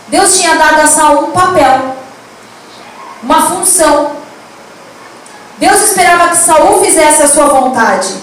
Deus 0.08 0.38
tinha 0.38 0.54
dado 0.54 0.80
a 0.80 0.86
Saul 0.86 1.28
um 1.28 1.30
papel, 1.32 1.96
uma 3.22 3.42
função. 3.42 4.12
Deus 5.58 5.82
esperava 5.82 6.28
que 6.28 6.36
Saul 6.36 6.84
fizesse 6.84 7.22
a 7.22 7.28
sua 7.28 7.46
vontade. 7.46 8.14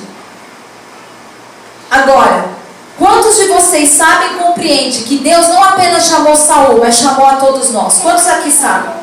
Agora, 1.91 2.53
Quantos 2.97 3.35
de 3.37 3.47
vocês 3.47 3.89
sabem 3.89 4.33
e 4.33 4.39
compreendem 4.39 5.03
que 5.03 5.17
Deus 5.17 5.47
não 5.47 5.63
apenas 5.63 6.05
chamou 6.05 6.35
Saul, 6.35 6.79
mas 6.79 6.95
chamou 6.95 7.25
a 7.25 7.35
todos 7.37 7.71
nós? 7.71 7.99
Quantos 7.99 8.27
aqui 8.27 8.51
sabem? 8.51 9.02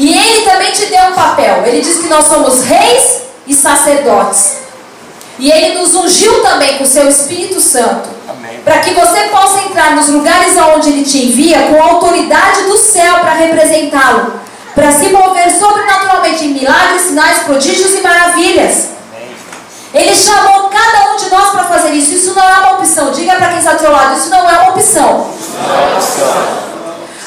E 0.00 0.16
ele 0.16 0.50
também 0.50 0.72
te 0.72 0.86
deu 0.86 1.10
um 1.10 1.12
papel. 1.12 1.62
Ele 1.66 1.82
diz 1.82 1.98
que 1.98 2.08
nós 2.08 2.24
somos 2.24 2.62
reis 2.62 3.20
e 3.46 3.52
sacerdotes. 3.52 4.56
E 5.38 5.50
ele 5.50 5.78
nos 5.78 5.94
ungiu 5.94 6.42
também 6.42 6.78
com 6.78 6.84
o 6.84 6.86
seu 6.86 7.06
Espírito 7.06 7.60
Santo. 7.60 8.08
Para 8.64 8.78
que 8.78 8.94
você 8.94 9.20
possa 9.24 9.60
entrar 9.60 9.94
nos 9.94 10.08
lugares 10.08 10.56
aonde 10.56 10.88
ele 10.88 11.04
te 11.04 11.26
envia 11.26 11.66
com 11.66 11.82
a 11.82 11.92
autoridade 11.92 12.62
do 12.62 12.78
céu 12.78 13.18
para 13.20 13.34
representá-lo. 13.34 14.40
Para 14.74 14.90
se 14.90 15.10
mover 15.10 15.50
sobrenaturalmente 15.50 16.46
em 16.46 16.54
milagres, 16.54 17.02
sinais, 17.02 17.40
prodígios 17.40 17.94
e 17.94 18.00
maravilhas. 18.00 18.88
Ele 19.92 20.14
chamou 20.14 20.70
cada 20.70 21.12
um 21.12 21.16
de 21.16 21.28
nós 21.28 21.50
para 21.50 21.64
fazer 21.64 21.90
isso. 21.90 22.14
Isso 22.14 22.32
não 22.32 22.48
é 22.48 22.58
uma 22.60 22.72
opção. 22.78 23.12
Diga 23.12 23.34
para 23.34 23.48
quem 23.48 23.58
está 23.58 23.72
ao 23.72 23.78
seu 23.78 23.92
lado, 23.92 24.18
isso 24.18 24.30
não 24.30 24.48
é 24.48 24.60
uma 24.60 24.70
opção. 24.70 25.30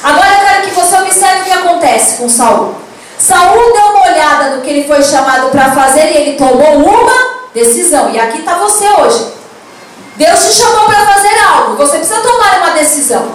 Agora 0.04 0.34
eu 0.34 0.46
quero 0.46 0.62
que 0.68 0.74
você 0.74 0.96
observe 0.96 1.40
o 1.40 1.44
que 1.44 1.50
acontece 1.50 2.18
com 2.18 2.28
Saul. 2.28 2.74
Saul 3.18 3.72
deu 3.72 3.86
uma 3.86 4.02
olhada 4.02 4.50
no 4.50 4.60
que 4.60 4.68
ele 4.68 4.86
foi 4.86 5.02
chamado 5.02 5.48
para 5.48 5.72
fazer 5.72 6.12
e 6.12 6.16
ele 6.16 6.36
tomou 6.36 6.84
uma 6.84 7.38
decisão. 7.54 8.10
E 8.10 8.20
aqui 8.20 8.40
está 8.40 8.58
você 8.58 8.86
hoje. 8.86 9.32
Deus 10.16 10.40
te 10.44 10.52
chamou 10.52 10.84
para 10.84 11.06
fazer 11.06 11.38
algo. 11.38 11.76
Você 11.76 11.96
precisa 11.96 12.20
tomar 12.20 12.58
uma 12.58 12.70
decisão. 12.72 13.26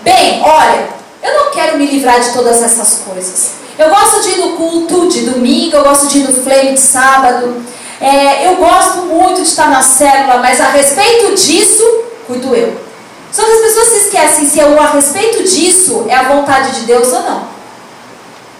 Bem, 0.00 0.42
olha, 0.42 0.88
eu 1.22 1.44
não 1.44 1.50
quero 1.50 1.76
me 1.76 1.84
livrar 1.84 2.20
de 2.20 2.32
todas 2.32 2.62
essas 2.62 3.02
coisas. 3.06 3.50
Eu 3.78 3.90
gosto 3.90 4.22
de 4.22 4.30
ir 4.30 4.36
no 4.38 4.56
culto 4.56 5.08
de 5.08 5.26
domingo, 5.28 5.76
eu 5.76 5.84
gosto 5.84 6.06
de 6.06 6.20
ir 6.20 6.22
no 6.22 6.42
flame 6.42 6.72
de 6.72 6.80
sábado. 6.80 7.62
É, 8.00 8.48
eu 8.48 8.56
gosto 8.56 9.02
muito 9.02 9.42
de 9.42 9.48
estar 9.48 9.68
na 9.68 9.82
célula, 9.82 10.38
mas 10.38 10.58
a 10.58 10.70
respeito 10.70 11.34
disso, 11.34 11.84
cuido 12.26 12.56
eu. 12.56 12.91
Só 13.32 13.42
que 13.42 13.50
as 13.50 13.60
pessoas 13.62 13.88
se 13.88 13.96
esquecem 13.96 14.46
se 14.46 14.58
eu, 14.58 14.78
a 14.78 14.90
respeito 14.90 15.42
disso 15.42 16.04
é 16.06 16.14
a 16.14 16.24
vontade 16.24 16.72
de 16.72 16.82
Deus 16.82 17.10
ou 17.12 17.22
não. 17.22 17.48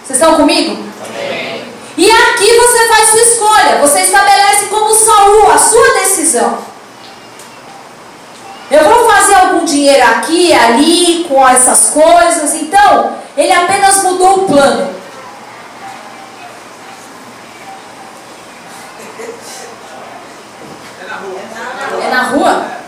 Vocês 0.03 0.19
estão 0.19 0.35
comigo? 0.35 0.83
Amém. 1.07 1.63
E 1.95 2.09
aqui 2.09 2.57
você 2.57 2.87
faz 2.87 3.09
sua 3.09 3.21
escolha. 3.21 3.77
Você 3.81 4.01
estabelece 4.01 4.65
como 4.65 4.93
Saul 4.93 5.51
a 5.51 5.57
sua 5.57 5.93
decisão. 5.99 6.57
Eu 8.71 8.83
vou 8.83 9.07
fazer 9.07 9.35
algum 9.35 9.63
dinheiro 9.63 10.03
aqui, 10.03 10.51
ali, 10.51 11.25
com 11.29 11.47
essas 11.47 11.91
coisas. 11.91 12.55
Então, 12.55 13.15
ele 13.37 13.53
apenas 13.53 14.01
mudou 14.01 14.39
o 14.39 14.47
plano. 14.47 14.95
É 22.01 22.09
na 22.09 22.23
rua. 22.23 22.82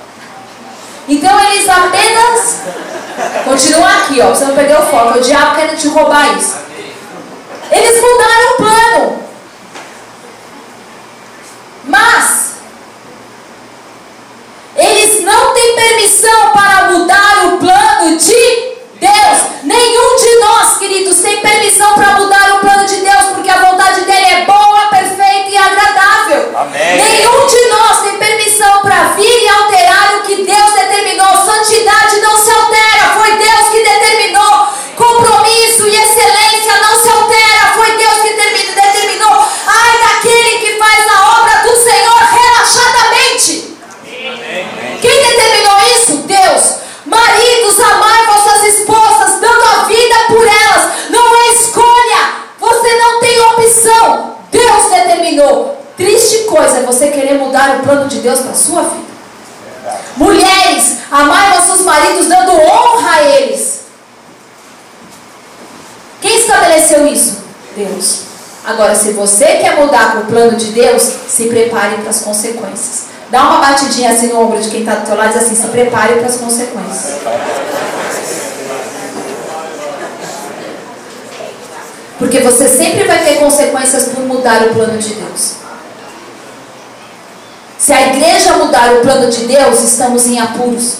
Então 1.07 1.39
eles 1.39 1.69
apenas. 1.69 2.55
Continua 3.45 3.89
aqui, 3.89 4.21
ó. 4.21 4.29
Você 4.29 4.45
não 4.45 4.55
perdeu 4.55 4.79
o 4.79 4.85
foco. 4.85 5.17
O 5.17 5.21
diabo 5.21 5.55
querendo 5.55 5.77
te 5.77 5.87
roubar 5.87 6.37
isso. 6.37 6.55
Eles 7.71 8.01
mudaram 8.01 8.51
o 8.51 8.57
plano. 8.57 9.25
Mas 11.85 12.45
eles 14.75 15.23
não 15.23 15.53
têm 15.53 15.75
permissão 15.75 16.49
para 16.51 16.91
mudar 16.91 17.45
o 17.45 17.57
plano 17.57 18.17
de 18.17 18.75
Deus. 18.99 19.55
Nenhum 19.63 20.15
de 20.15 20.39
nós, 20.39 20.77
queridos, 20.77 21.17
tem 21.17 21.41
permissão 21.41 21.93
para 21.95 22.13
mudar 22.13 22.55
o 22.55 22.59
plano 22.59 22.85
de 22.85 22.97
Deus, 22.97 23.25
porque 23.33 23.49
a 23.49 23.71
vontade 23.71 24.01
dele 24.01 24.25
é 24.25 24.45
boa, 24.45 24.87
perfeita 24.89 25.49
e 25.49 25.57
agradável. 25.57 26.51
Amém. 26.55 26.97
Nenhum 26.97 27.47
de 27.47 27.69
nós 27.69 27.84
permissão 28.55 28.81
para 28.81 29.03
vir 29.15 29.43
e 29.43 29.49
alterar 29.49 30.15
o 30.17 30.21
que 30.23 30.43
Deus 30.43 30.73
determinou. 30.73 31.27
Santidade 31.45 32.21
não 32.21 32.37
se 32.37 32.51
altera, 32.51 33.13
foi 33.15 33.37
Deus 33.37 33.69
que 33.69 33.83
determinou. 33.83 34.67
Compromisso 34.95 35.87
e 35.87 35.95
excelência 35.95 36.81
não 36.81 36.97
se 36.97 37.09
altera, 37.09 37.73
foi 37.75 37.97
Deus 37.97 38.21
que 38.21 38.33
termi- 38.33 38.73
determinou. 38.73 39.45
Ai 39.67 39.97
daquele 39.99 40.59
que 40.59 40.77
faz 40.77 41.07
a 41.07 41.41
obra 41.41 41.69
do 41.69 41.75
Senhor 41.75 42.19
relaxadamente. 42.19 43.77
Quem 45.01 45.23
determinou 45.23 45.77
isso? 45.93 46.13
Deus. 46.25 46.75
Maridos, 47.05 47.79
amai 47.79 48.25
vossas 48.25 48.63
esposas, 48.63 49.39
dando 49.41 49.63
a 49.63 49.83
vida 49.83 50.15
por 50.27 50.47
elas. 50.47 51.09
Não 51.09 51.35
é 51.35 51.47
escolha. 51.49 52.35
Você 52.59 52.95
não 52.97 53.19
tem 53.19 53.39
opção. 53.41 54.35
Deus 54.49 54.89
determinou. 54.89 55.81
Triste 55.97 56.39
coisa 56.45 56.79
é 56.79 56.83
você 56.83 57.07
querer 57.09 57.35
mudar 57.35 57.77
o 57.77 57.83
plano 57.83 58.09
de 58.09 58.17
Deus 58.19 58.39
para 58.41 58.51
a 58.51 58.55
sua 58.55 58.81
vida. 58.83 59.05
Mulheres, 60.17 60.97
amai 61.09 61.53
vossos 61.53 61.85
maridos, 61.85 62.27
dando 62.27 62.51
honra 62.51 63.11
a 63.11 63.23
eles. 63.23 63.81
Quem 66.21 66.37
estabeleceu 66.37 67.07
isso? 67.07 67.43
Deus. 67.77 68.21
Agora, 68.65 68.93
se 68.95 69.04
você 69.15 69.45
quer 69.45 69.77
mudar 69.77 70.13
com 70.13 70.19
o 70.19 70.25
plano 70.25 70.57
de 70.57 70.71
Deus, 70.71 71.01
se 71.01 71.45
prepare 71.45 71.95
para 71.97 72.09
as 72.09 72.21
consequências. 72.21 73.05
Dá 73.29 73.41
uma 73.43 73.57
batidinha 73.57 74.11
assim 74.11 74.27
no 74.27 74.41
ombro 74.41 74.61
de 74.61 74.69
quem 74.69 74.81
está 74.81 74.95
do 74.95 75.05
teu 75.05 75.15
lado 75.15 75.31
e 75.31 75.33
diz 75.33 75.43
assim, 75.43 75.55
se 75.55 75.67
prepare 75.69 76.13
para 76.15 76.27
as 76.27 76.37
consequências. 76.37 77.15
Porque 82.19 82.39
você 82.39 82.67
sempre 82.67 83.03
vai 83.05 83.23
ter 83.23 83.39
consequências 83.39 84.09
por 84.09 84.23
mudar 84.25 84.61
o 84.63 84.73
plano 84.73 84.97
de 84.97 85.15
Deus. 85.15 85.53
Se 87.77 87.93
a 87.93 88.07
igreja 88.13 88.53
mudar 88.53 88.93
o 88.93 89.01
plano 89.01 89.29
de 89.29 89.45
Deus, 89.45 89.81
estamos 89.83 90.25
em 90.27 90.39
apuros. 90.39 90.97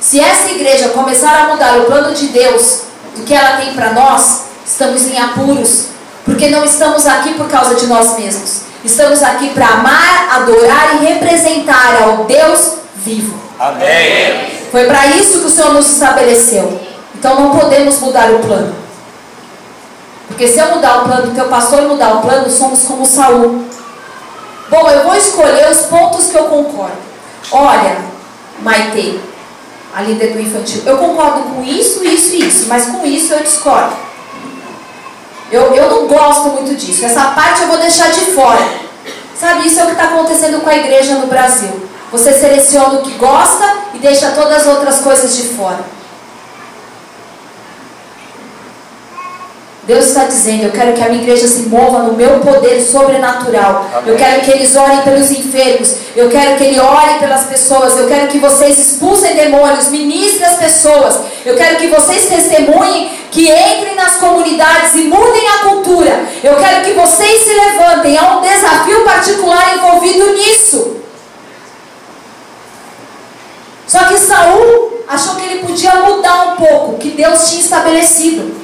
Se 0.00 0.20
essa 0.20 0.50
igreja 0.50 0.90
começar 0.90 1.44
a 1.44 1.48
mudar 1.48 1.78
o 1.78 1.84
plano 1.84 2.14
de 2.14 2.28
Deus, 2.28 2.82
do 3.14 3.24
que 3.24 3.34
ela 3.34 3.56
tem 3.58 3.74
para 3.74 3.92
nós, 3.92 4.42
estamos 4.64 5.02
em 5.04 5.18
apuros. 5.18 5.91
Porque 6.24 6.48
não 6.48 6.64
estamos 6.64 7.06
aqui 7.06 7.34
por 7.34 7.48
causa 7.48 7.74
de 7.74 7.86
nós 7.86 8.18
mesmos. 8.18 8.62
Estamos 8.84 9.22
aqui 9.22 9.50
para 9.50 9.66
amar, 9.66 10.28
adorar 10.36 10.96
e 10.96 11.06
representar 11.06 12.02
ao 12.02 12.24
Deus 12.24 12.74
vivo. 12.96 13.38
Amém. 13.58 14.50
Foi 14.70 14.84
para 14.84 15.06
isso 15.06 15.40
que 15.40 15.46
o 15.46 15.50
Senhor 15.50 15.72
nos 15.74 15.90
estabeleceu. 15.90 16.80
Então 17.14 17.40
não 17.40 17.58
podemos 17.58 17.98
mudar 18.00 18.30
o 18.30 18.40
plano. 18.40 18.74
Porque 20.26 20.48
se 20.48 20.58
eu 20.58 20.74
mudar 20.74 21.02
o 21.02 21.04
plano, 21.04 21.30
o 21.30 21.34
teu 21.34 21.44
pastor 21.46 21.82
mudar 21.82 22.14
o 22.14 22.22
plano, 22.22 22.50
somos 22.50 22.82
como 22.82 23.04
Saul. 23.04 23.64
Bom, 24.70 24.90
eu 24.90 25.04
vou 25.04 25.14
escolher 25.14 25.70
os 25.70 25.82
pontos 25.82 26.28
que 26.28 26.36
eu 26.36 26.44
concordo. 26.44 26.96
Olha, 27.52 27.98
Maite, 28.62 29.20
a 29.94 30.02
líder 30.02 30.32
do 30.32 30.40
infantil, 30.40 30.82
eu 30.86 30.96
concordo 30.96 31.42
com 31.42 31.62
isso, 31.62 32.02
isso 32.02 32.34
e 32.34 32.48
isso, 32.48 32.66
mas 32.68 32.86
com 32.86 33.04
isso 33.04 33.34
eu 33.34 33.42
discordo. 33.42 33.94
Eu, 35.52 35.74
eu 35.74 35.90
não 35.90 36.06
gosto 36.08 36.48
muito 36.48 36.74
disso. 36.74 37.04
Essa 37.04 37.26
parte 37.32 37.60
eu 37.60 37.68
vou 37.68 37.76
deixar 37.76 38.10
de 38.10 38.32
fora. 38.32 38.66
Sabe, 39.38 39.66
isso 39.66 39.78
é 39.78 39.82
o 39.82 39.86
que 39.86 39.92
está 39.92 40.04
acontecendo 40.04 40.62
com 40.62 40.70
a 40.70 40.76
igreja 40.76 41.16
no 41.16 41.26
Brasil. 41.26 41.88
Você 42.10 42.32
seleciona 42.32 43.00
o 43.00 43.02
que 43.02 43.12
gosta 43.12 43.64
e 43.92 43.98
deixa 43.98 44.30
todas 44.30 44.62
as 44.62 44.66
outras 44.66 45.00
coisas 45.00 45.36
de 45.36 45.42
fora. 45.48 45.80
Deus 49.84 50.06
está 50.06 50.24
dizendo: 50.24 50.64
Eu 50.64 50.70
quero 50.70 50.92
que 50.92 51.02
a 51.02 51.08
minha 51.08 51.22
igreja 51.22 51.48
se 51.48 51.62
mova 51.62 52.04
no 52.04 52.12
meu 52.12 52.38
poder 52.38 52.80
sobrenatural. 52.80 54.02
Eu 54.06 54.14
quero 54.16 54.42
que 54.42 54.50
eles 54.52 54.76
orem 54.76 55.02
pelos 55.02 55.30
enfermos. 55.32 55.94
Eu 56.14 56.30
quero 56.30 56.56
que 56.56 56.64
ele 56.64 56.78
ore 56.78 57.18
pelas 57.18 57.46
pessoas. 57.46 57.96
Eu 57.98 58.06
quero 58.06 58.28
que 58.28 58.38
vocês 58.38 58.78
expulsem 58.78 59.34
demônios, 59.34 59.88
ministrem 59.88 60.46
as 60.46 60.56
pessoas. 60.56 61.18
Eu 61.44 61.56
quero 61.56 61.78
que 61.78 61.88
vocês 61.88 62.26
testemunhem, 62.26 63.10
que 63.32 63.50
entrem 63.50 63.96
nas 63.96 64.16
comunidades 64.16 64.94
e 64.94 65.04
mudem 65.04 65.48
a 65.48 65.58
cultura. 65.68 66.26
Eu 66.44 66.54
quero 66.56 66.84
que 66.84 66.92
vocês 66.92 67.42
se 67.42 67.52
levantem. 67.52 68.16
Há 68.16 68.36
um 68.36 68.40
desafio 68.40 69.04
particular 69.04 69.74
envolvido 69.74 70.32
nisso. 70.34 70.96
Só 73.84 74.04
que 74.04 74.16
Saul 74.16 75.02
achou 75.08 75.34
que 75.34 75.44
ele 75.44 75.66
podia 75.66 75.96
mudar 75.96 76.52
um 76.52 76.56
pouco 76.56 76.92
o 76.92 76.98
que 76.98 77.10
Deus 77.10 77.50
tinha 77.50 77.60
estabelecido. 77.60 78.61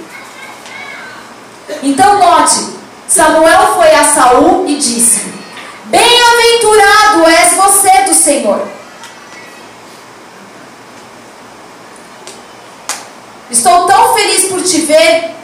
Então 1.83 2.19
note, 2.19 2.79
Samuel 3.07 3.75
foi 3.75 3.91
a 3.95 4.05
Saul 4.05 4.67
e 4.67 4.77
disse: 4.77 5.27
Bem-aventurado 5.85 7.27
és 7.27 7.55
você 7.55 8.03
do 8.03 8.15
Senhor. 8.15 8.67
Estou 13.51 13.87
tão 13.87 14.15
feliz 14.15 14.45
por 14.45 14.63
te 14.63 14.81
ver. 14.83 15.35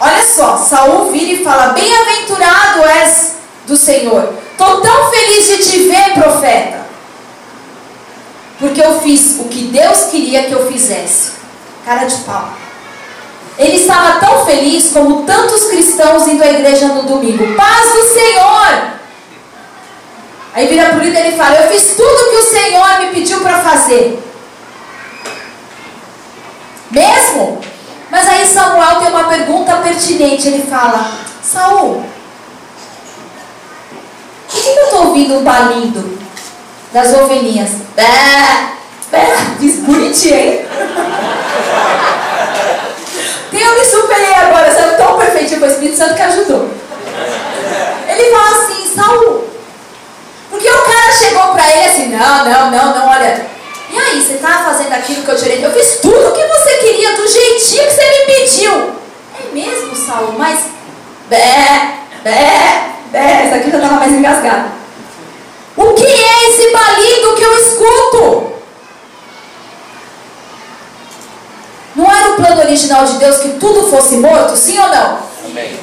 Olha 0.00 0.26
só, 0.26 0.56
Saul 0.56 1.10
vira 1.12 1.40
e 1.40 1.44
fala: 1.44 1.72
Bem-aventurado 1.74 2.84
és 2.84 3.32
do 3.66 3.76
Senhor. 3.76 4.34
Estou 4.52 4.80
tão 4.80 5.10
feliz 5.10 5.46
de 5.46 5.56
te 5.58 5.78
ver, 5.88 6.14
profeta. 6.14 6.82
Porque 8.58 8.80
eu 8.80 9.00
fiz 9.00 9.38
o 9.40 9.44
que 9.44 9.64
Deus 9.64 10.04
queria 10.04 10.44
que 10.44 10.52
eu 10.52 10.70
fizesse. 10.70 11.32
Cara 11.84 12.04
de 12.04 12.16
pau. 12.18 12.52
Ele 13.58 13.76
estava 13.76 14.18
tão 14.18 14.46
feliz 14.46 14.90
como 14.92 15.24
tantos 15.24 15.64
cristãos 15.64 16.26
indo 16.26 16.42
à 16.42 16.50
igreja 16.50 16.86
no 16.88 17.02
domingo. 17.02 17.54
Paz 17.54 17.92
do 17.92 18.02
Senhor! 18.08 18.92
Aí 20.54 20.66
vira 20.66 20.90
para 20.90 20.98
o 20.98 21.02
líder 21.02 21.28
e 21.28 21.36
fala: 21.36 21.56
Eu 21.56 21.68
fiz 21.70 21.94
tudo 21.96 22.30
que 22.30 22.36
o 22.36 22.50
Senhor 22.50 22.98
me 23.00 23.06
pediu 23.06 23.40
para 23.40 23.60
fazer. 23.60 24.22
Mesmo? 26.90 27.60
Mas 28.10 28.28
aí 28.28 28.46
Samuel 28.46 29.00
tem 29.00 29.08
uma 29.08 29.24
pergunta 29.24 29.76
pertinente. 29.76 30.48
Ele 30.48 30.66
fala: 30.66 31.10
Saul, 31.42 32.04
por 34.50 34.60
que 34.60 34.68
eu 34.68 34.84
estou 34.84 35.06
ouvindo 35.06 35.38
um 35.38 35.42
balindo 35.42 36.18
das 36.92 37.14
ovelhinhas? 37.14 37.70
Bé, 37.96 38.72
bé, 39.10 39.36
diz 39.58 39.76
bonitinho, 39.80 40.36
hein? 40.36 40.66
Eu 43.52 43.74
me 43.78 43.84
superei 43.84 44.34
agora, 44.34 44.72
saiu 44.72 44.96
tão 44.96 45.18
perfeitinho 45.18 45.60
foi 45.60 45.68
o 45.68 45.72
Espírito 45.72 45.98
Santo 45.98 46.14
que 46.14 46.22
ajudou. 46.22 46.70
Ele 48.08 48.30
fala 48.30 48.50
assim, 48.50 48.94
Saul, 48.94 49.48
porque 50.50 50.68
o 50.68 50.82
cara 50.82 51.12
chegou 51.12 51.52
pra 51.52 51.70
ele 51.70 51.84
assim, 51.84 52.08
não, 52.08 52.44
não, 52.44 52.70
não, 52.70 52.94
não, 52.94 53.08
olha, 53.08 53.46
e 53.92 53.98
aí, 53.98 54.22
você 54.22 54.38
tá 54.38 54.62
fazendo 54.64 54.92
aquilo 54.94 55.22
que 55.22 55.28
eu 55.28 55.34
orientei? 55.34 55.66
Eu 55.66 55.72
fiz 55.72 55.98
tudo 56.00 56.28
o 56.28 56.32
que 56.32 56.46
você 56.46 56.78
queria, 56.78 57.14
do 57.14 57.28
jeitinho 57.28 57.84
que 57.84 57.92
você 57.92 58.02
me 58.02 58.34
pediu. 58.34 58.72
É 59.38 59.52
mesmo, 59.52 59.94
Saul, 59.94 60.32
mas, 60.38 60.60
bé, 61.28 61.98
bé, 62.24 62.90
bé, 63.10 63.44
essa 63.44 63.56
aqui 63.56 63.70
já 63.70 63.78
tava 63.78 63.96
mais 63.96 64.12
engasgada. 64.12 64.72
O 65.76 65.92
que 65.92 66.06
é 66.06 66.48
esse 66.48 66.70
balido 66.70 67.34
que 67.34 67.42
eu 67.42 67.58
escuto? 67.58 68.51
Não 71.94 72.10
era 72.10 72.32
o 72.32 72.36
plano 72.36 72.62
original 72.62 73.04
de 73.04 73.18
Deus 73.18 73.38
que 73.38 73.50
tudo 73.58 73.88
fosse 73.88 74.16
morto, 74.16 74.56
sim 74.56 74.78
ou 74.78 74.88
não? 74.88 75.18
Amém. 75.44 75.78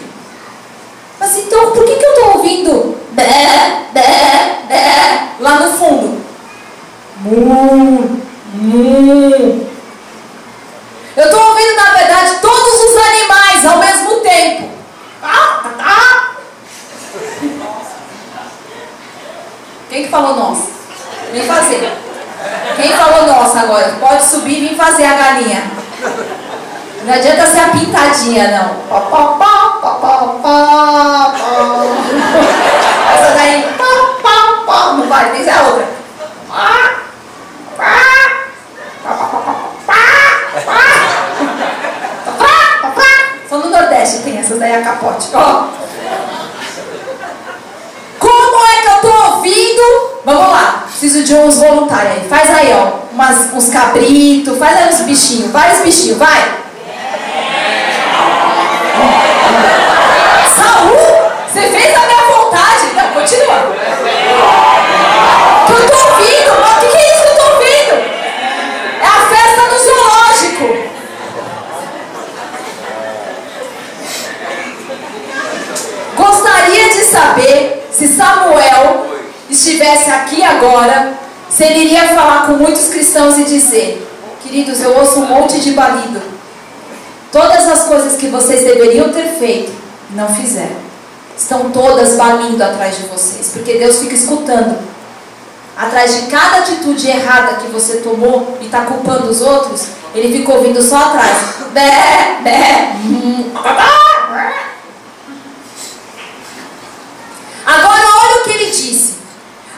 Mas 1.20 1.38
então, 1.38 1.72
por 1.72 1.86
que, 1.86 1.96
que 1.96 2.06
eu 2.06 2.14
estou 2.14 2.38
ouvindo 2.38 2.98
bé, 3.12 3.86
bé, 3.92 4.60
bé, 4.68 5.28
lá 5.40 5.60
no 5.60 5.78
fundo? 5.78 6.22
Mu, 7.22 8.22
mu. 8.54 9.70
Eu 11.16 11.26
estou 11.26 11.50
ouvindo, 11.50 11.76
na 11.76 11.92
verdade, 11.92 12.36
todos 12.42 12.74
os 12.74 12.98
animais 12.98 13.66
ao 13.66 13.78
mesmo 13.78 14.22
tempo. 14.22 14.70
Ah, 15.22 15.60
tá, 15.64 15.70
tá. 15.78 16.30
Quem 19.90 20.04
que 20.04 20.10
falou 20.10 20.36
nossa? 20.36 20.68
Vem 21.32 21.44
fazer. 21.44 21.92
Quem 22.78 22.94
falou 22.94 23.28
nossa 23.28 23.60
agora? 23.60 23.98
Pode 24.00 24.26
subir 24.26 24.64
e 24.64 24.70
vir 24.70 24.78
fazer 24.78 25.04
a 25.04 25.14
galinha. 25.14 25.70
Não 27.06 27.14
adianta 27.14 27.48
ser 27.48 27.60
a 27.60 27.70
pintadinha, 27.70 28.48
não. 28.52 28.76
Pó, 28.88 29.00
pó, 29.02 29.38
pó, 29.38 29.80
pó, 29.82 29.90
pó, 29.96 30.18
pó, 30.42 31.34
pó. 31.38 31.84
Essa 33.14 33.34
daí, 33.36 33.74
pó, 33.78 33.84
pó, 34.22 34.64
pó, 34.66 34.94
não 34.94 35.08
vai, 35.08 35.32
tem 35.32 35.44
que 35.44 35.50
a 35.50 35.62
outra. 35.64 35.88
Pá, 36.48 36.92
pá, 37.78 37.84
pá, 39.04 39.10
pá, 39.10 39.18
pá, 39.26 39.44
pá, 39.86 39.96
pá, 40.66 40.82
pá, 42.38 42.50
pá, 42.82 42.90
pá. 42.92 43.10
Só 43.50 43.58
no 43.58 43.70
Nordeste 43.70 44.24
tem 44.24 44.38
essas 44.38 44.60
daí, 44.60 44.76
a 44.76 44.82
capote. 44.82 45.30
Ó. 45.34 45.40
Oh. 45.40 45.90
Preciso 51.00 51.24
de 51.24 51.34
uns 51.34 51.56
voluntários 51.60 52.12
aí. 52.12 52.28
Faz 52.28 52.50
aí, 52.54 52.74
ó. 52.74 53.00
Uns 53.56 53.70
cabritos, 53.70 54.58
faz 54.58 54.78
aí 54.78 54.90
uns 54.90 55.02
bichinhos, 55.02 55.50
vários 55.50 55.80
bichinhos, 55.80 56.18
vai. 56.18 56.60
Saul, 60.58 60.98
você 61.48 61.62
fez 61.62 61.96
a 61.96 62.06
minha 62.06 62.22
vontade. 62.36 62.94
Não, 62.96 63.14
continua. 63.14 63.76
Que 65.68 65.72
eu 65.72 65.90
tô 65.90 65.98
ouvindo, 66.10 66.52
o 66.52 66.80
que, 66.82 66.88
que 66.88 66.98
é 66.98 67.14
isso 67.14 67.24
que 67.24 67.30
eu 67.30 67.38
tô 67.38 67.46
ouvindo? 67.54 67.96
É 69.02 69.08
a 69.08 69.22
festa 69.30 69.62
do 69.70 69.78
zoológico. 69.86 70.66
Gostaria 76.18 76.90
de 76.90 77.06
saber 77.06 77.88
se 77.90 78.06
Samuel 78.06 79.09
estivesse 79.50 80.10
aqui 80.10 80.44
agora, 80.44 81.14
se 81.50 81.64
ele 81.64 81.86
iria 81.86 82.08
falar 82.10 82.46
com 82.46 82.54
muitos 82.54 82.88
cristãos 82.90 83.38
e 83.38 83.44
dizer: 83.44 84.08
Queridos, 84.42 84.82
eu 84.82 84.98
ouço 84.98 85.20
um 85.20 85.26
monte 85.26 85.60
de 85.60 85.72
balido. 85.72 86.22
Todas 87.32 87.68
as 87.68 87.84
coisas 87.84 88.18
que 88.18 88.28
vocês 88.28 88.64
deveriam 88.64 89.12
ter 89.12 89.28
feito, 89.38 89.72
não 90.12 90.28
fizeram. 90.34 90.90
Estão 91.38 91.70
todas 91.70 92.16
balindo 92.16 92.62
atrás 92.62 92.98
de 92.98 93.04
vocês, 93.04 93.52
porque 93.54 93.78
Deus 93.78 94.00
fica 94.00 94.16
escutando. 94.16 94.78
Atrás 95.78 96.14
de 96.16 96.22
cada 96.28 96.58
atitude 96.58 97.08
errada 97.08 97.58
que 97.58 97.68
você 97.68 97.98
tomou 97.98 98.58
e 98.60 98.66
está 98.66 98.82
culpando 98.82 99.30
os 99.30 99.42
outros, 99.42 99.88
ele 100.14 100.38
fica 100.38 100.54
ouvindo 100.54 100.82
só 100.82 100.98
atrás. 100.98 101.38
Bé, 101.72 102.40
bé, 102.44 102.94
hum, 103.06 103.52
Agora 107.66 108.02
olha 108.02 108.42
o 108.42 108.44
que 108.44 108.50
ele 108.50 108.66
disse. 108.72 109.19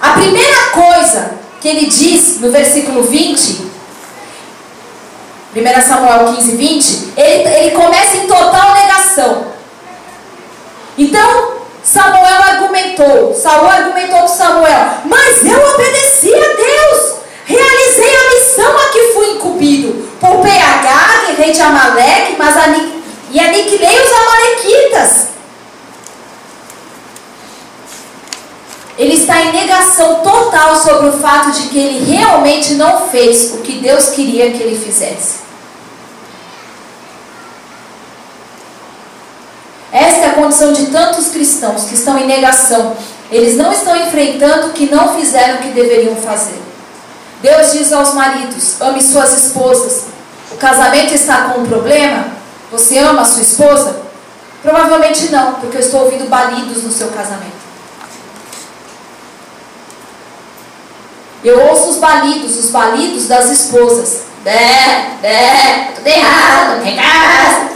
A 0.01 0.13
primeira 0.13 0.69
coisa 0.71 1.31
que 1.61 1.67
ele 1.67 1.85
diz 1.85 2.41
no 2.41 2.51
versículo 2.51 3.03
20, 3.03 3.69
1 5.55 5.81
Samuel 5.87 6.33
15, 6.33 6.55
20, 6.55 7.13
ele, 7.15 7.49
ele 7.49 7.71
começa 7.71 8.17
em 8.17 8.27
total 8.27 8.73
negação. 8.73 9.45
Então, 10.97 11.61
Samuel 11.83 12.43
argumentou, 12.43 13.33
Saul 13.33 13.67
argumentou 13.67 14.19
com 14.21 14.27
Samuel, 14.27 14.87
mas 15.05 15.45
eu 15.45 15.73
obedeci 15.73 16.33
a 16.33 16.55
Deus, 16.55 17.15
realizei 17.45 18.15
a 18.15 18.29
missão 18.33 18.77
a 18.77 18.89
que 18.89 19.13
fui 19.13 19.31
incumbido, 19.31 20.09
poupei 20.19 20.57
Agag, 20.57 21.33
rei 21.37 21.51
de 21.51 21.61
Amaleque, 21.61 22.35
mas 22.37 22.55
ani, 22.57 23.03
e 23.31 23.39
aniquilei 23.39 23.99
os 23.99 24.11
amalequitas. 24.13 25.30
Ele 29.01 29.15
está 29.15 29.41
em 29.41 29.51
negação 29.51 30.17
total 30.17 30.75
sobre 30.75 31.07
o 31.07 31.13
fato 31.13 31.49
de 31.53 31.69
que 31.69 31.79
ele 31.79 32.05
realmente 32.05 32.75
não 32.75 33.09
fez 33.09 33.51
o 33.55 33.57
que 33.63 33.79
Deus 33.79 34.09
queria 34.09 34.51
que 34.51 34.61
ele 34.61 34.77
fizesse. 34.77 35.39
Esta 39.91 40.19
é 40.19 40.29
a 40.29 40.33
condição 40.33 40.71
de 40.71 40.85
tantos 40.91 41.29
cristãos 41.29 41.85
que 41.85 41.95
estão 41.95 42.15
em 42.19 42.27
negação. 42.27 42.95
Eles 43.31 43.57
não 43.57 43.71
estão 43.71 43.95
enfrentando 43.95 44.71
que 44.73 44.85
não 44.85 45.15
fizeram 45.15 45.55
o 45.55 45.61
que 45.63 45.69
deveriam 45.69 46.15
fazer. 46.17 46.61
Deus 47.41 47.71
diz 47.71 47.91
aos 47.91 48.13
maridos: 48.13 48.79
ame 48.79 49.01
suas 49.01 49.35
esposas. 49.35 50.03
O 50.51 50.57
casamento 50.57 51.11
está 51.15 51.45
com 51.45 51.61
um 51.61 51.65
problema? 51.65 52.27
Você 52.71 52.99
ama 52.99 53.23
a 53.23 53.25
sua 53.25 53.41
esposa? 53.41 53.99
Provavelmente 54.61 55.31
não, 55.31 55.55
porque 55.55 55.77
eu 55.77 55.81
estou 55.81 56.03
ouvindo 56.03 56.29
balidos 56.29 56.83
no 56.83 56.91
seu 56.91 57.07
casamento. 57.07 57.60
Eu 61.43 61.59
ouço 61.67 61.89
os 61.89 61.97
balidos, 61.97 62.55
os 62.57 62.69
balidos 62.69 63.27
das 63.27 63.49
esposas. 63.49 64.25
Bé, 64.43 65.17
bé, 65.21 65.91
tudo 65.95 66.07
errado, 66.07 66.83
tem 66.83 66.95
casa. 66.95 67.71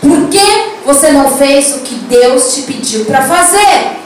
Por 0.00 0.28
que 0.28 0.76
você 0.84 1.10
não 1.10 1.36
fez 1.38 1.74
o 1.76 1.80
que 1.80 1.94
Deus 1.94 2.54
te 2.54 2.62
pediu 2.62 3.06
para 3.06 3.22
fazer? 3.22 3.96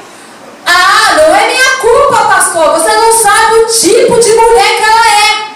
Ah, 0.65 1.15
não 1.17 1.35
é 1.35 1.47
minha 1.47 1.77
culpa, 1.81 2.25
pastor. 2.25 2.79
Você 2.79 2.95
não 2.95 3.13
sabe 3.13 3.55
o 3.57 3.67
tipo 3.67 4.21
de 4.21 4.35
mulher 4.35 4.77
que 4.77 4.85
ela 4.85 5.07
é. 5.09 5.49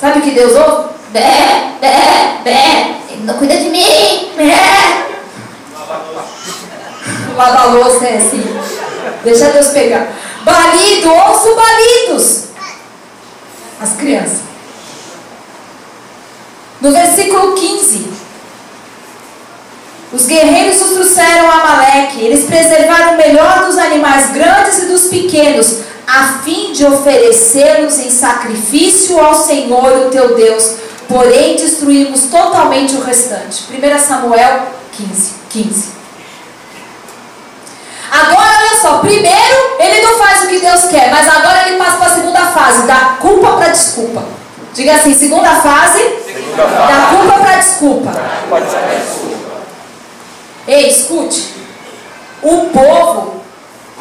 Sabe 0.00 0.18
o 0.18 0.22
que 0.22 0.30
Deus 0.30 0.56
ouve? 0.56 0.94
Bé, 1.10 1.74
bé, 1.80 2.40
bé. 2.42 2.96
Ele 3.10 3.24
não 3.24 3.34
cuida 3.34 3.56
de 3.56 3.68
mim. 3.68 4.32
Bé. 4.36 5.09
Lavar 7.40 7.74
louça 7.74 8.04
é 8.04 8.18
assim. 8.18 8.44
Deixa 9.24 9.46
Deus 9.46 9.68
pegar. 9.68 10.08
Balido, 10.44 11.10
ouço 11.10 11.56
balidos. 11.56 12.44
As 13.80 13.92
crianças. 13.92 14.40
No 16.82 16.92
versículo 16.92 17.54
15. 17.54 18.10
Os 20.12 20.26
guerreiros 20.26 20.82
os 20.82 20.90
trouxeram 20.92 21.50
a 21.50 21.54
Amaleque. 21.54 22.20
Eles 22.20 22.44
preservaram 22.44 23.14
o 23.14 23.16
melhor 23.16 23.64
dos 23.64 23.78
animais 23.78 24.32
grandes 24.32 24.82
e 24.82 24.86
dos 24.86 25.04
pequenos, 25.04 25.78
a 26.06 26.40
fim 26.42 26.72
de 26.72 26.84
oferecê-los 26.84 28.00
em 28.00 28.10
sacrifício 28.10 29.18
ao 29.18 29.34
Senhor, 29.34 30.06
o 30.06 30.10
teu 30.10 30.34
Deus. 30.34 30.74
Porém, 31.08 31.56
destruímos 31.56 32.24
totalmente 32.24 32.96
o 32.96 33.00
restante. 33.00 33.64
1 33.72 33.98
Samuel 33.98 34.66
15. 34.92 35.34
15. 35.48 35.99
Agora, 38.10 38.48
olha 38.58 38.80
só, 38.80 38.98
primeiro 38.98 39.76
ele 39.78 40.02
não 40.02 40.18
faz 40.18 40.44
o 40.44 40.48
que 40.48 40.58
Deus 40.58 40.84
quer, 40.86 41.10
mas 41.10 41.28
agora 41.28 41.68
ele 41.68 41.78
passa 41.78 41.96
para 41.96 42.06
a 42.06 42.14
segunda 42.14 42.40
fase, 42.46 42.86
da 42.86 43.16
culpa 43.20 43.52
para 43.56 43.68
desculpa. 43.68 44.24
Diga 44.74 44.94
assim, 44.94 45.14
segunda 45.14 45.50
fase, 45.56 45.98
segunda 46.24 46.64
da 46.66 47.06
culpa 47.10 47.38
para 47.40 47.56
desculpa. 47.56 48.10
Ei, 50.66 50.88
escute. 50.88 51.54
O 52.42 52.70
povo, 52.70 53.42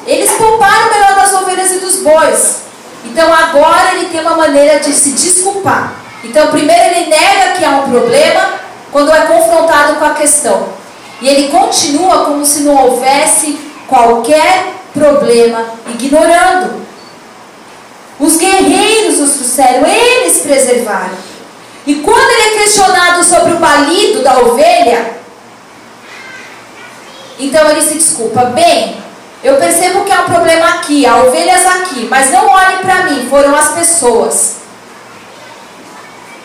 eles 0.06 0.32
pouparam 0.32 0.88
o 0.88 0.94
melhor 0.94 1.16
das 1.16 1.34
ovelhas 1.34 1.72
e 1.72 1.80
dos 1.80 1.98
bois. 1.98 2.60
Então 3.06 3.34
agora 3.34 3.94
ele 3.94 4.08
tem 4.08 4.22
uma 4.22 4.36
maneira 4.36 4.80
de 4.80 4.92
se 4.92 5.12
desculpar. 5.12 5.94
Então 6.24 6.48
primeiro 6.48 6.96
ele 6.96 7.10
nega 7.10 7.54
que 7.58 7.66
há 7.66 7.70
um 7.70 7.90
problema 7.90 8.54
quando 8.92 9.12
é 9.12 9.22
confrontado 9.22 9.96
com 9.96 10.06
a 10.06 10.14
questão. 10.14 10.68
E 11.22 11.28
ele 11.28 11.50
continua 11.50 12.26
como 12.26 12.46
se 12.46 12.62
não 12.62 12.76
houvesse 12.76 13.69
qualquer 13.90 14.76
problema, 14.94 15.66
ignorando. 15.88 16.88
Os 18.20 18.38
guerreiros 18.38 19.20
os 19.20 19.32
trouxeram, 19.32 19.88
eles 19.88 20.40
preservaram. 20.40 21.18
E 21.86 21.96
quando 21.96 22.30
ele 22.30 22.42
é 22.42 22.60
questionado 22.64 23.24
sobre 23.24 23.54
o 23.54 23.60
balido 23.60 24.22
da 24.22 24.40
ovelha, 24.40 25.18
então 27.40 27.70
ele 27.70 27.82
se 27.82 27.96
desculpa. 27.96 28.46
Bem, 28.46 28.98
eu 29.44 29.56
percebo 29.56 30.04
que 30.04 30.12
há 30.12 30.22
um 30.22 30.26
problema 30.26 30.68
aqui, 30.68 31.06
há 31.06 31.24
ovelhas 31.24 31.66
aqui, 31.66 32.08
mas 32.10 32.30
não 32.32 32.48
olhe 32.48 32.78
para 32.78 33.04
mim, 33.04 33.28
foram 33.30 33.56
as 33.56 33.70
pessoas. 33.70 34.56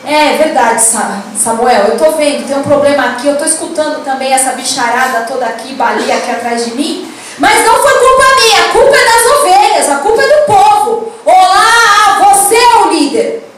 É 0.07 0.37
verdade, 0.37 0.83
Samuel, 0.83 1.87
eu 1.87 1.95
estou 1.95 2.13
vendo, 2.13 2.47
tem 2.47 2.57
um 2.57 2.63
problema 2.63 3.07
aqui, 3.07 3.27
eu 3.27 3.33
estou 3.33 3.49
escutando 3.49 4.05
também 4.05 4.33
essa 4.33 4.53
bicharada 4.53 5.27
toda 5.27 5.47
aqui, 5.47 5.75
balia 5.75 6.15
aqui 6.17 6.31
atrás 6.31 6.65
de 6.67 6.75
mim. 6.75 7.13
Mas 7.39 7.67
não 7.67 7.83
foi 7.83 7.93
culpa 7.99 8.25
minha, 8.41 8.65
a 8.65 8.69
culpa 8.71 8.97
é 8.97 9.05
das 9.05 9.27
ovelhas, 9.27 9.89
a 9.91 9.97
culpa 9.97 10.23
é 10.23 10.27
do 10.27 10.47
povo. 10.47 11.13
Olá, 11.25 12.33
você 12.33 12.55
é 12.55 12.77
o 12.77 12.91
líder. 12.91 13.51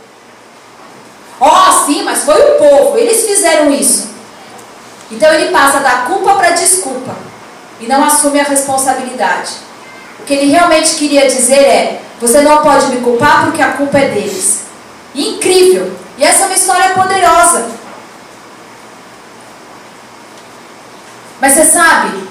Ó, 1.38 1.48
oh, 1.48 1.84
sim, 1.84 2.02
mas 2.02 2.24
foi 2.24 2.40
o 2.40 2.58
povo, 2.58 2.96
eles 2.96 3.26
fizeram 3.26 3.70
isso. 3.70 4.08
Então 5.10 5.32
ele 5.32 5.52
passa 5.52 5.80
da 5.80 6.06
culpa 6.08 6.34
para 6.34 6.50
desculpa 6.50 7.14
e 7.80 7.86
não 7.86 8.02
assume 8.04 8.40
a 8.40 8.44
responsabilidade. 8.44 9.52
O 10.20 10.24
que 10.24 10.34
ele 10.34 10.50
realmente 10.50 10.94
queria 10.94 11.28
dizer 11.28 11.60
é: 11.60 12.02
você 12.20 12.40
não 12.40 12.62
pode 12.62 12.86
me 12.86 13.02
culpar 13.02 13.44
porque 13.44 13.60
a 13.60 13.72
culpa 13.72 13.98
é 13.98 14.08
deles. 14.08 14.62
Incrível! 15.14 15.92
E 16.16 16.24
essa 16.24 16.44
é 16.44 16.46
uma 16.46 16.54
história 16.54 16.90
poderosa. 16.90 17.68
Mas 21.40 21.52
você 21.52 21.66
sabe, 21.66 22.26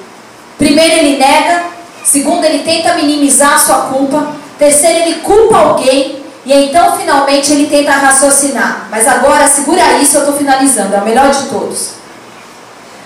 Primeiro, 0.58 0.96
ele 0.96 1.18
nega. 1.18 1.64
Segundo, 2.04 2.44
ele 2.46 2.64
tenta 2.64 2.94
minimizar 2.94 3.56
a 3.56 3.60
sua 3.60 3.78
culpa. 3.88 4.28
Terceiro, 4.58 5.00
ele 5.00 5.22
culpa 5.22 5.58
alguém. 5.58 6.24
E 6.46 6.54
então, 6.54 6.96
finalmente, 6.98 7.52
ele 7.52 7.68
tenta 7.68 7.92
raciocinar. 7.92 8.88
Mas 8.92 9.08
agora, 9.08 9.48
segura 9.48 9.94
isso, 9.94 10.18
eu 10.18 10.22
estou 10.22 10.38
finalizando. 10.38 10.96
É 10.96 11.00
o 11.00 11.06
melhor 11.06 11.32
de 11.32 11.44
todos. 11.50 11.90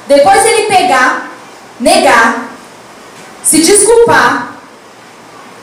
Depois 0.07 0.43
ele 0.45 0.63
pegar, 0.63 1.31
negar, 1.79 2.49
se 3.43 3.59
desculpar, 3.59 4.53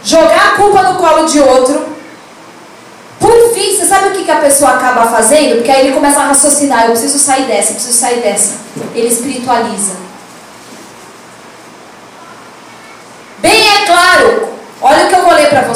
jogar 0.03 0.53
a 0.53 0.57
culpa 0.57 0.82
no 0.82 0.95
colo 0.97 1.26
de 1.26 1.41
outro. 1.41 1.84
Por 3.18 3.55
fim, 3.55 3.76
você 3.76 3.87
sabe 3.87 4.09
o 4.09 4.12
que, 4.12 4.24
que 4.24 4.30
a 4.30 4.37
pessoa 4.37 4.72
acaba 4.72 5.07
fazendo? 5.07 5.57
Porque 5.57 5.70
aí 5.70 5.87
ele 5.87 5.95
começa 5.95 6.20
a 6.20 6.28
raciocinar: 6.28 6.84
eu 6.84 6.93
preciso 6.93 7.18
sair 7.18 7.45
dessa, 7.47 7.70
eu 7.70 7.74
preciso 7.74 7.99
sair 7.99 8.20
dessa. 8.20 8.55
Ele 8.95 9.09
espiritualiza. 9.09 10.06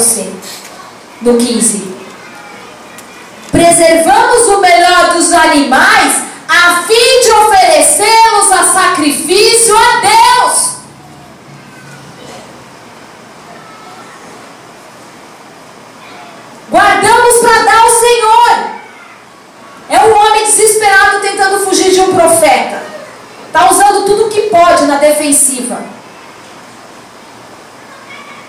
Você. 0.01 0.27
No 1.21 1.37
15. 1.37 1.91
Preservamos 3.51 4.47
o 4.47 4.59
melhor 4.59 5.13
dos 5.13 5.31
animais 5.31 6.23
a 6.47 6.83
fim 6.83 7.21
de 7.21 7.31
oferecê-los 7.31 8.51
a 8.51 8.63
sacrifício 8.63 9.75
a 9.77 10.01
Deus. 10.01 10.71
Guardamos 16.69 17.37
para 17.41 17.63
dar 17.63 17.81
ao 17.81 17.89
Senhor. 17.89 18.71
É 19.89 19.99
um 19.99 20.15
homem 20.15 20.45
desesperado 20.45 21.19
tentando 21.19 21.65
fugir 21.65 21.91
de 21.91 22.01
um 22.01 22.15
profeta. 22.15 22.81
Está 23.47 23.69
usando 23.69 24.05
tudo 24.05 24.29
que 24.29 24.49
pode 24.49 24.85
na 24.85 24.95
defensiva. 24.95 25.90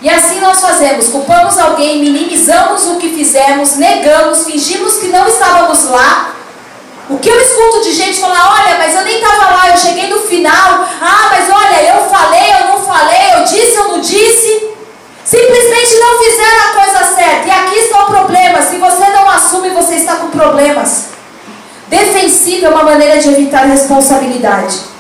E 0.03 0.11
assim 0.11 0.41
nós 0.41 0.61
fazemos: 0.61 1.09
culpamos 1.09 1.57
alguém, 1.59 2.01
minimizamos 2.01 2.87
o 2.89 2.97
que 2.97 3.11
fizemos, 3.11 3.77
negamos, 3.77 4.45
fingimos 4.45 4.97
que 4.97 5.07
não 5.07 5.27
estávamos 5.29 5.85
lá. 5.85 6.35
O 7.09 7.19
que 7.19 7.29
eu 7.29 7.41
escuto 7.41 7.85
de 7.85 7.93
gente 7.93 8.21
falar: 8.21 8.61
olha, 8.61 8.79
mas 8.79 8.95
eu 8.95 9.05
nem 9.05 9.17
estava 9.23 9.55
lá, 9.55 9.69
eu 9.71 9.77
cheguei 9.77 10.09
no 10.09 10.19
final. 10.19 10.85
Ah, 11.01 11.29
mas 11.31 11.49
olha, 11.49 11.83
eu 11.95 12.11
falei, 12.11 12.53
eu 12.53 12.67
não 12.67 12.85
falei, 12.85 13.35
eu 13.37 13.45
disse, 13.45 13.77
eu 13.77 13.89
não 13.89 14.01
disse. 14.01 14.71
Simplesmente 15.25 15.97
não 15.99 16.19
fizeram 16.19 16.61
a 16.67 16.83
coisa 16.83 17.15
certa. 17.15 17.49
E 17.49 17.51
aqui 17.51 17.79
está 17.79 18.03
o 18.03 18.07
problema: 18.07 18.61
se 18.61 18.77
você 18.79 19.09
não 19.11 19.31
assume, 19.31 19.71
você 19.71 19.95
está 19.95 20.17
com 20.17 20.31
problemas. 20.31 21.13
Defensivo 21.87 22.67
é 22.67 22.69
uma 22.71 22.83
maneira 22.83 23.21
de 23.21 23.29
evitar 23.29 23.67
responsabilidade. 23.67 24.92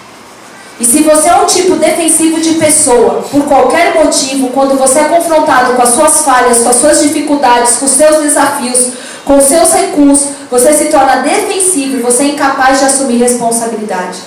E 0.83 0.85
se 0.85 1.05
você 1.05 1.29
é 1.29 1.37
um 1.37 1.47
tipo 1.47 1.77
defensivo 1.77 2.41
de 2.41 2.55
pessoa, 2.55 3.25
por 3.31 3.45
qualquer 3.45 3.95
motivo, 3.95 4.49
quando 4.49 4.77
você 4.77 4.99
é 4.99 5.05
confrontado 5.05 5.75
com 5.75 5.83
as 5.83 5.91
suas 5.91 6.23
falhas, 6.23 6.59
com 6.59 6.71
as 6.71 6.75
suas 6.75 7.01
dificuldades, 7.01 7.77
com 7.77 7.85
os 7.85 7.93
seus 7.93 8.21
desafios, 8.21 8.89
com 9.25 9.39
os 9.39 9.45
seus 9.45 9.73
recursos, 9.73 10.31
você 10.51 10.73
se 10.73 10.87
torna 10.87 11.23
defensivo 11.23 11.99
e 11.99 12.01
você 12.01 12.25
é 12.25 12.27
incapaz 12.27 12.81
de 12.81 12.87
assumir 12.87 13.19
responsabilidade. 13.19 14.19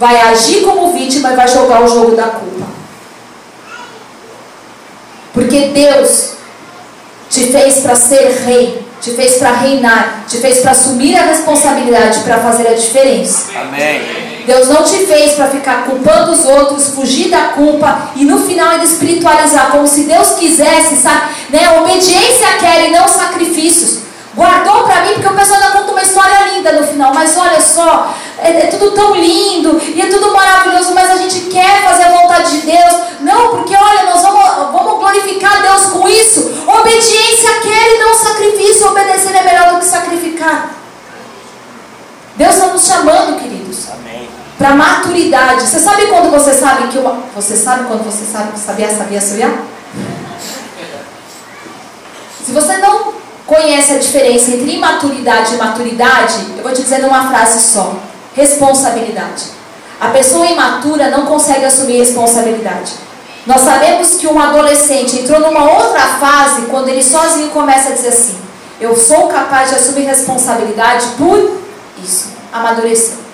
Vai 0.00 0.20
agir 0.22 0.64
como 0.64 0.92
vítima 0.92 1.34
e 1.34 1.36
vai 1.36 1.46
jogar 1.46 1.84
o 1.84 1.86
jogo 1.86 2.16
da 2.16 2.24
culpa. 2.24 2.66
Porque 5.32 5.68
Deus 5.68 6.30
te 7.30 7.52
fez 7.52 7.78
para 7.78 7.94
ser 7.94 8.42
rei, 8.44 8.84
te 9.00 9.12
fez 9.12 9.34
para 9.36 9.52
reinar, 9.52 10.24
te 10.28 10.38
fez 10.38 10.58
para 10.58 10.72
assumir 10.72 11.16
a 11.16 11.26
responsabilidade, 11.26 12.24
para 12.24 12.40
fazer 12.40 12.66
a 12.66 12.74
diferença. 12.74 13.56
Amém. 13.56 14.31
Deus 14.46 14.68
não 14.68 14.82
te 14.82 15.06
fez 15.06 15.32
para 15.34 15.48
ficar 15.48 15.84
culpando 15.84 16.32
os 16.32 16.44
outros, 16.44 16.88
fugir 16.88 17.30
da 17.30 17.48
culpa 17.48 18.10
e 18.16 18.24
no 18.24 18.38
final 18.44 18.70
ainda 18.70 18.84
espiritualizar, 18.84 19.70
como 19.70 19.86
se 19.86 20.04
Deus 20.04 20.30
quisesse, 20.32 20.96
sabe? 20.96 21.32
Né? 21.50 21.78
Obediência 21.80 22.48
quer 22.58 22.88
e 22.88 22.90
não 22.92 23.06
sacrifícios. 23.06 24.02
Guardou 24.34 24.84
para 24.84 25.02
mim, 25.02 25.12
porque 25.14 25.28
o 25.28 25.34
pessoal 25.34 25.60
ainda 25.60 25.72
conta 25.72 25.92
uma 25.92 26.02
história 26.02 26.54
linda 26.54 26.72
no 26.72 26.86
final, 26.86 27.12
mas 27.12 27.36
olha 27.36 27.60
só, 27.60 28.14
é, 28.38 28.48
é, 28.48 28.66
tudo 28.68 28.92
tão 28.92 29.14
lindo 29.14 29.78
e 29.94 30.00
é 30.00 30.06
tudo 30.06 30.32
maravilhoso, 30.32 30.94
mas 30.94 31.10
a 31.10 31.16
gente 31.16 31.50
quer 31.50 31.82
fazer 31.84 32.04
a 32.04 32.12
vontade 32.12 32.50
de 32.50 32.66
Deus. 32.66 32.94
Não, 33.20 33.50
porque 33.50 33.76
olha, 33.76 34.04
nós 34.04 34.22
vamos, 34.22 34.72
vamos 34.72 34.98
glorificar 34.98 35.60
Deus 35.60 35.84
com 35.86 36.08
isso. 36.08 36.50
Obediência 36.66 37.60
quer 37.62 37.94
e 37.94 37.98
não 37.98 38.14
sacrifício. 38.14 38.88
Obedecer 38.88 39.36
é 39.36 39.42
melhor 39.42 39.74
do 39.74 39.80
que 39.80 39.84
sacrificar. 39.84 40.74
Deus 42.36 42.54
está 42.54 42.66
nos 42.68 42.86
chamando, 42.86 43.38
queridos. 43.38 43.90
Amém. 43.90 44.31
Para 44.62 44.76
maturidade. 44.76 45.62
Você 45.62 45.80
sabe 45.80 46.06
quando 46.06 46.30
você 46.30 46.54
sabe 46.54 46.86
que 46.86 46.96
uma. 46.96 47.24
Você 47.34 47.56
sabe 47.56 47.82
quando 47.88 48.04
você 48.04 48.24
sabe 48.24 48.56
sabia, 48.56 48.96
sabia, 48.96 49.20
sabia? 49.20 49.52
Se 52.46 52.52
você 52.52 52.76
não 52.76 53.12
conhece 53.44 53.94
a 53.94 53.98
diferença 53.98 54.52
entre 54.52 54.76
imaturidade 54.76 55.54
e 55.54 55.56
maturidade, 55.56 56.46
eu 56.56 56.62
vou 56.62 56.72
te 56.72 56.80
dizer 56.80 57.00
numa 57.02 57.28
frase 57.28 57.60
só: 57.60 57.96
responsabilidade. 58.36 59.46
A 60.00 60.10
pessoa 60.10 60.46
imatura 60.46 61.10
não 61.10 61.26
consegue 61.26 61.64
assumir 61.64 61.98
responsabilidade. 61.98 62.92
Nós 63.44 63.62
sabemos 63.62 64.14
que 64.14 64.28
um 64.28 64.40
adolescente 64.40 65.18
entrou 65.18 65.40
numa 65.40 65.72
outra 65.72 66.02
fase 66.20 66.66
quando 66.70 66.88
ele 66.88 67.02
sozinho 67.02 67.50
começa 67.50 67.88
a 67.88 67.92
dizer 67.94 68.10
assim: 68.10 68.38
Eu 68.80 68.94
sou 68.94 69.26
capaz 69.26 69.70
de 69.70 69.74
assumir 69.74 70.04
responsabilidade 70.04 71.04
por 71.18 71.58
isso, 72.00 72.28
amadureceu. 72.52 73.31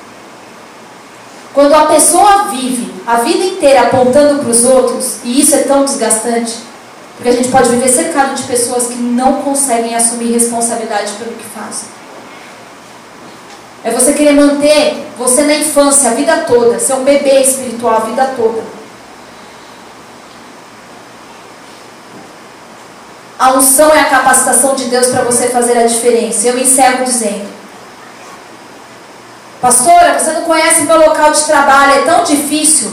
Quando 1.58 1.74
a 1.74 1.86
pessoa 1.86 2.44
vive 2.52 2.94
a 3.04 3.16
vida 3.16 3.44
inteira 3.44 3.80
apontando 3.80 4.38
para 4.38 4.48
os 4.48 4.64
outros, 4.64 5.16
e 5.24 5.40
isso 5.40 5.56
é 5.56 5.62
tão 5.62 5.84
desgastante, 5.84 6.56
porque 7.16 7.30
a 7.30 7.32
gente 7.32 7.48
pode 7.48 7.68
viver 7.70 7.88
cercado 7.88 8.36
de 8.36 8.44
pessoas 8.44 8.86
que 8.86 8.94
não 8.94 9.42
conseguem 9.42 9.92
assumir 9.92 10.30
responsabilidade 10.30 11.14
pelo 11.14 11.32
que 11.32 11.44
fazem. 11.44 11.88
É 13.82 13.90
você 13.90 14.12
querer 14.12 14.34
manter 14.34 15.04
você 15.18 15.42
na 15.42 15.54
infância 15.56 16.12
a 16.12 16.14
vida 16.14 16.44
toda, 16.46 16.78
ser 16.78 16.92
um 16.92 17.02
bebê 17.02 17.40
espiritual 17.40 17.96
a 17.96 18.06
vida 18.06 18.34
toda. 18.36 18.62
A 23.36 23.54
unção 23.54 23.92
é 23.92 23.98
a 23.98 24.04
capacitação 24.04 24.76
de 24.76 24.84
Deus 24.84 25.08
para 25.08 25.22
você 25.22 25.48
fazer 25.48 25.76
a 25.76 25.88
diferença. 25.88 26.46
Eu 26.46 26.56
encerro 26.56 27.04
dizendo: 27.04 27.57
Pastora, 29.60 30.18
você 30.18 30.32
não 30.32 30.42
conhece 30.42 30.82
meu 30.82 30.98
local 30.98 31.32
de 31.32 31.42
trabalho, 31.42 31.92
é 31.92 32.02
tão 32.02 32.22
difícil. 32.22 32.92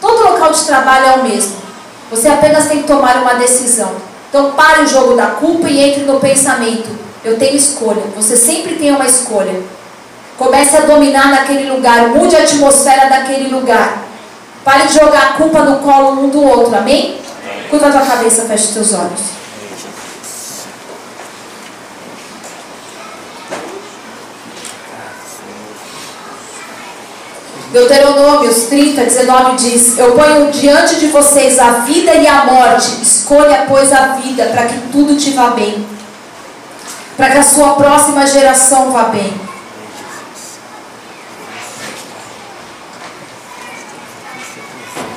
Todo 0.00 0.24
local 0.24 0.52
de 0.52 0.64
trabalho 0.64 1.06
é 1.06 1.12
o 1.16 1.22
mesmo. 1.22 1.56
Você 2.10 2.28
apenas 2.28 2.66
tem 2.66 2.82
que 2.82 2.88
tomar 2.88 3.16
uma 3.16 3.34
decisão. 3.34 3.92
Então 4.28 4.52
pare 4.52 4.82
o 4.82 4.86
jogo 4.86 5.14
da 5.14 5.26
culpa 5.26 5.68
e 5.68 5.80
entre 5.80 6.04
no 6.04 6.18
pensamento. 6.18 6.88
Eu 7.22 7.38
tenho 7.38 7.54
escolha. 7.54 8.02
Você 8.16 8.36
sempre 8.36 8.76
tem 8.76 8.94
uma 8.94 9.04
escolha. 9.04 9.60
Comece 10.38 10.76
a 10.78 10.80
dominar 10.80 11.28
naquele 11.28 11.70
lugar. 11.70 12.08
Mude 12.08 12.34
a 12.34 12.42
atmosfera 12.42 13.10
daquele 13.10 13.54
lugar. 13.54 13.98
Pare 14.64 14.86
de 14.86 14.94
jogar 14.94 15.22
a 15.22 15.32
culpa 15.34 15.60
no 15.60 15.80
colo 15.80 16.22
um 16.22 16.30
do 16.30 16.42
outro. 16.42 16.74
Amém? 16.74 17.20
Curva 17.68 17.88
a 17.88 17.92
tua 17.92 18.00
cabeça, 18.00 18.46
feche 18.46 18.64
os 18.64 18.70
teus 18.70 18.94
olhos. 18.94 19.39
Deuteronômios 27.72 28.64
30, 28.64 29.04
19 29.04 29.56
diz: 29.56 29.96
Eu 29.96 30.12
ponho 30.12 30.50
diante 30.50 30.96
de 30.96 31.06
vocês 31.06 31.58
a 31.58 31.70
vida 31.80 32.14
e 32.14 32.26
a 32.26 32.44
morte, 32.44 33.00
escolha, 33.00 33.64
pois, 33.68 33.92
a 33.92 34.14
vida, 34.14 34.46
para 34.46 34.66
que 34.66 34.78
tudo 34.90 35.16
te 35.16 35.30
vá 35.30 35.50
bem, 35.50 35.86
para 37.16 37.30
que 37.30 37.38
a 37.38 37.42
sua 37.44 37.74
próxima 37.74 38.26
geração 38.26 38.90
vá 38.90 39.04
bem. 39.04 39.32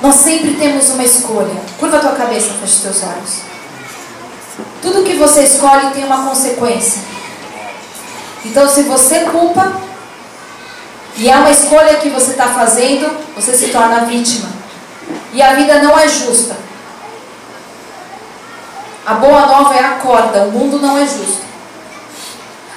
Nós 0.04 0.16
sempre 0.16 0.54
temos 0.56 0.90
uma 0.90 1.04
escolha. 1.04 1.56
Curva 1.80 1.98
a 1.98 2.02
tua 2.02 2.12
cabeça, 2.12 2.50
feche 2.60 2.74
os 2.74 2.82
teus 2.82 3.04
olhos. 3.04 3.40
Tudo 4.82 5.04
que 5.04 5.16
você 5.16 5.44
escolhe 5.44 5.92
tem 5.92 6.04
uma 6.04 6.28
consequência. 6.28 7.02
Então, 8.46 8.68
se 8.68 8.84
você 8.84 9.22
culpa, 9.22 9.72
e 11.16 11.30
é 11.30 11.36
uma 11.36 11.52
escolha 11.52 11.96
que 11.96 12.10
você 12.10 12.32
está 12.32 12.48
fazendo, 12.48 13.10
você 13.36 13.56
se 13.56 13.70
torna 13.70 14.06
vítima. 14.06 14.50
E 15.32 15.42
a 15.42 15.54
vida 15.54 15.82
não 15.82 15.98
é 15.98 16.08
justa. 16.08 16.56
A 19.06 19.16
boa 19.16 19.46
nova 19.46 19.76
é 19.76 19.84
a 19.84 19.96
corda, 19.96 20.44
o 20.44 20.52
mundo 20.52 20.80
não 20.80 20.98
é 20.98 21.06
justo. 21.06 21.44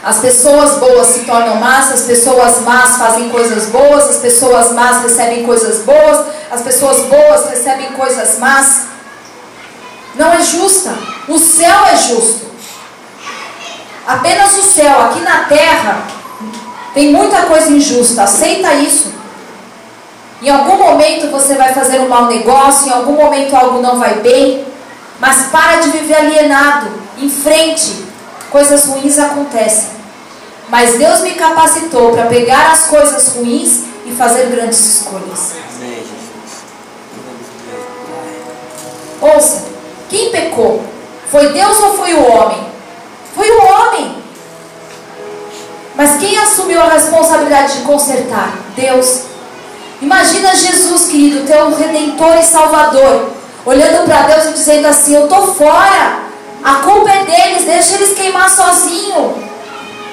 As 0.03 0.19
pessoas 0.19 0.79
boas 0.79 1.09
se 1.09 1.21
tornam 1.21 1.57
más, 1.57 1.91
as 1.93 2.03
pessoas 2.03 2.61
más 2.61 2.97
fazem 2.97 3.29
coisas 3.29 3.67
boas, 3.67 4.09
as 4.09 4.17
pessoas 4.19 4.73
más 4.73 5.03
recebem 5.03 5.45
coisas 5.45 5.85
boas, 5.85 6.27
as 6.51 6.61
pessoas 6.61 7.07
boas 7.07 7.49
recebem 7.51 7.93
coisas 7.93 8.39
más. 8.39 8.83
Não 10.15 10.33
é 10.33 10.43
justa. 10.43 10.95
O 11.29 11.39
céu 11.39 11.87
é 11.87 11.97
justo. 11.97 12.47
Apenas 14.07 14.57
o 14.57 14.63
céu, 14.63 15.03
aqui 15.03 15.21
na 15.21 15.45
terra, 15.45 16.16
tem 16.97 17.13
muita 17.13 17.43
coisa 17.43 17.71
injusta, 17.71 18.23
aceita 18.23 18.73
isso. 18.73 19.13
Em 20.41 20.49
algum 20.49 20.79
momento 20.79 21.31
você 21.31 21.55
vai 21.55 21.75
fazer 21.75 22.01
um 22.01 22.09
mau 22.09 22.25
negócio, 22.25 22.89
em 22.89 22.91
algum 22.91 23.13
momento 23.13 23.55
algo 23.55 23.83
não 23.83 23.99
vai 23.99 24.15
bem, 24.21 24.65
mas 25.21 25.49
para 25.49 25.81
de 25.81 25.91
viver 25.91 26.15
alienado. 26.15 26.89
Em 27.19 27.29
frente, 27.29 28.03
coisas 28.51 28.87
ruins 28.87 29.19
acontecem. 29.19 29.91
Mas 30.71 30.97
Deus 30.97 31.21
me 31.21 31.33
capacitou 31.33 32.13
para 32.13 32.29
pegar 32.29 32.73
as 32.73 32.87
coisas 32.87 33.29
ruins 33.37 33.83
e 34.07 34.13
fazer 34.13 34.47
grandes 34.47 34.81
escolhas. 34.81 35.53
Ouça, 39.21 39.65
quem 40.09 40.31
pecou? 40.31 40.83
Foi 41.31 41.53
Deus 41.53 41.79
ou 41.79 41.99
foi 41.99 42.15
o 42.15 42.27
homem? 42.27 42.67
Foi 43.35 43.51
o 43.51 43.67
homem. 43.67 44.16
Mas 45.97 46.21
quem 46.21 46.39
assumiu 46.39 46.81
a 46.81 46.91
responsabilidade 46.91 47.79
de 47.79 47.83
consertar? 47.85 48.53
Deus. 48.77 49.23
Imagina 50.03 50.55
Jesus, 50.55 51.07
querido, 51.07 51.47
teu 51.47 51.75
redentor 51.75 52.37
e 52.37 52.43
salvador, 52.43 53.31
olhando 53.65 54.05
para 54.05 54.23
Deus 54.23 54.47
e 54.47 54.53
dizendo 54.53 54.87
assim: 54.87 55.15
Eu 55.15 55.25
estou 55.25 55.55
fora, 55.55 56.19
a 56.63 56.75
culpa 56.77 57.11
é 57.11 57.25
deles, 57.25 57.65
deixa 57.65 57.95
eles 57.95 58.13
queimar 58.13 58.51
sozinho. 58.51 59.43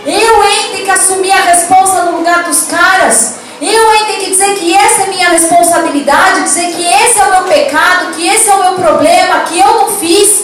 Eu 0.06 0.44
hein, 0.44 0.70
tenho 0.72 0.86
que 0.86 0.92
assumir 0.92 1.32
a 1.32 1.42
responsa 1.42 2.04
no 2.04 2.18
lugar 2.18 2.44
dos 2.44 2.64
caras. 2.64 3.36
Eu 3.62 3.94
hein, 3.94 4.04
tenho 4.08 4.20
que 4.20 4.32
dizer 4.32 4.56
que 4.56 4.74
essa 4.74 5.04
é 5.04 5.08
minha 5.08 5.30
responsabilidade, 5.30 6.44
dizer 6.44 6.68
que 6.74 6.86
esse 6.86 7.20
é 7.20 7.24
o 7.26 7.32
meu 7.32 7.44
pecado, 7.44 8.14
que 8.14 8.28
esse 8.28 8.50
é 8.50 8.54
o 8.54 8.62
meu 8.62 8.74
problema, 8.74 9.42
que 9.42 9.60
eu 9.60 9.68
não 9.68 9.98
fiz. 9.98 10.44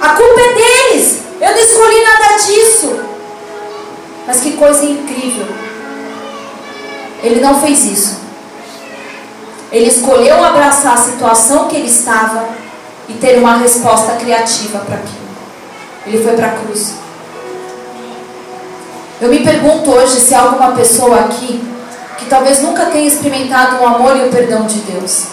A 0.00 0.08
culpa 0.10 0.40
é 0.40 0.54
deles. 0.54 1.18
Eu 1.40 1.50
não 1.50 1.58
escolhi 1.58 2.04
nada 2.04 2.36
disso. 2.36 3.09
Mas 4.30 4.42
que 4.42 4.52
coisa 4.52 4.84
incrível. 4.84 5.48
Ele 7.20 7.40
não 7.40 7.60
fez 7.60 7.84
isso. 7.84 8.20
Ele 9.72 9.88
escolheu 9.88 10.44
abraçar 10.44 10.94
a 10.94 10.96
situação 10.96 11.66
que 11.66 11.74
ele 11.74 11.88
estava 11.88 12.48
e 13.08 13.14
ter 13.14 13.38
uma 13.38 13.56
resposta 13.56 14.12
criativa 14.12 14.78
para 14.86 14.98
aquilo. 14.98 15.30
Ele 16.06 16.22
foi 16.22 16.34
para 16.34 16.46
a 16.46 16.50
cruz. 16.50 16.94
Eu 19.20 19.30
me 19.30 19.40
pergunto 19.40 19.90
hoje 19.90 20.20
se 20.20 20.32
há 20.32 20.42
alguma 20.42 20.76
pessoa 20.76 21.22
aqui 21.22 21.60
que 22.16 22.26
talvez 22.26 22.62
nunca 22.62 22.86
tenha 22.86 23.08
experimentado 23.08 23.82
o 23.82 23.84
amor 23.84 24.16
e 24.16 24.28
o 24.28 24.30
perdão 24.30 24.64
de 24.64 24.78
Deus. 24.78 25.24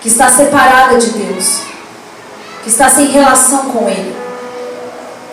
Que 0.00 0.08
está 0.08 0.30
separada 0.30 0.96
de 0.96 1.10
Deus. 1.10 1.60
Que 2.62 2.70
está 2.70 2.88
sem 2.88 3.08
relação 3.08 3.66
com 3.66 3.86
Ele. 3.90 4.23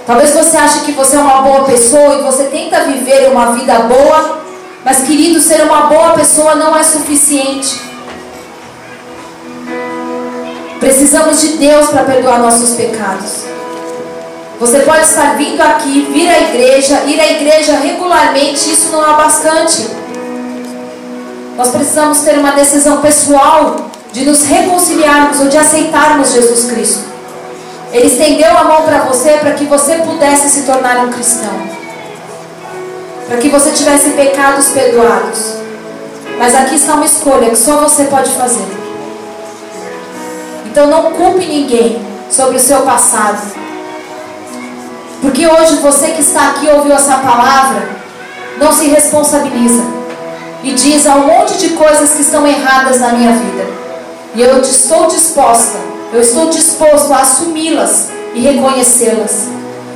Talvez 0.05 0.31
você 0.31 0.57
ache 0.57 0.79
que 0.81 0.91
você 0.93 1.15
é 1.15 1.19
uma 1.19 1.41
boa 1.41 1.63
pessoa 1.63 2.15
e 2.15 2.23
você 2.23 2.45
tenta 2.45 2.83
viver 2.85 3.29
uma 3.29 3.53
vida 3.53 3.73
boa, 3.81 4.41
mas 4.83 5.01
querido, 5.01 5.39
ser 5.39 5.61
uma 5.61 5.83
boa 5.83 6.13
pessoa 6.13 6.55
não 6.55 6.75
é 6.75 6.83
suficiente. 6.83 7.79
Precisamos 10.79 11.39
de 11.39 11.49
Deus 11.57 11.89
para 11.89 12.03
perdoar 12.03 12.39
nossos 12.39 12.75
pecados. 12.75 13.45
Você 14.59 14.79
pode 14.79 15.05
estar 15.05 15.37
vindo 15.37 15.61
aqui, 15.61 16.07
vir 16.11 16.29
à 16.29 16.39
igreja, 16.39 17.01
ir 17.05 17.19
à 17.19 17.31
igreja 17.31 17.77
regularmente, 17.77 18.71
isso 18.71 18.89
não 18.91 19.03
é 19.03 19.15
bastante. 19.15 19.87
Nós 21.55 21.69
precisamos 21.69 22.21
ter 22.21 22.37
uma 22.39 22.51
decisão 22.51 23.01
pessoal 23.01 23.91
de 24.11 24.25
nos 24.25 24.43
reconciliarmos 24.43 25.39
ou 25.39 25.47
de 25.47 25.57
aceitarmos 25.57 26.33
Jesus 26.33 26.71
Cristo. 26.71 27.10
Ele 27.91 28.07
estendeu 28.07 28.57
a 28.57 28.63
mão 28.63 28.83
para 28.83 28.99
você 28.99 29.31
para 29.33 29.51
que 29.51 29.65
você 29.65 29.95
pudesse 29.95 30.49
se 30.49 30.61
tornar 30.63 30.97
um 31.05 31.11
cristão. 31.11 31.51
Para 33.27 33.37
que 33.37 33.49
você 33.49 33.71
tivesse 33.71 34.11
pecados 34.11 34.69
perdoados. 34.69 35.55
Mas 36.37 36.55
aqui 36.55 36.75
está 36.75 36.93
uma 36.93 37.05
escolha 37.05 37.49
que 37.49 37.57
só 37.57 37.77
você 37.77 38.05
pode 38.05 38.31
fazer. 38.31 38.65
Então 40.65 40.87
não 40.87 41.11
culpe 41.11 41.45
ninguém 41.45 42.01
sobre 42.29 42.55
o 42.55 42.59
seu 42.59 42.81
passado. 42.83 43.41
Porque 45.21 45.45
hoje 45.45 45.75
você 45.75 46.11
que 46.11 46.21
está 46.21 46.51
aqui 46.51 46.69
ouviu 46.69 46.95
essa 46.95 47.17
palavra, 47.17 47.89
não 48.57 48.71
se 48.71 48.87
responsabiliza. 48.87 49.83
E 50.63 50.73
diz 50.73 51.05
há 51.05 51.15
um 51.15 51.27
monte 51.27 51.57
de 51.57 51.71
coisas 51.71 52.13
que 52.13 52.21
estão 52.21 52.47
erradas 52.47 53.01
na 53.01 53.09
minha 53.09 53.33
vida. 53.33 53.65
E 54.33 54.41
eu 54.41 54.61
estou 54.61 55.07
disposta 55.07 55.90
eu 56.13 56.19
estou 56.19 56.49
disposto 56.49 57.13
a 57.13 57.21
assumi-las 57.21 58.09
e 58.33 58.41
reconhecê-las. 58.41 59.47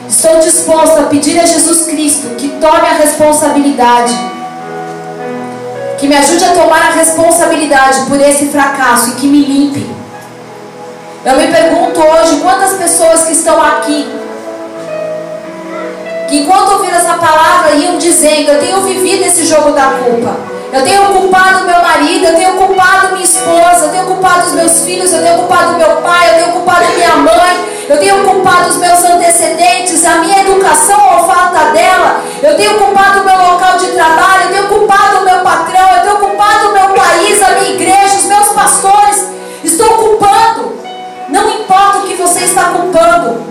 Estou 0.08 0.40
disposto 0.40 1.00
a 1.00 1.04
pedir 1.04 1.40
a 1.40 1.46
Jesus 1.46 1.88
Cristo 1.88 2.36
que 2.38 2.50
tome 2.60 2.88
a 2.88 2.94
responsabilidade. 2.94 4.14
Que 5.98 6.08
me 6.08 6.16
ajude 6.16 6.46
a 6.46 6.54
tomar 6.54 6.82
a 6.82 6.92
responsabilidade 6.92 8.06
por 8.08 8.20
esse 8.22 8.48
fracasso 8.48 9.12
e 9.12 9.14
que 9.16 9.28
me 9.28 9.44
limpe. 9.46 9.90
Eu 11.26 11.38
me 11.38 11.48
pergunto 11.48 12.00
hoje 12.00 12.40
quantas 12.42 12.74
pessoas 12.74 13.24
que 13.24 13.32
estão 13.34 13.60
aqui, 13.60 14.08
que 16.30 16.38
enquanto 16.42 16.74
ouviram 16.74 16.98
essa 16.98 17.16
palavra 17.16 17.72
iam 17.72 17.98
dizendo: 17.98 18.52
Eu 18.52 18.60
tenho 18.60 18.82
vivido 18.82 19.24
esse 19.24 19.46
jogo 19.46 19.72
da 19.72 19.86
culpa. 20.04 20.36
Eu 20.76 20.84
tenho 20.84 21.06
culpado 21.06 21.64
meu 21.64 21.82
marido, 21.82 22.26
eu 22.26 22.36
tenho 22.36 22.54
culpado 22.58 23.14
minha 23.14 23.24
esposa, 23.24 23.86
eu 23.86 23.92
tenho 23.92 24.06
culpado 24.08 24.46
os 24.46 24.52
meus 24.52 24.82
filhos, 24.82 25.14
eu 25.14 25.24
tenho 25.24 25.38
culpado 25.38 25.78
meu 25.78 26.02
pai, 26.02 26.32
eu 26.32 26.36
tenho 26.36 26.52
culpado 26.52 26.86
minha 26.98 27.16
mãe, 27.16 27.86
eu 27.88 27.98
tenho 27.98 28.26
culpado 28.26 28.68
os 28.68 28.76
meus 28.76 29.02
antecedentes, 29.06 30.04
a 30.04 30.16
minha 30.16 30.42
educação 30.42 31.00
ou 31.00 31.34
falta 31.34 31.72
dela, 31.72 32.22
eu 32.44 32.58
tenho 32.58 32.78
culpado 32.78 33.22
o 33.22 33.24
meu 33.24 33.38
local 33.38 33.78
de 33.78 33.88
trabalho, 33.88 34.44
eu 34.44 34.50
tenho 34.50 34.68
culpado 34.68 35.20
o 35.20 35.24
meu 35.24 35.40
patrão, 35.40 35.96
eu 35.96 36.02
tenho 36.02 36.18
culpado 36.18 36.68
o 36.68 36.74
meu 36.74 36.90
país, 36.90 37.42
a 37.42 37.52
minha 37.52 37.74
igreja, 37.74 38.18
os 38.18 38.26
meus 38.26 38.50
pastores. 38.50 39.30
Estou 39.64 39.88
culpando. 39.92 40.78
Não 41.30 41.52
importa 41.52 42.00
o 42.00 42.02
que 42.02 42.16
você 42.16 42.44
está 42.44 42.66
culpando. 42.66 43.42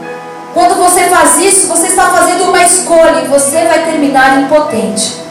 Quando 0.53 0.75
você 0.75 1.05
faz 1.05 1.39
isso, 1.39 1.69
você 1.69 1.87
está 1.87 2.03
fazendo 2.11 2.51
uma 2.51 2.63
escolha 2.63 3.23
e 3.25 3.29
você 3.29 3.65
vai 3.65 3.83
terminar 3.85 4.43
impotente. 4.43 5.24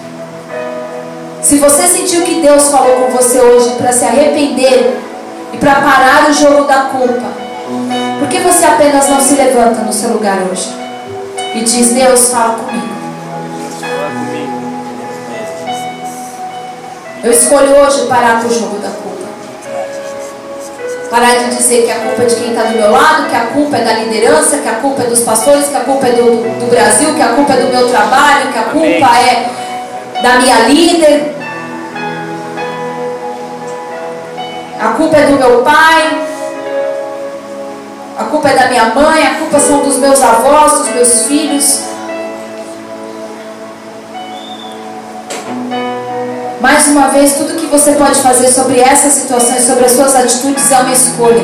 Se 1.44 1.58
você 1.58 1.84
sentiu 1.90 2.22
que 2.22 2.36
Deus 2.36 2.70
falou 2.70 3.02
com 3.02 3.12
você 3.12 3.38
hoje 3.38 3.72
para 3.72 3.92
se 3.92 4.06
arrepender 4.06 4.98
e 5.52 5.58
para 5.58 5.76
parar 5.76 6.30
o 6.30 6.34
jogo 6.34 6.64
da 6.64 6.84
culpa, 6.86 7.28
por 8.18 8.30
que 8.30 8.40
você 8.40 8.64
apenas 8.64 9.10
não 9.10 9.20
se 9.20 9.36
levanta 9.36 9.82
no 9.82 9.92
seu 9.92 10.14
lugar 10.14 10.38
hoje 10.50 10.74
e 11.54 11.60
diz: 11.60 11.92
Deus, 11.92 12.30
fala 12.30 12.56
comigo? 12.56 12.94
Eu 17.26 17.32
escolho 17.32 17.76
hoje 17.76 18.08
parar 18.08 18.42
com 18.42 18.48
o 18.48 18.54
jogo 18.54 18.78
da 18.78 18.90
culpa. 18.90 19.28
Parar 21.10 21.36
de 21.36 21.56
dizer 21.56 21.84
que 21.84 21.92
a 21.92 21.96
culpa 21.96 22.24
é 22.24 22.26
de 22.26 22.36
quem 22.36 22.50
está 22.52 22.64
do 22.64 22.78
meu 22.78 22.90
lado, 22.90 23.30
que 23.30 23.36
a 23.36 23.48
culpa 23.48 23.78
é 23.78 23.84
da 23.84 23.94
liderança, 23.94 24.60
que 24.60 24.70
a 24.70 24.76
culpa 24.76 25.04
é 25.04 25.06
dos 25.08 25.20
pastores, 25.20 25.68
que 25.68 25.76
a 25.76 25.82
culpa 25.82 26.08
é 26.08 26.12
do, 26.14 26.24
do 26.60 26.70
Brasil, 26.70 27.14
que 27.14 27.22
a 27.22 27.34
culpa 27.34 27.52
é 27.52 27.58
do 27.58 27.68
meu 27.68 27.90
trabalho, 27.90 28.52
que 28.52 28.60
a 28.60 28.64
culpa 28.64 29.20
é 29.20 29.50
da 30.24 30.38
minha 30.38 30.60
líder. 30.70 31.36
A 34.80 34.88
culpa 34.94 35.18
é 35.18 35.26
do 35.26 35.34
meu 35.34 35.62
pai. 35.64 36.28
A 38.18 38.24
culpa 38.24 38.50
é 38.50 38.56
da 38.56 38.68
minha 38.68 38.86
mãe. 38.86 39.28
A 39.28 39.36
culpa 39.36 39.60
são 39.60 39.80
dos 39.84 39.98
meus 39.98 40.22
avós, 40.22 40.80
dos 40.80 40.90
meus 40.96 41.26
filhos. 41.26 41.82
Mais 46.62 46.88
uma 46.88 47.10
vez, 47.10 47.34
tudo 47.34 47.60
que 47.60 47.66
você 47.66 47.92
pode 47.92 48.16
fazer 48.22 48.48
sobre 48.48 48.80
essas 48.80 49.12
situações, 49.12 49.66
sobre 49.66 49.84
as 49.84 49.92
suas 49.92 50.16
atitudes, 50.16 50.72
é 50.72 50.78
uma 50.78 50.94
escolha. 50.94 51.44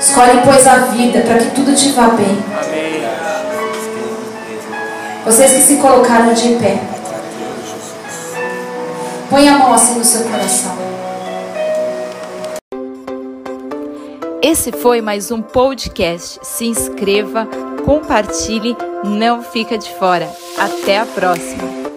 Escolhe, 0.00 0.40
pois, 0.44 0.66
a 0.66 0.76
vida 0.86 1.20
para 1.20 1.38
que 1.38 1.50
tudo 1.54 1.72
te 1.72 1.92
vá 1.92 2.08
bem. 2.08 2.36
Vocês 5.28 5.52
que 5.52 5.60
se 5.60 5.76
colocaram 5.76 6.32
de 6.32 6.54
pé. 6.54 6.78
Põe 9.28 9.46
a 9.46 9.58
mão 9.58 9.74
assim 9.74 9.98
no 9.98 10.04
seu 10.04 10.22
coração. 10.22 10.74
Esse 14.40 14.72
foi 14.72 15.02
mais 15.02 15.30
um 15.30 15.42
podcast. 15.42 16.40
Se 16.42 16.64
inscreva, 16.64 17.46
compartilhe, 17.84 18.74
não 19.04 19.42
fica 19.42 19.76
de 19.76 19.90
fora. 19.96 20.26
Até 20.56 20.98
a 20.98 21.04
próxima. 21.04 21.87